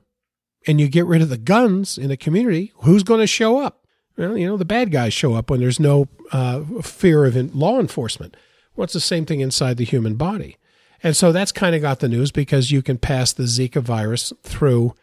and 0.67 0.79
you 0.79 0.87
get 0.87 1.05
rid 1.05 1.21
of 1.21 1.29
the 1.29 1.37
guns 1.37 1.97
in 1.97 2.11
a 2.11 2.17
community. 2.17 2.71
Who's 2.81 3.03
going 3.03 3.21
to 3.21 3.27
show 3.27 3.59
up? 3.59 3.85
Well, 4.17 4.37
you 4.37 4.47
know, 4.47 4.57
the 4.57 4.65
bad 4.65 4.91
guys 4.91 5.13
show 5.13 5.33
up 5.33 5.49
when 5.49 5.61
there's 5.61 5.79
no 5.79 6.07
uh, 6.31 6.61
fear 6.81 7.25
of 7.25 7.55
law 7.55 7.79
enforcement. 7.79 8.35
Well, 8.75 8.83
it's 8.83 8.93
the 8.93 8.99
same 8.99 9.25
thing 9.25 9.39
inside 9.39 9.77
the 9.77 9.85
human 9.85 10.15
body. 10.15 10.57
And 11.01 11.15
so 11.15 11.31
that's 11.31 11.53
kind 11.53 11.75
of 11.75 11.81
got 11.81 11.99
the 11.99 12.09
news 12.09 12.31
because 12.31 12.71
you 12.71 12.81
can 12.81 12.97
pass 12.97 13.31
the 13.31 13.43
Zika 13.43 13.81
virus 13.81 14.33
through 14.43 14.93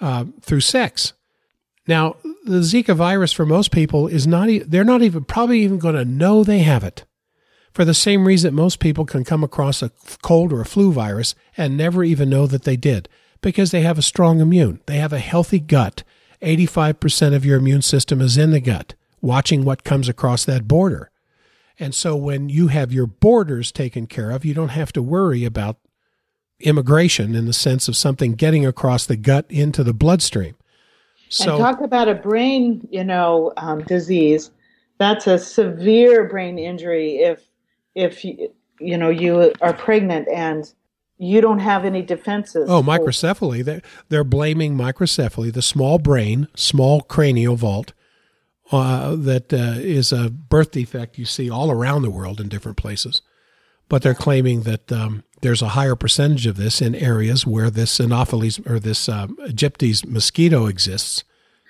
uh, 0.00 0.24
through 0.40 0.60
sex. 0.60 1.12
Now, 1.86 2.16
the 2.44 2.60
Zika 2.60 2.96
virus 2.96 3.32
for 3.32 3.46
most 3.46 3.70
people 3.70 4.08
is 4.08 4.26
not, 4.26 4.48
they're 4.66 4.84
not 4.84 5.02
even 5.02 5.24
probably 5.24 5.60
even 5.60 5.78
going 5.78 5.94
to 5.94 6.04
know 6.04 6.42
they 6.42 6.60
have 6.60 6.82
it 6.82 7.04
for 7.74 7.84
the 7.84 7.92
same 7.92 8.26
reason 8.26 8.54
most 8.54 8.78
people 8.78 9.04
can 9.04 9.24
come 9.24 9.42
across 9.42 9.82
a 9.82 9.90
cold 10.22 10.52
or 10.52 10.60
a 10.60 10.66
flu 10.66 10.92
virus 10.92 11.34
and 11.56 11.76
never 11.76 12.04
even 12.04 12.30
know 12.30 12.46
that 12.46 12.62
they 12.62 12.76
did 12.76 13.08
because 13.40 13.72
they 13.72 13.82
have 13.82 13.98
a 13.98 14.02
strong 14.02 14.40
immune. 14.40 14.80
They 14.86 14.96
have 14.96 15.12
a 15.12 15.18
healthy 15.18 15.58
gut. 15.58 16.04
85% 16.40 17.34
of 17.34 17.44
your 17.44 17.58
immune 17.58 17.82
system 17.82 18.20
is 18.20 18.38
in 18.38 18.52
the 18.52 18.60
gut, 18.60 18.94
watching 19.20 19.64
what 19.64 19.82
comes 19.82 20.08
across 20.08 20.44
that 20.44 20.68
border. 20.68 21.10
And 21.78 21.94
so 21.94 22.14
when 22.14 22.48
you 22.48 22.68
have 22.68 22.92
your 22.92 23.06
borders 23.06 23.72
taken 23.72 24.06
care 24.06 24.30
of, 24.30 24.44
you 24.44 24.54
don't 24.54 24.68
have 24.68 24.92
to 24.92 25.02
worry 25.02 25.44
about 25.44 25.78
immigration 26.60 27.34
in 27.34 27.46
the 27.46 27.52
sense 27.52 27.88
of 27.88 27.96
something 27.96 28.34
getting 28.34 28.64
across 28.64 29.04
the 29.04 29.16
gut 29.16 29.46
into 29.48 29.82
the 29.82 29.92
bloodstream. 29.92 30.54
So, 31.28 31.56
and 31.56 31.64
talk 31.64 31.80
about 31.80 32.08
a 32.08 32.14
brain, 32.14 32.86
you 32.92 33.02
know, 33.02 33.52
um, 33.56 33.82
disease. 33.82 34.52
That's 34.98 35.26
a 35.26 35.38
severe 35.38 36.28
brain 36.28 36.58
injury 36.58 37.16
if 37.16 37.42
if 37.94 38.24
you, 38.24 38.52
you 38.80 38.98
know 38.98 39.10
you 39.10 39.52
are 39.60 39.72
pregnant 39.72 40.28
and 40.28 40.72
you 41.16 41.40
don't 41.40 41.60
have 41.60 41.84
any 41.84 42.02
defenses. 42.02 42.68
Oh, 42.68 42.82
microcephaly. 42.82 43.64
They're, 43.64 43.82
they're 44.08 44.24
blaming 44.24 44.76
microcephaly, 44.76 45.52
the 45.52 45.62
small 45.62 45.98
brain, 45.98 46.48
small 46.56 47.02
cranial 47.02 47.56
vault, 47.56 47.92
uh, 48.72 49.14
that 49.16 49.52
uh, 49.52 49.78
is 49.78 50.12
a 50.12 50.30
birth 50.30 50.72
defect 50.72 51.18
you 51.18 51.24
see 51.24 51.48
all 51.48 51.70
around 51.70 52.02
the 52.02 52.10
world 52.10 52.40
in 52.40 52.48
different 52.48 52.76
places. 52.76 53.22
But 53.88 54.02
they're 54.02 54.14
claiming 54.14 54.62
that 54.62 54.90
um, 54.90 55.22
there's 55.42 55.62
a 55.62 55.68
higher 55.68 55.94
percentage 55.94 56.46
of 56.46 56.56
this 56.56 56.80
in 56.80 56.94
areas 56.94 57.46
where 57.46 57.70
this 57.70 58.00
Anopheles 58.00 58.58
or 58.66 58.80
this 58.80 59.08
um, 59.08 59.36
Aegyptis 59.46 60.06
mosquito 60.06 60.66
exists. 60.66 61.22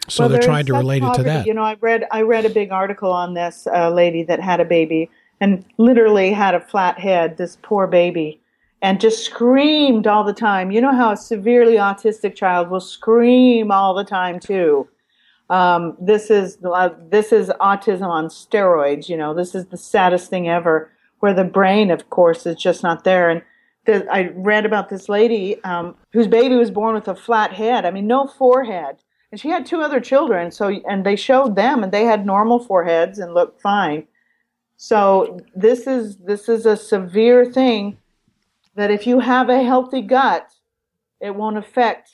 So 0.08 0.22
well, 0.22 0.28
they're 0.30 0.42
trying 0.42 0.66
to 0.66 0.74
relate 0.74 1.00
poverty. 1.00 1.20
it 1.20 1.24
to 1.24 1.30
that. 1.30 1.46
You 1.46 1.54
know, 1.54 1.62
I 1.62 1.74
read 1.80 2.06
I 2.10 2.22
read 2.22 2.44
a 2.44 2.50
big 2.50 2.70
article 2.70 3.10
on 3.10 3.34
this 3.34 3.66
uh, 3.66 3.90
lady 3.90 4.22
that 4.24 4.38
had 4.38 4.60
a 4.60 4.64
baby 4.64 5.10
and 5.40 5.64
literally 5.78 6.32
had 6.32 6.54
a 6.54 6.60
flat 6.60 6.98
head, 6.98 7.36
this 7.36 7.58
poor 7.62 7.86
baby, 7.86 8.40
and 8.82 9.00
just 9.00 9.24
screamed 9.24 10.06
all 10.06 10.24
the 10.24 10.32
time. 10.32 10.70
You 10.70 10.80
know 10.80 10.94
how 10.94 11.12
a 11.12 11.16
severely 11.16 11.74
autistic 11.74 12.34
child 12.34 12.70
will 12.70 12.80
scream 12.80 13.70
all 13.70 13.94
the 13.94 14.04
time 14.04 14.38
too. 14.40 14.88
Um, 15.50 15.96
this 16.00 16.30
is 16.30 16.58
uh, 16.64 16.90
this 17.10 17.32
is 17.32 17.48
autism 17.60 18.08
on 18.08 18.26
steroids. 18.28 19.08
You 19.08 19.16
know, 19.16 19.34
this 19.34 19.54
is 19.54 19.66
the 19.66 19.76
saddest 19.76 20.30
thing 20.30 20.48
ever. 20.48 20.90
Where 21.20 21.34
the 21.34 21.44
brain, 21.44 21.90
of 21.90 22.10
course, 22.10 22.44
is 22.44 22.56
just 22.56 22.82
not 22.82 23.04
there. 23.04 23.30
And 23.30 23.42
the, 23.86 24.06
I 24.12 24.30
read 24.34 24.66
about 24.66 24.90
this 24.90 25.08
lady 25.08 25.62
um, 25.64 25.94
whose 26.12 26.26
baby 26.26 26.54
was 26.54 26.70
born 26.70 26.94
with 26.94 27.08
a 27.08 27.14
flat 27.14 27.52
head. 27.52 27.86
I 27.86 27.90
mean, 27.90 28.06
no 28.06 28.26
forehead, 28.26 28.96
and 29.30 29.40
she 29.40 29.48
had 29.48 29.64
two 29.64 29.80
other 29.80 30.00
children. 30.00 30.50
So, 30.50 30.68
and 30.88 31.04
they 31.04 31.16
showed 31.16 31.56
them, 31.56 31.82
and 31.82 31.92
they 31.92 32.04
had 32.04 32.26
normal 32.26 32.58
foreheads 32.58 33.18
and 33.18 33.32
looked 33.32 33.60
fine. 33.60 34.06
So 34.84 35.40
this 35.54 35.86
is 35.86 36.18
this 36.18 36.46
is 36.46 36.66
a 36.66 36.76
severe 36.76 37.46
thing 37.46 37.96
that 38.74 38.90
if 38.90 39.06
you 39.06 39.18
have 39.18 39.48
a 39.48 39.62
healthy 39.62 40.02
gut, 40.02 40.46
it 41.22 41.34
won't 41.34 41.56
affect, 41.56 42.10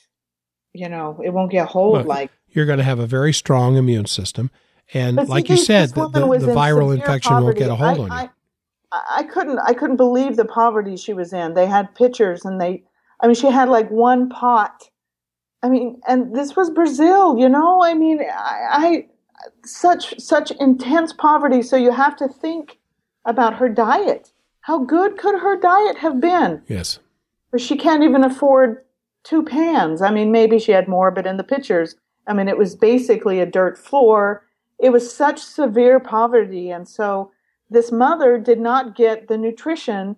you 0.72 0.88
know, 0.88 1.20
it 1.24 1.30
won't 1.30 1.50
get 1.50 1.66
hold 1.66 1.94
Look, 1.94 2.06
like 2.06 2.30
you're 2.50 2.66
going 2.66 2.78
to 2.78 2.84
have 2.84 3.00
a 3.00 3.08
very 3.08 3.32
strong 3.32 3.74
immune 3.74 4.06
system. 4.06 4.52
And 4.94 5.16
like 5.28 5.48
you 5.48 5.56
said, 5.56 5.88
the, 5.88 6.08
the, 6.10 6.20
the 6.20 6.52
viral 6.52 6.94
infection 6.94 7.30
poverty. 7.30 7.44
won't 7.44 7.58
get 7.58 7.70
a 7.70 7.74
hold 7.74 7.98
I, 7.98 8.02
on 8.02 8.22
you. 8.22 8.30
I, 8.92 9.02
I 9.16 9.22
couldn't 9.24 9.58
I 9.66 9.72
couldn't 9.72 9.96
believe 9.96 10.36
the 10.36 10.44
poverty 10.44 10.96
she 10.96 11.12
was 11.12 11.32
in. 11.32 11.54
They 11.54 11.66
had 11.66 11.92
pictures 11.96 12.44
and 12.44 12.60
they 12.60 12.84
I 13.18 13.26
mean 13.26 13.34
she 13.34 13.50
had 13.50 13.68
like 13.68 13.90
one 13.90 14.28
pot. 14.28 14.84
I 15.60 15.70
mean, 15.70 16.00
and 16.06 16.36
this 16.36 16.54
was 16.54 16.70
Brazil, 16.70 17.36
you 17.36 17.48
know? 17.48 17.82
I 17.82 17.94
mean, 17.94 18.20
I, 18.22 19.06
such 19.64 20.18
such 20.18 20.50
intense 20.52 21.12
poverty. 21.12 21.62
So 21.62 21.76
you 21.76 21.92
have 21.92 22.16
to 22.16 22.28
think 22.28 22.78
about 23.24 23.54
her 23.54 23.68
diet. 23.68 24.32
How 24.62 24.78
good 24.78 25.18
could 25.18 25.40
her 25.40 25.58
diet 25.58 25.98
have 25.98 26.20
been? 26.20 26.62
Yes. 26.68 26.98
But 27.50 27.60
she 27.60 27.76
can't 27.76 28.02
even 28.02 28.24
afford 28.24 28.84
two 29.24 29.42
pans. 29.42 30.02
I 30.02 30.10
mean 30.10 30.32
maybe 30.32 30.58
she 30.58 30.72
had 30.72 30.88
more 30.88 31.10
but 31.10 31.26
in 31.26 31.36
the 31.36 31.44
pictures 31.44 31.96
i 32.26 32.32
mean 32.32 32.48
it 32.48 32.58
was 32.58 32.74
basically 32.74 33.40
a 33.40 33.46
dirt 33.46 33.78
floor. 33.78 34.46
It 34.78 34.90
was 34.90 35.14
such 35.14 35.40
severe 35.40 36.00
poverty. 36.00 36.70
And 36.70 36.88
so 36.88 37.32
this 37.68 37.92
mother 37.92 38.38
did 38.38 38.58
not 38.58 38.96
get 38.96 39.28
the 39.28 39.36
nutrition 39.36 40.16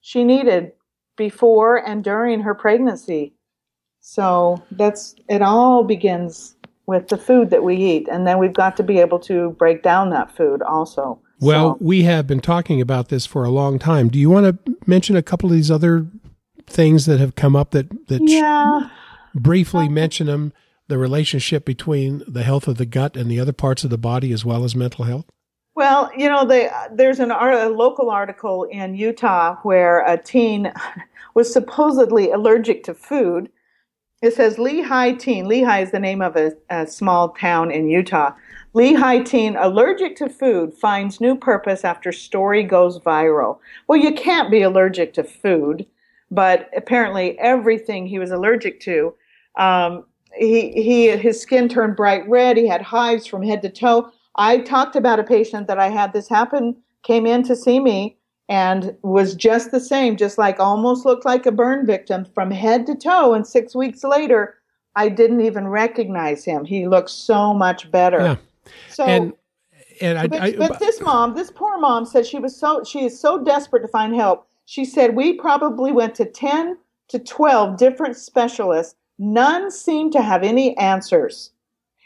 she 0.00 0.24
needed 0.24 0.72
before 1.16 1.76
and 1.76 2.02
during 2.02 2.40
her 2.40 2.54
pregnancy. 2.54 3.34
So 4.00 4.62
that's 4.72 5.14
it 5.28 5.42
all 5.42 5.84
begins 5.84 6.56
with 6.86 7.08
the 7.08 7.16
food 7.16 7.50
that 7.50 7.62
we 7.62 7.76
eat. 7.76 8.08
And 8.08 8.26
then 8.26 8.38
we've 8.38 8.52
got 8.52 8.76
to 8.78 8.82
be 8.82 8.98
able 8.98 9.18
to 9.20 9.50
break 9.50 9.82
down 9.82 10.10
that 10.10 10.34
food 10.36 10.62
also. 10.62 11.20
Well, 11.40 11.74
so, 11.74 11.78
we 11.80 12.02
have 12.02 12.26
been 12.26 12.40
talking 12.40 12.80
about 12.80 13.08
this 13.08 13.26
for 13.26 13.44
a 13.44 13.50
long 13.50 13.78
time. 13.78 14.08
Do 14.08 14.18
you 14.18 14.30
want 14.30 14.64
to 14.64 14.76
mention 14.86 15.16
a 15.16 15.22
couple 15.22 15.48
of 15.48 15.54
these 15.54 15.70
other 15.70 16.06
things 16.66 17.06
that 17.06 17.20
have 17.20 17.34
come 17.34 17.56
up 17.56 17.70
that, 17.72 18.08
that 18.08 18.22
yeah. 18.22 18.88
briefly 19.34 19.88
mention 19.88 20.26
them, 20.26 20.52
the 20.88 20.98
relationship 20.98 21.64
between 21.64 22.22
the 22.26 22.42
health 22.42 22.68
of 22.68 22.76
the 22.76 22.86
gut 22.86 23.16
and 23.16 23.30
the 23.30 23.40
other 23.40 23.52
parts 23.52 23.82
of 23.82 23.90
the 23.90 23.98
body 23.98 24.32
as 24.32 24.44
well 24.44 24.64
as 24.64 24.76
mental 24.76 25.04
health? 25.04 25.26
Well, 25.74 26.10
you 26.16 26.28
know, 26.28 26.44
they, 26.44 26.70
there's 26.92 27.18
an 27.18 27.30
a 27.30 27.68
local 27.68 28.10
article 28.10 28.64
in 28.64 28.94
Utah 28.94 29.56
where 29.62 30.04
a 30.06 30.18
teen 30.18 30.72
was 31.34 31.52
supposedly 31.52 32.30
allergic 32.30 32.84
to 32.84 32.94
food 32.94 33.48
it 34.22 34.34
says 34.34 34.56
Lehi 34.56 35.18
teen. 35.18 35.46
Lehi 35.46 35.82
is 35.82 35.90
the 35.90 35.98
name 35.98 36.22
of 36.22 36.36
a, 36.36 36.52
a 36.70 36.86
small 36.86 37.30
town 37.30 37.70
in 37.70 37.88
Utah. 37.88 38.32
Lehi 38.74 39.24
teen 39.24 39.56
allergic 39.56 40.16
to 40.16 40.28
food 40.28 40.72
finds 40.72 41.20
new 41.20 41.36
purpose 41.36 41.84
after 41.84 42.12
story 42.12 42.62
goes 42.62 43.00
viral. 43.00 43.58
Well, 43.88 43.98
you 43.98 44.14
can't 44.14 44.50
be 44.50 44.62
allergic 44.62 45.12
to 45.14 45.24
food, 45.24 45.84
but 46.30 46.70
apparently 46.76 47.38
everything 47.40 48.06
he 48.06 48.18
was 48.20 48.30
allergic 48.30 48.80
to. 48.82 49.12
Um, 49.58 50.04
he, 50.34 50.70
he, 50.70 51.08
his 51.08 51.40
skin 51.40 51.68
turned 51.68 51.96
bright 51.96 52.26
red. 52.28 52.56
He 52.56 52.66
had 52.68 52.80
hives 52.80 53.26
from 53.26 53.42
head 53.42 53.60
to 53.62 53.68
toe. 53.68 54.10
I 54.36 54.58
talked 54.58 54.96
about 54.96 55.20
a 55.20 55.24
patient 55.24 55.66
that 55.66 55.78
I 55.78 55.88
had 55.88 56.12
this 56.12 56.28
happen, 56.28 56.76
came 57.02 57.26
in 57.26 57.42
to 57.42 57.56
see 57.56 57.80
me 57.80 58.16
and 58.48 58.96
was 59.02 59.34
just 59.34 59.70
the 59.70 59.80
same, 59.80 60.16
just 60.16 60.38
like 60.38 60.60
almost 60.60 61.04
looked 61.04 61.24
like 61.24 61.46
a 61.46 61.52
burn 61.52 61.86
victim 61.86 62.26
from 62.34 62.50
head 62.50 62.86
to 62.86 62.94
toe. 62.94 63.34
And 63.34 63.46
six 63.46 63.74
weeks 63.74 64.04
later, 64.04 64.56
I 64.96 65.08
didn't 65.08 65.40
even 65.40 65.68
recognize 65.68 66.44
him. 66.44 66.64
He 66.64 66.86
looked 66.86 67.10
so 67.10 67.54
much 67.54 67.90
better. 67.90 68.20
Yeah. 68.20 68.36
So, 68.90 69.04
and 69.04 69.32
and 70.00 70.18
I, 70.18 70.26
but, 70.26 70.40
I, 70.40 70.52
but 70.52 70.78
this 70.78 71.00
mom, 71.00 71.34
this 71.34 71.50
poor 71.50 71.78
mom, 71.78 72.04
said 72.04 72.26
she 72.26 72.38
was 72.38 72.56
so 72.56 72.84
she 72.84 73.04
is 73.04 73.18
so 73.18 73.42
desperate 73.42 73.82
to 73.82 73.88
find 73.88 74.14
help. 74.14 74.46
She 74.66 74.84
said 74.84 75.16
we 75.16 75.34
probably 75.34 75.92
went 75.92 76.14
to 76.16 76.24
ten 76.24 76.76
to 77.08 77.18
twelve 77.18 77.76
different 77.76 78.16
specialists. 78.16 78.94
None 79.18 79.70
seemed 79.70 80.12
to 80.12 80.22
have 80.22 80.42
any 80.42 80.76
answers, 80.78 81.52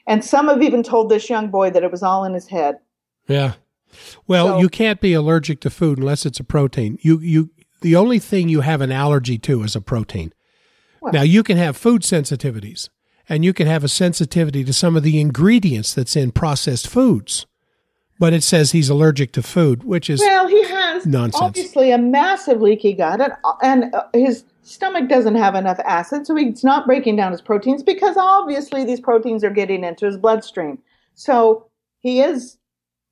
and 0.07 0.25
some 0.25 0.49
have 0.49 0.63
even 0.63 0.83
told 0.83 1.09
this 1.09 1.31
young 1.31 1.49
boy 1.49 1.71
that 1.71 1.83
it 1.83 1.91
was 1.91 2.03
all 2.03 2.25
in 2.25 2.35
his 2.35 2.47
head. 2.47 2.79
yeah. 3.27 3.55
Well, 4.27 4.47
So- 4.49 4.59
you 4.61 4.69
can't 4.69 5.01
be 5.01 5.13
allergic 5.13 5.61
to 5.61 5.71
food 5.71 5.99
unless 5.99 6.27
it's 6.27 6.41
a 6.41 6.45
protein. 6.45 6.99
You 7.03 7.19
you 7.21 7.51
the 7.83 7.97
only 7.97 8.19
thing 8.19 8.49
you 8.49 8.63
have 8.63 8.81
an 8.81 8.91
allergy 8.93 9.39
to 9.39 9.63
is 9.63 9.77
a 9.77 9.81
protein. 9.81 10.33
Well- 11.01 11.13
now 11.13 11.23
you 11.23 11.43
can 11.43 11.57
have 11.59 11.77
food 11.77 12.03
sensitivities, 12.03 12.89
and 13.29 13.45
you 13.45 13.53
can 13.53 13.67
have 13.67 13.85
a 13.85 13.89
sensitivity 13.89 14.65
to 14.65 14.73
some 14.73 14.97
of 14.97 15.03
the 15.03 15.21
ingredients 15.21 15.95
that's 15.95 16.17
in 16.17 16.33
processed 16.33 16.89
foods. 16.89 17.47
But 18.19 18.33
it 18.33 18.43
says 18.43 18.73
he's 18.73 18.89
allergic 18.89 19.33
to 19.33 19.43
food, 19.43 19.85
which 19.85 20.09
is 20.09 20.21
Well, 20.21 20.49
he 20.49 20.63
has 20.65 21.05
Nonsense. 21.05 21.43
obviously 21.43 21.91
a 21.91 21.99
massive 21.99 22.63
leaky 22.63 22.95
gut, 22.95 23.21
and, 23.21 23.35
and 23.63 23.95
uh, 23.95 24.05
his 24.15 24.45
stomach 24.63 25.07
doesn't 25.09 25.35
have 25.35 25.55
enough 25.55 25.79
acid, 25.85 26.27
so 26.27 26.35
he's 26.35 26.65
not 26.65 26.87
breaking 26.87 27.17
down 27.17 27.31
his 27.31 27.43
proteins 27.43 27.83
because 27.83 28.17
obviously 28.17 28.85
these 28.85 29.01
proteins 29.01 29.45
are 29.45 29.51
getting 29.51 29.85
into 29.85 30.07
his 30.07 30.17
bloodstream. 30.17 30.79
So 31.15 31.67
he 32.01 32.21
is 32.23 32.57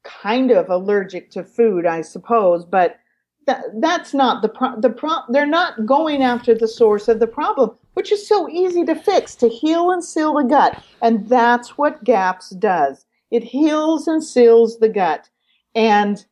kind 0.05 0.51
of 0.51 0.71
allergic 0.71 1.31
to 1.33 1.43
food, 1.43 1.87
I 1.87 2.03
suppose, 2.03 2.65
but 2.65 2.99
that, 3.47 3.65
that's 3.81 4.15
not 4.15 4.43
the 4.43 4.49
pro- 4.49 4.81
the 4.81 4.91
pro- 4.91 5.27
they're 5.31 5.47
not 5.47 5.85
going 5.87 6.23
after 6.23 6.55
the 6.55 6.69
source 6.69 7.09
of 7.09 7.21
the 7.21 7.27
problem, 7.27 7.73
which 7.95 8.13
is 8.13 8.27
so 8.27 8.49
easy 8.49 8.85
to 8.85 8.95
fix 8.95 9.35
to 9.37 9.49
heal 9.49 9.91
and 9.91 10.05
seal 10.05 10.35
the 10.35 10.45
gut, 10.45 10.83
and 11.03 11.29
that's 11.29 11.77
what 11.77 12.05
GAPS 12.05 12.51
does. 12.51 13.07
It 13.31 13.43
heals 13.43 14.07
and 14.07 14.23
seals 14.23 14.79
the 14.79 14.89
gut, 14.89 15.29
and 15.75 16.25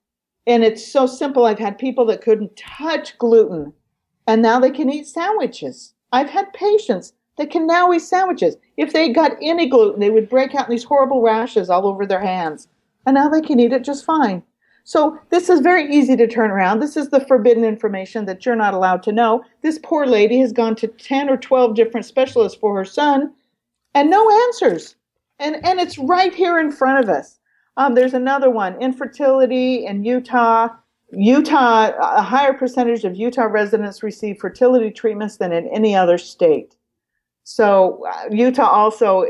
and 0.46 0.64
it's 0.64 0.86
so 0.86 1.06
simple. 1.06 1.44
I've 1.44 1.58
had 1.58 1.78
people 1.78 2.06
that 2.06 2.22
couldn't 2.22 2.56
touch 2.56 3.18
gluten, 3.18 3.72
and 4.26 4.42
now 4.42 4.58
they 4.58 4.70
can 4.70 4.90
eat 4.90 5.06
sandwiches. 5.06 5.94
I've 6.12 6.30
had 6.30 6.52
patients 6.52 7.12
that 7.38 7.50
can 7.50 7.66
now 7.66 7.92
eat 7.92 8.00
sandwiches. 8.00 8.56
If 8.76 8.92
they 8.92 9.08
got 9.10 9.32
any 9.40 9.68
gluten, 9.68 10.00
they 10.00 10.10
would 10.10 10.28
break 10.28 10.54
out 10.54 10.66
in 10.66 10.70
these 10.70 10.84
horrible 10.84 11.22
rashes 11.22 11.70
all 11.70 11.86
over 11.86 12.06
their 12.06 12.20
hands, 12.20 12.68
and 13.06 13.14
now 13.14 13.28
they 13.28 13.40
can 13.40 13.60
eat 13.60 13.72
it 13.72 13.84
just 13.84 14.04
fine. 14.04 14.42
So 14.84 15.18
this 15.30 15.48
is 15.48 15.60
very 15.60 15.92
easy 15.94 16.16
to 16.16 16.26
turn 16.26 16.50
around. 16.50 16.80
This 16.80 16.96
is 16.96 17.10
the 17.10 17.24
forbidden 17.26 17.64
information 17.64 18.24
that 18.26 18.44
you're 18.44 18.56
not 18.56 18.74
allowed 18.74 19.02
to 19.04 19.12
know. 19.12 19.44
This 19.62 19.78
poor 19.82 20.06
lady 20.06 20.40
has 20.40 20.52
gone 20.52 20.74
to 20.76 20.88
10 20.88 21.28
or 21.28 21.36
12 21.36 21.76
different 21.76 22.04
specialists 22.04 22.58
for 22.58 22.76
her 22.76 22.84
son 22.84 23.32
and 23.94 24.10
no 24.10 24.28
answers. 24.46 24.96
And, 25.38 25.64
and 25.64 25.78
it's 25.78 25.98
right 25.98 26.34
here 26.34 26.58
in 26.58 26.72
front 26.72 27.04
of 27.04 27.08
us. 27.08 27.38
Um, 27.76 27.94
there's 27.94 28.14
another 28.14 28.50
one, 28.50 28.80
infertility 28.82 29.86
in 29.86 30.04
Utah. 30.04 30.68
Utah, 31.12 31.92
a 32.00 32.22
higher 32.22 32.54
percentage 32.54 33.04
of 33.04 33.16
Utah 33.16 33.42
residents 33.42 34.02
receive 34.02 34.38
fertility 34.38 34.90
treatments 34.90 35.36
than 35.36 35.52
in 35.52 35.68
any 35.68 35.94
other 35.94 36.18
state. 36.18 36.74
So 37.44 38.04
uh, 38.10 38.28
Utah 38.30 38.68
also, 38.68 39.26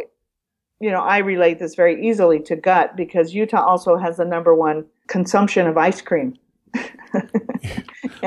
you 0.82 0.90
know, 0.90 1.00
I 1.00 1.18
relate 1.18 1.58
this 1.58 1.74
very 1.74 2.06
easily 2.06 2.40
to 2.40 2.56
gut 2.56 2.96
because 2.96 3.32
Utah 3.34 3.64
also 3.64 3.96
has 3.96 4.16
the 4.16 4.24
number 4.24 4.54
one 4.54 4.84
consumption 5.06 5.66
of 5.66 5.76
ice 5.78 6.00
cream. 6.02 6.36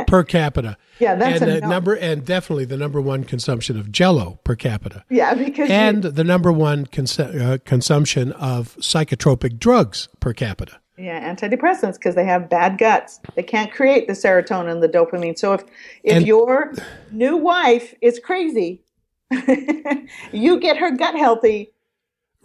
per 0.08 0.24
capita. 0.24 0.78
Yeah, 1.00 1.16
that's 1.16 1.42
and 1.42 1.62
number 1.62 1.96
and 1.96 2.24
definitely 2.26 2.66
the 2.66 2.78
number 2.78 3.02
one 3.02 3.24
consumption 3.24 3.78
of 3.80 3.92
Jello 3.92 4.40
per 4.44 4.56
capita, 4.56 5.04
Yeah, 5.10 5.34
because 5.34 5.70
you- 5.70 5.76
and 5.76 6.04
the 6.04 6.24
number 6.24 6.52
one 6.52 6.86
cons- 6.86 7.20
uh, 7.20 7.58
consumption 7.66 8.32
of 8.34 8.76
psychotropic 8.78 9.60
drugs 9.60 10.08
per 10.20 10.34
capita. 10.34 10.80
Yeah, 10.98 11.20
antidepressants 11.34 11.96
because 11.96 12.16
they 12.16 12.24
have 12.24 12.50
bad 12.50 12.78
guts. 12.78 13.20
They 13.36 13.44
can't 13.44 13.72
create 13.72 14.08
the 14.08 14.14
serotonin, 14.14 14.80
the 14.80 14.88
dopamine. 14.88 15.38
So 15.38 15.54
if 15.54 15.64
if 16.04 16.18
And- 16.18 16.28
your 16.28 16.74
new 17.12 17.36
wife 17.36 17.94
is 18.02 18.20
crazy, 18.20 18.84
you 20.32 20.60
get 20.60 20.78
her 20.78 20.92
gut 20.92 21.16
healthy. 21.16 21.72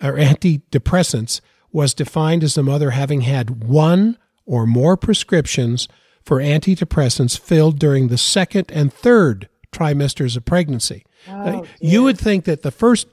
or 0.02 0.14
antidepressants 0.14 1.40
was 1.72 1.94
defined 1.94 2.42
as 2.42 2.54
the 2.54 2.62
mother 2.62 2.90
having 2.90 3.22
had 3.22 3.64
one 3.64 4.16
or 4.46 4.66
more 4.66 4.96
prescriptions 4.96 5.88
for 6.22 6.38
antidepressants 6.38 7.38
filled 7.38 7.78
during 7.78 8.08
the 8.08 8.18
second 8.18 8.70
and 8.70 8.92
third 8.92 9.48
trimesters 9.72 10.36
of 10.36 10.44
pregnancy. 10.44 11.04
Uh, 11.28 11.62
you 11.80 12.02
would 12.02 12.18
think 12.18 12.44
that 12.44 12.62
the 12.62 12.70
first 12.70 13.06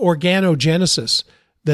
organogenesis, 0.00 1.24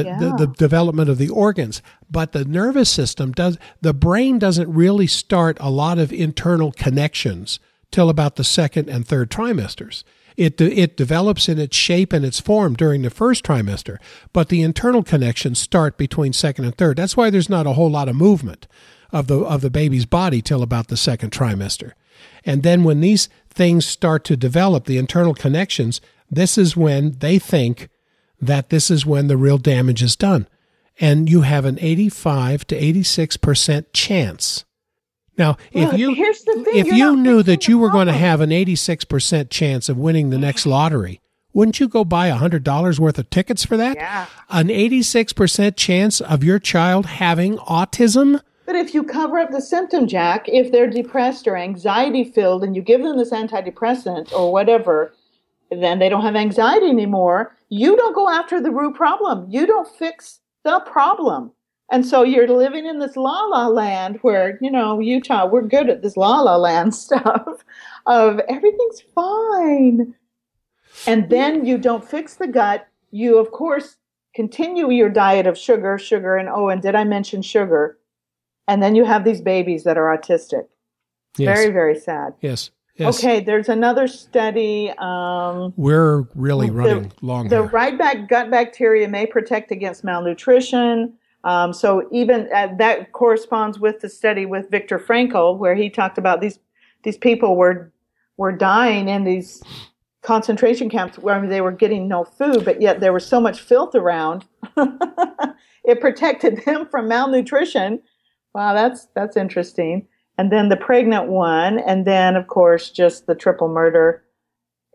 the, 0.03 0.37
the, 0.37 0.47
the 0.47 0.53
development 0.55 1.09
of 1.09 1.19
the 1.19 1.29
organs, 1.29 1.83
but 2.11 2.33
the 2.33 2.45
nervous 2.45 2.91
system 2.91 3.33
does, 3.33 3.59
the 3.81 3.95
brain 3.95 4.39
doesn't 4.39 4.73
really 4.73 5.07
start 5.07 5.57
a 5.61 5.71
lot 5.71 5.99
of 5.99 6.13
internal 6.13 6.73
connections 6.73 7.61
till 7.91 8.11
about 8.11 8.37
the 8.37 8.45
second 8.45 8.89
and 8.89 9.07
third 9.07 9.31
trimesters. 9.31 10.05
It, 10.37 10.61
it 10.61 10.97
develops 10.97 11.49
in 11.49 11.61
its 11.61 11.77
shape 11.77 12.13
and 12.13 12.25
its 12.25 12.41
form 12.41 12.75
during 12.75 13.03
the 13.03 13.11
first 13.11 13.45
trimester, 13.45 13.99
but 14.33 14.49
the 14.49 14.63
internal 14.63 15.05
connections 15.05 15.61
start 15.61 15.97
between 15.97 16.33
second 16.33 16.65
and 16.65 16.77
third. 16.77 16.97
That's 16.97 17.17
why 17.17 17.31
there's 17.31 17.49
not 17.49 17.69
a 17.69 17.75
whole 17.75 17.91
lot 17.91 18.09
of 18.09 18.17
movement 18.17 18.67
of 19.13 19.29
the 19.29 19.39
of 19.39 19.61
the 19.61 19.71
baby's 19.71 20.07
body 20.07 20.43
till 20.43 20.63
about 20.63 20.89
the 20.89 20.97
second 20.97 21.31
trimester. 21.31 21.93
And 22.45 22.65
then 22.65 22.83
when 22.83 23.01
these 23.01 23.29
things 23.49 23.87
start 23.87 24.25
to 24.25 24.37
develop, 24.37 24.87
the 24.87 24.99
internal 24.99 25.35
connections, 25.35 26.01
this 26.29 26.59
is 26.59 26.77
when 26.77 27.13
they 27.19 27.39
think 27.39 27.89
that 28.41 28.71
this 28.71 28.91
is 28.91 29.07
when 29.07 29.29
the 29.29 29.37
real 29.37 29.59
damage 29.59 30.03
is 30.03 30.17
done. 30.17 30.49
And 31.01 31.29
you 31.29 31.41
have 31.41 31.65
an 31.65 31.79
85 31.81 32.67
to 32.69 32.81
86% 32.81 33.87
chance. 33.93 34.65
Now, 35.37 35.57
if 35.73 35.99
you 35.99 36.15
here's 36.15 36.43
the 36.45 36.63
thing, 36.65 36.77
if 36.77 36.87
you're 36.87 36.95
you 36.95 37.17
knew 37.17 37.43
that 37.43 37.67
you 37.67 37.79
were 37.79 37.91
going 37.91 38.07
to 38.07 38.13
have 38.13 38.41
an 38.41 38.51
86% 38.51 39.51
chance 39.51 39.89
of 39.89 39.97
winning 39.97 40.31
the 40.31 40.39
next 40.39 40.65
lottery, 40.65 41.21
wouldn't 41.53 41.81
you 41.81 41.89
go 41.89 42.05
buy 42.05 42.31
$100 42.31 42.99
worth 42.99 43.19
of 43.19 43.31
tickets 43.31 43.65
for 43.65 43.77
that? 43.77 43.97
Yeah. 43.97 44.27
An 44.51 44.69
86% 44.69 45.77
chance 45.77 46.21
of 46.21 46.45
your 46.45 46.59
child 46.59 47.07
having 47.07 47.57
autism? 47.59 48.41
But 48.67 48.77
if 48.77 48.95
you 48.95 49.05
cover 49.05 49.39
up 49.39 49.51
the 49.51 49.61
symptom, 49.61 50.07
Jack, 50.07 50.49
if 50.49 50.73
they're 50.73 50.91
depressed 50.91 51.47
or 51.47 51.57
anxiety 51.57 52.25
filled 52.25 52.65
and 52.65 52.75
you 52.75 52.83
give 52.83 53.03
them 53.03 53.19
this 53.19 53.31
antidepressant 53.31 54.33
or 54.33 54.53
whatever, 54.53 55.15
then 55.71 55.99
they 55.99 56.09
don't 56.09 56.23
have 56.23 56.37
anxiety 56.37 56.87
anymore. 56.87 57.55
You 57.77 57.97
don't 57.97 58.15
go 58.15 58.29
after 58.29 58.61
the 58.61 58.71
root 58.71 58.95
problem. 58.95 59.47
You 59.51 59.67
don't 59.67 59.89
fix 59.97 60.39
the 60.63 60.79
problem. 60.87 61.51
And 61.91 62.07
so 62.07 62.23
you're 62.23 62.47
living 62.47 62.87
in 62.87 63.01
this 63.01 63.17
la 63.17 63.47
la 63.47 63.67
land 63.67 64.19
where, 64.23 64.59
you 64.63 64.71
know, 64.71 65.01
Utah, 65.01 65.47
we're 65.47 65.63
good 65.63 65.91
at 65.91 66.01
this 66.01 66.17
la 66.17 66.41
la 66.41 66.57
land 66.57 66.95
stuff 67.07 67.65
of 68.07 68.39
everything's 68.49 69.03
fine. 69.13 70.15
And 71.09 71.29
then 71.29 71.67
you 71.67 71.77
don't 71.77 72.09
fix 72.09 72.37
the 72.37 72.47
gut. 72.47 72.87
You, 73.11 73.39
of 73.39 73.51
course, 73.51 73.97
continue 74.37 74.93
your 74.93 75.11
diet 75.11 75.49
of 75.49 75.59
sugar, 75.59 75.99
sugar, 75.99 76.37
and 76.37 76.49
oh, 76.49 76.69
and 76.69 76.81
did 76.81 76.95
I 76.95 77.03
mention 77.03 77.43
sugar? 77.43 77.99
And 78.69 78.85
then 78.85 78.95
you 78.95 79.05
have 79.05 79.25
these 79.25 79.41
babies 79.41 79.83
that 79.83 79.99
are 79.99 80.17
autistic. 80.17 80.69
Yes. 81.37 81.59
Very, 81.59 81.73
very 81.73 81.99
sad. 81.99 82.35
Yes. 82.41 82.71
Yes. 82.97 83.19
Okay, 83.19 83.41
there's 83.41 83.69
another 83.69 84.07
study. 84.07 84.93
Um, 84.99 85.73
We're 85.77 86.29
really 86.37 86.71
running 86.71 87.09
the, 87.09 87.27
long 87.27 87.49
The 87.49 87.63
here. 87.63 87.71
right 87.71 87.99
back 87.99 88.29
gut 88.29 88.51
bacteria 88.51 89.09
may 89.09 89.27
protect 89.27 89.73
against 89.73 90.05
malnutrition. 90.05 91.15
Um, 91.43 91.73
so 91.73 92.09
even 92.13 92.49
uh, 92.55 92.69
that 92.79 93.13
corresponds 93.13 93.81
with 93.81 94.01
the 94.01 94.09
study 94.09 94.47
with 94.47 94.71
Viktor 94.71 94.99
Frankl, 94.99 95.59
where 95.59 95.75
he 95.75 95.91
talked 95.91 96.19
about 96.19 96.41
these 96.41 96.61
these 97.03 97.19
people 97.19 97.57
were 97.57 97.93
were 98.37 98.53
dying 98.53 99.09
in 99.09 99.25
these 99.25 99.63
concentration 100.23 100.89
camps 100.89 101.19
where 101.19 101.47
they 101.47 101.61
were 101.61 101.73
getting 101.73 102.09
no 102.09 102.25
food, 102.25 102.65
but 102.65 102.81
yet 102.81 103.01
there 103.01 103.13
was 103.13 103.27
so 103.27 103.41
much 103.41 103.61
filth 103.61 103.95
around. 103.95 104.45
it 105.85 106.01
protected 106.01 106.65
them 106.65 106.87
from 106.87 107.09
malnutrition. 107.09 108.01
Wow, 108.55 108.73
that's 108.73 109.09
that's 109.15 109.37
interesting. 109.37 110.07
And 110.37 110.51
then 110.51 110.69
the 110.69 110.77
pregnant 110.77 111.27
one, 111.27 111.79
and 111.79 112.05
then 112.05 112.37
of 112.37 112.47
course 112.49 112.91
just 112.91 113.27
the 113.27 113.35
triple 113.35 113.69
murder, 113.69 114.25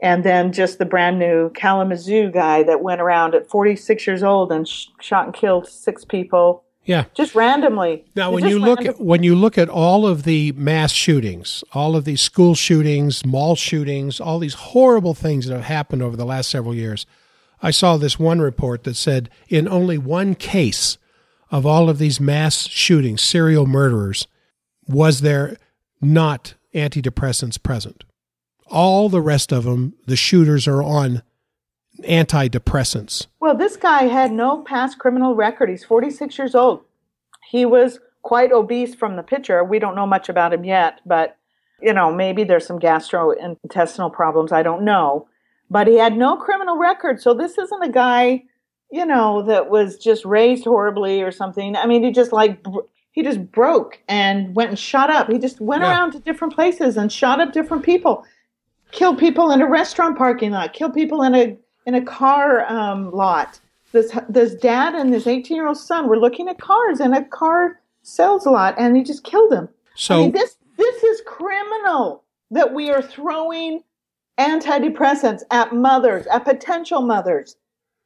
and 0.02 0.24
then 0.24 0.52
just 0.52 0.78
the 0.78 0.86
brand 0.86 1.20
new 1.20 1.50
Kalamazoo 1.52 2.32
guy 2.32 2.64
that 2.64 2.82
went 2.82 3.02
around 3.02 3.36
at 3.36 3.50
46 3.50 4.08
years 4.08 4.24
old 4.24 4.52
and 4.52 4.68
sh- 4.68 4.88
shot 5.02 5.26
and 5.26 5.34
killed 5.34 5.68
six 5.68 6.06
people 6.06 6.64
yeah. 6.90 7.06
just 7.14 7.36
randomly. 7.36 8.06
Now, 8.16 8.32
when 8.32 8.48
you 8.48 8.58
look 8.58 8.80
random- 8.80 8.96
at 8.96 9.02
when 9.02 9.22
you 9.22 9.36
look 9.36 9.58
at 9.58 9.70
all 9.70 10.08
of 10.08 10.24
the 10.24 10.54
mass 10.54 10.92
shootings, 10.92 11.64
all 11.74 11.96
of 11.96 12.04
these 12.04 12.20
school 12.20 12.56
shootings, 12.56 13.24
mall 13.24 13.56
shootings, 13.56 14.20
all 14.20 14.40
these 14.40 14.56
horrible 14.56 15.14
things 15.14 15.46
that 15.46 15.54
have 15.54 15.66
happened 15.66 16.02
over 16.02 16.18
the 16.18 16.26
last 16.26 16.50
several 16.50 16.74
years, 16.74 17.06
I 17.62 17.72
saw 17.72 17.98
this 17.98 18.18
one 18.18 18.40
report 18.40 18.86
that 18.86 18.96
said 18.96 19.30
in 19.50 19.68
only 19.68 20.00
one 20.00 20.34
case 20.34 20.98
of 21.52 21.66
all 21.66 21.90
of 21.90 22.00
these 22.00 22.20
mass 22.20 22.68
shootings, 22.68 23.22
serial 23.22 23.68
murderers, 23.68 24.28
was 24.90 25.22
there 25.22 25.58
not 26.02 26.56
antidepressants 26.74 27.62
present. 27.62 28.04
All 28.68 29.10
the 29.10 29.22
rest 29.22 29.52
of 29.52 29.64
them, 29.64 29.96
the 30.06 30.16
shooters 30.16 30.68
are 30.68 30.84
on 30.84 31.24
antidepressants. 32.04 33.28
Well, 33.40 33.56
this 33.56 33.78
guy 33.78 34.04
had 34.04 34.32
no 34.32 34.62
past 34.64 35.00
criminal 35.00 35.36
record. 35.36 35.70
He's 35.70 35.84
46 35.84 36.38
years 36.38 36.56
old. 36.56 36.84
He 37.50 37.66
was 37.66 38.00
quite 38.22 38.52
obese 38.52 38.96
from 38.96 39.16
the 39.16 39.24
picture. 39.24 39.64
We 39.64 39.80
don't 39.80 39.96
know 39.96 40.06
much 40.06 40.30
about 40.30 40.54
him 40.54 40.64
yet, 40.64 41.02
but 41.06 41.36
you 41.82 41.94
know, 41.94 42.14
maybe 42.14 42.44
there's 42.44 42.66
some 42.66 42.80
gastrointestinal 42.80 44.12
problems. 44.12 44.52
I 44.52 44.64
don't 44.64 44.84
know. 44.84 45.28
But 45.70 45.88
he 45.88 45.96
had 45.96 46.18
no 46.18 46.36
criminal 46.36 46.78
record. 46.78 47.22
So 47.22 47.34
this 47.34 47.58
isn't 47.58 47.84
a 47.84 47.92
guy, 47.92 48.44
you 48.92 49.06
know, 49.06 49.44
that 49.44 49.70
was 49.70 49.98
just 49.98 50.26
raised 50.26 50.66
horribly 50.66 51.22
or 51.22 51.32
something. 51.32 51.76
I 51.76 51.86
mean, 51.86 52.04
he 52.04 52.12
just 52.12 52.34
like, 52.34 52.64
he 53.20 53.24
just 53.24 53.52
broke 53.52 54.00
and 54.08 54.56
went 54.56 54.70
and 54.70 54.80
shot 54.80 55.10
up. 55.10 55.30
He 55.30 55.38
just 55.38 55.60
went 55.60 55.84
Yeah. 55.84 55.90
around 55.90 56.12
to 56.12 56.20
different 56.20 56.54
places 56.56 56.96
and 56.96 57.12
shot 57.12 57.42
up 57.42 57.52
different 57.52 57.84
people. 57.84 58.24
Killed 58.92 59.18
people 59.18 59.52
in 59.52 59.62
a 59.62 59.68
restaurant 59.70 60.18
parking 60.18 60.52
lot. 60.52 60.72
Killed 60.72 60.94
people 60.94 61.22
in 61.24 61.36
a 61.36 61.58
in 61.86 61.96
a 61.96 62.02
car 62.02 62.66
um, 62.72 63.12
lot. 63.12 63.60
This 63.92 64.18
this 64.30 64.54
dad 64.56 64.96
and 64.96 65.14
his 65.14 65.28
18 65.28 65.54
year 65.58 65.68
old 65.68 65.78
son 65.78 66.08
were 66.08 66.18
looking 66.18 66.48
at 66.48 66.60
cars 66.60 67.02
in 67.02 67.14
a 67.14 67.26
car 67.26 67.82
sales 68.04 68.46
lot, 68.46 68.76
and 68.78 68.96
he 68.96 69.04
just 69.04 69.26
killed 69.26 69.52
him. 69.52 69.68
So 69.96 70.16
I 70.16 70.18
mean, 70.22 70.32
this 70.32 70.56
this 70.78 71.04
is 71.04 71.22
criminal 71.26 72.24
that 72.52 72.74
we 72.74 72.90
are 72.90 73.02
throwing 73.02 73.84
antidepressants 74.40 75.42
at 75.52 75.76
mothers, 75.76 76.26
at 76.28 76.46
potential 76.46 77.02
mothers, 77.02 77.58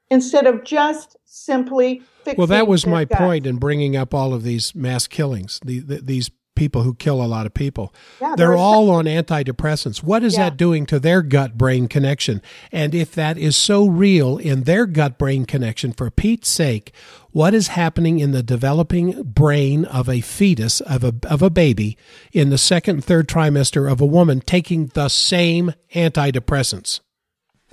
instead 0.10 0.46
of 0.48 0.64
just 0.64 1.18
simply 1.26 2.02
fixing. 2.24 2.38
Well, 2.38 2.48
that 2.48 2.68
was 2.68 2.86
my 2.86 3.06
gut. 3.06 3.18
point 3.18 3.46
in 3.46 3.58
bringing 3.58 3.96
up 3.96 4.14
all 4.14 4.34
of 4.34 4.44
these 4.44 4.74
mass 4.76 5.08
killings. 5.08 5.60
The, 5.66 5.80
the, 5.80 6.02
these 6.02 6.32
people 6.56 6.84
who 6.84 6.94
kill 6.94 7.20
a 7.20 7.26
lot 7.26 7.48
of 7.48 7.54
people, 7.56 7.92
Yeah, 8.22 8.36
they're 8.38 8.54
all 8.56 8.92
on 8.92 9.06
antidepressants. 9.06 10.04
What 10.04 10.24
is 10.24 10.34
Yeah. 10.36 10.50
that 10.50 10.58
doing 10.58 10.86
to 10.86 11.00
their 11.00 11.24
gut 11.24 11.58
brain 11.58 11.88
connection? 11.88 12.44
And 12.72 12.94
if 12.94 13.12
that 13.16 13.40
is 13.40 13.58
so 13.58 13.88
real 13.88 14.38
in 14.38 14.64
their 14.64 14.86
gut 14.86 15.18
brain 15.18 15.46
connection, 15.46 15.94
for 15.94 16.12
Pete's 16.12 16.50
sake, 16.50 16.94
what 17.32 17.56
is 17.56 17.70
happening 17.70 18.20
in 18.20 18.34
the 18.34 18.44
developing 18.44 19.24
brain 19.24 19.86
of 19.86 20.08
a 20.08 20.22
fetus 20.22 20.80
of 20.82 21.04
a 21.04 21.16
of 21.28 21.42
a 21.42 21.50
baby 21.50 21.98
in 22.32 22.52
the 22.52 22.60
second 22.60 22.98
and 22.98 23.04
third 23.04 23.28
trimester 23.28 23.92
of 23.92 24.00
a 24.00 24.06
woman 24.06 24.40
taking 24.40 24.92
the 24.94 25.10
same 25.10 25.74
antidepressants? 25.96 27.00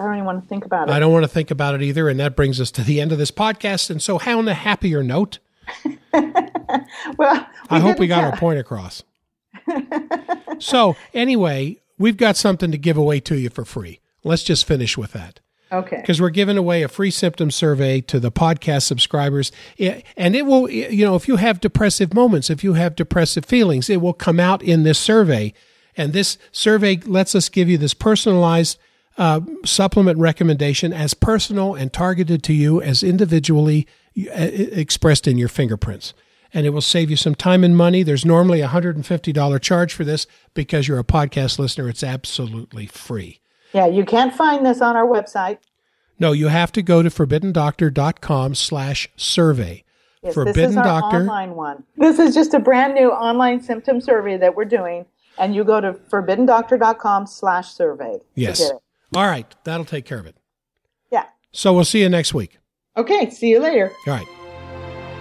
I 0.01 0.05
don't 0.05 0.15
even 0.15 0.25
want 0.25 0.43
to 0.43 0.49
think 0.49 0.65
about 0.65 0.89
it. 0.89 0.93
I 0.93 0.99
don't 0.99 1.13
want 1.13 1.25
to 1.25 1.29
think 1.29 1.51
about 1.51 1.75
it 1.75 1.83
either. 1.83 2.09
And 2.09 2.19
that 2.21 2.35
brings 2.35 2.59
us 2.59 2.71
to 2.73 2.83
the 2.83 3.01
end 3.03 3.13
of 3.13 3.19
this 3.19 3.31
podcast. 3.31 3.91
And 3.91 4.01
so, 4.01 4.17
how 4.17 4.39
on 4.39 4.49
a 4.49 4.55
happier 4.55 5.03
note, 5.03 5.39
well, 7.19 7.47
I 7.69 7.81
hope 7.81 7.99
we 7.99 8.07
got 8.07 8.25
our 8.25 8.37
point 8.37 8.59
across. 8.59 9.03
so, 10.59 10.97
anyway, 11.13 11.77
we've 11.99 12.17
got 12.17 12.37
something 12.39 12.73
to 12.73 12.79
give 12.79 12.97
away 12.97 13.21
to 13.21 13.37
you 13.37 13.51
for 13.51 13.65
free. 13.67 14.01
Let's 14.25 14.43
just 14.43 14.67
finish 14.67 14.97
with 14.97 15.13
that 15.13 15.41
Okay. 15.73 15.97
because 15.97 16.21
we're 16.21 16.31
giving 16.31 16.57
away 16.57 16.83
a 16.83 16.89
free 16.89 17.11
symptom 17.11 17.51
survey 17.51 18.01
to 18.03 18.19
the 18.19 18.33
podcast 18.33 18.83
subscribers. 18.83 19.53
And 20.17 20.35
it 20.35 20.47
will, 20.47 20.69
you 20.71 21.05
know, 21.05 21.15
if 21.15 21.29
you 21.29 21.37
have 21.37 21.61
depressive 21.61 22.15
moments, 22.15 22.49
if 22.49 22.65
you 22.65 22.73
have 22.73 22.97
depressive 22.97 23.45
feelings, 23.45 23.91
it 23.91 24.01
will 24.01 24.15
come 24.15 24.41
out 24.41 24.63
in 24.63 24.83
this 24.83 24.99
survey. 24.99 25.53
And 25.97 26.13
this 26.13 26.39
survey 26.53 26.97
lets 27.05 27.35
us 27.35 27.49
give 27.51 27.69
you 27.69 27.77
this 27.77 27.95
personalized 27.95 28.79
uh, 29.19 29.41
supplement 29.65 30.19
recommendation 30.19 30.93
as 30.93 31.15
personal 31.15 31.75
and 31.75 31.93
targeted 31.93 32.43
to 32.45 32.53
you 32.53 32.81
as 32.81 33.03
individually 33.03 33.87
uh, 34.19 34.33
expressed 34.33 35.27
in 35.27 35.39
your 35.39 35.49
fingerprints. 35.49 36.15
And 36.53 36.67
it 36.67 36.71
will 36.71 36.81
save 36.81 37.11
you 37.11 37.17
some 37.17 37.35
time 37.35 37.63
and 37.63 37.77
money. 37.77 38.03
There's 38.03 38.25
normally 38.25 38.61
a 38.61 38.69
$150 38.69 39.61
charge 39.61 39.95
for 39.95 40.05
this 40.05 40.27
because 40.53 40.89
you're 40.89 40.99
a 40.99 41.05
podcast 41.05 41.59
listener. 41.59 41.89
It's 41.89 42.03
absolutely 42.03 42.87
free. 42.87 43.41
Yeah, 43.73 43.87
you 43.87 44.05
can't 44.05 44.35
find 44.35 44.67
this 44.67 44.81
on 44.81 44.97
our 44.97 45.07
website. 45.07 45.59
No, 46.19 46.33
you 46.33 46.49
have 46.49 46.73
to 46.73 46.83
go 46.83 47.03
to 47.03 47.09
forbiddendoctor.com 47.09 48.55
slash 48.55 49.09
survey. 49.17 49.85
Yes, 50.23 50.35
Forbidden 50.35 50.63
this 50.63 50.71
is 50.73 50.77
our 50.77 50.85
Doctor. 50.85 51.21
online 51.21 51.55
one. 51.55 51.85
This 51.97 52.19
is 52.19 52.35
just 52.35 52.53
a 52.53 52.59
brand 52.59 52.95
new 52.95 53.11
online 53.11 53.63
symptom 53.63 54.01
survey 54.01 54.37
that 54.37 54.55
we're 54.55 54.67
doing, 54.67 55.07
and 55.39 55.55
you 55.55 55.65
go 55.65 55.81
to 55.81 55.95
forbiddendoctor.com 55.95 57.27
slash 57.27 57.73
survey. 57.73 58.19
Yes. 58.35 58.71
Get 59.13 59.19
it. 59.19 59.23
All 59.23 59.29
right. 59.29 59.55
That'll 59.65 59.85
take 59.85 60.05
care 60.05 60.19
of 60.19 60.27
it. 60.27 60.37
Yeah. 61.11 61.25
So 61.53 61.73
we'll 61.73 61.85
see 61.85 62.01
you 62.01 62.09
next 62.09 62.35
week. 62.35 62.59
Okay. 62.97 63.31
See 63.31 63.51
you 63.51 63.61
later. 63.61 63.93
All 64.07 64.15
right. 64.15 64.27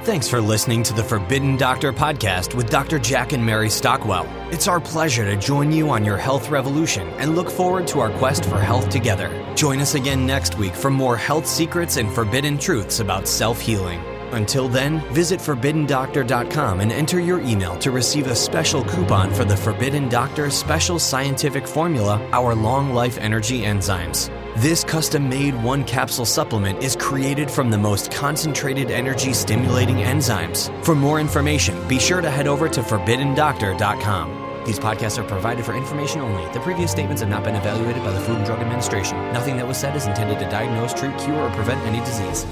Thanks 0.03 0.29
for 0.29 0.39
listening 0.39 0.81
to 0.83 0.93
the 0.93 1.03
Forbidden 1.03 1.57
Doctor 1.57 1.91
podcast 1.91 2.55
with 2.55 2.69
Dr. 2.69 2.99
Jack 2.99 3.33
and 3.33 3.45
Mary 3.45 3.69
Stockwell. 3.69 4.25
It's 4.51 4.67
our 4.67 4.79
pleasure 4.79 5.25
to 5.25 5.35
join 5.35 5.73
you 5.73 5.89
on 5.89 6.05
your 6.05 6.17
health 6.17 6.49
revolution 6.49 7.07
and 7.19 7.35
look 7.35 7.51
forward 7.51 7.85
to 7.87 7.99
our 7.99 8.09
quest 8.17 8.45
for 8.45 8.59
health 8.59 8.89
together. 8.89 9.29
Join 9.55 9.81
us 9.81 9.95
again 9.95 10.25
next 10.25 10.57
week 10.57 10.73
for 10.73 10.89
more 10.89 11.17
health 11.17 11.45
secrets 11.45 11.97
and 11.97 12.09
forbidden 12.11 12.57
truths 12.57 13.01
about 13.01 13.27
self 13.27 13.59
healing. 13.59 13.99
Until 14.31 14.67
then, 14.67 14.99
visit 15.13 15.39
ForbiddenDoctor.com 15.39 16.81
and 16.81 16.91
enter 16.91 17.19
your 17.19 17.41
email 17.41 17.77
to 17.79 17.91
receive 17.91 18.27
a 18.27 18.35
special 18.35 18.83
coupon 18.83 19.33
for 19.33 19.45
the 19.45 19.57
Forbidden 19.57 20.09
Doctor 20.09 20.49
Special 20.49 20.99
Scientific 20.99 21.67
Formula, 21.67 22.19
our 22.31 22.53
long 22.53 22.93
life 22.93 23.17
energy 23.17 23.61
enzymes. 23.61 24.29
This 24.57 24.83
custom 24.83 25.29
made 25.29 25.55
one 25.63 25.83
capsule 25.83 26.25
supplement 26.25 26.83
is 26.83 26.95
created 26.95 27.49
from 27.49 27.69
the 27.71 27.77
most 27.77 28.11
concentrated 28.11 28.91
energy 28.91 29.33
stimulating 29.33 29.97
enzymes. 29.97 30.69
For 30.83 30.95
more 30.95 31.19
information, 31.19 31.87
be 31.87 31.97
sure 31.97 32.21
to 32.21 32.29
head 32.29 32.47
over 32.47 32.67
to 32.67 32.81
ForbiddenDoctor.com. 32.81 34.63
These 34.65 34.79
podcasts 34.79 35.17
are 35.17 35.23
provided 35.23 35.65
for 35.65 35.73
information 35.73 36.21
only. 36.21 36.51
The 36.53 36.59
previous 36.59 36.91
statements 36.91 37.21
have 37.21 37.29
not 37.29 37.43
been 37.43 37.55
evaluated 37.55 38.03
by 38.03 38.11
the 38.11 38.19
Food 38.19 38.37
and 38.37 38.45
Drug 38.45 38.59
Administration. 38.59 39.17
Nothing 39.31 39.57
that 39.57 39.67
was 39.67 39.77
said 39.77 39.95
is 39.95 40.05
intended 40.05 40.39
to 40.39 40.49
diagnose, 40.49 40.93
treat, 40.93 41.17
cure, 41.17 41.41
or 41.41 41.49
prevent 41.51 41.79
any 41.87 41.99
disease. 42.05 42.45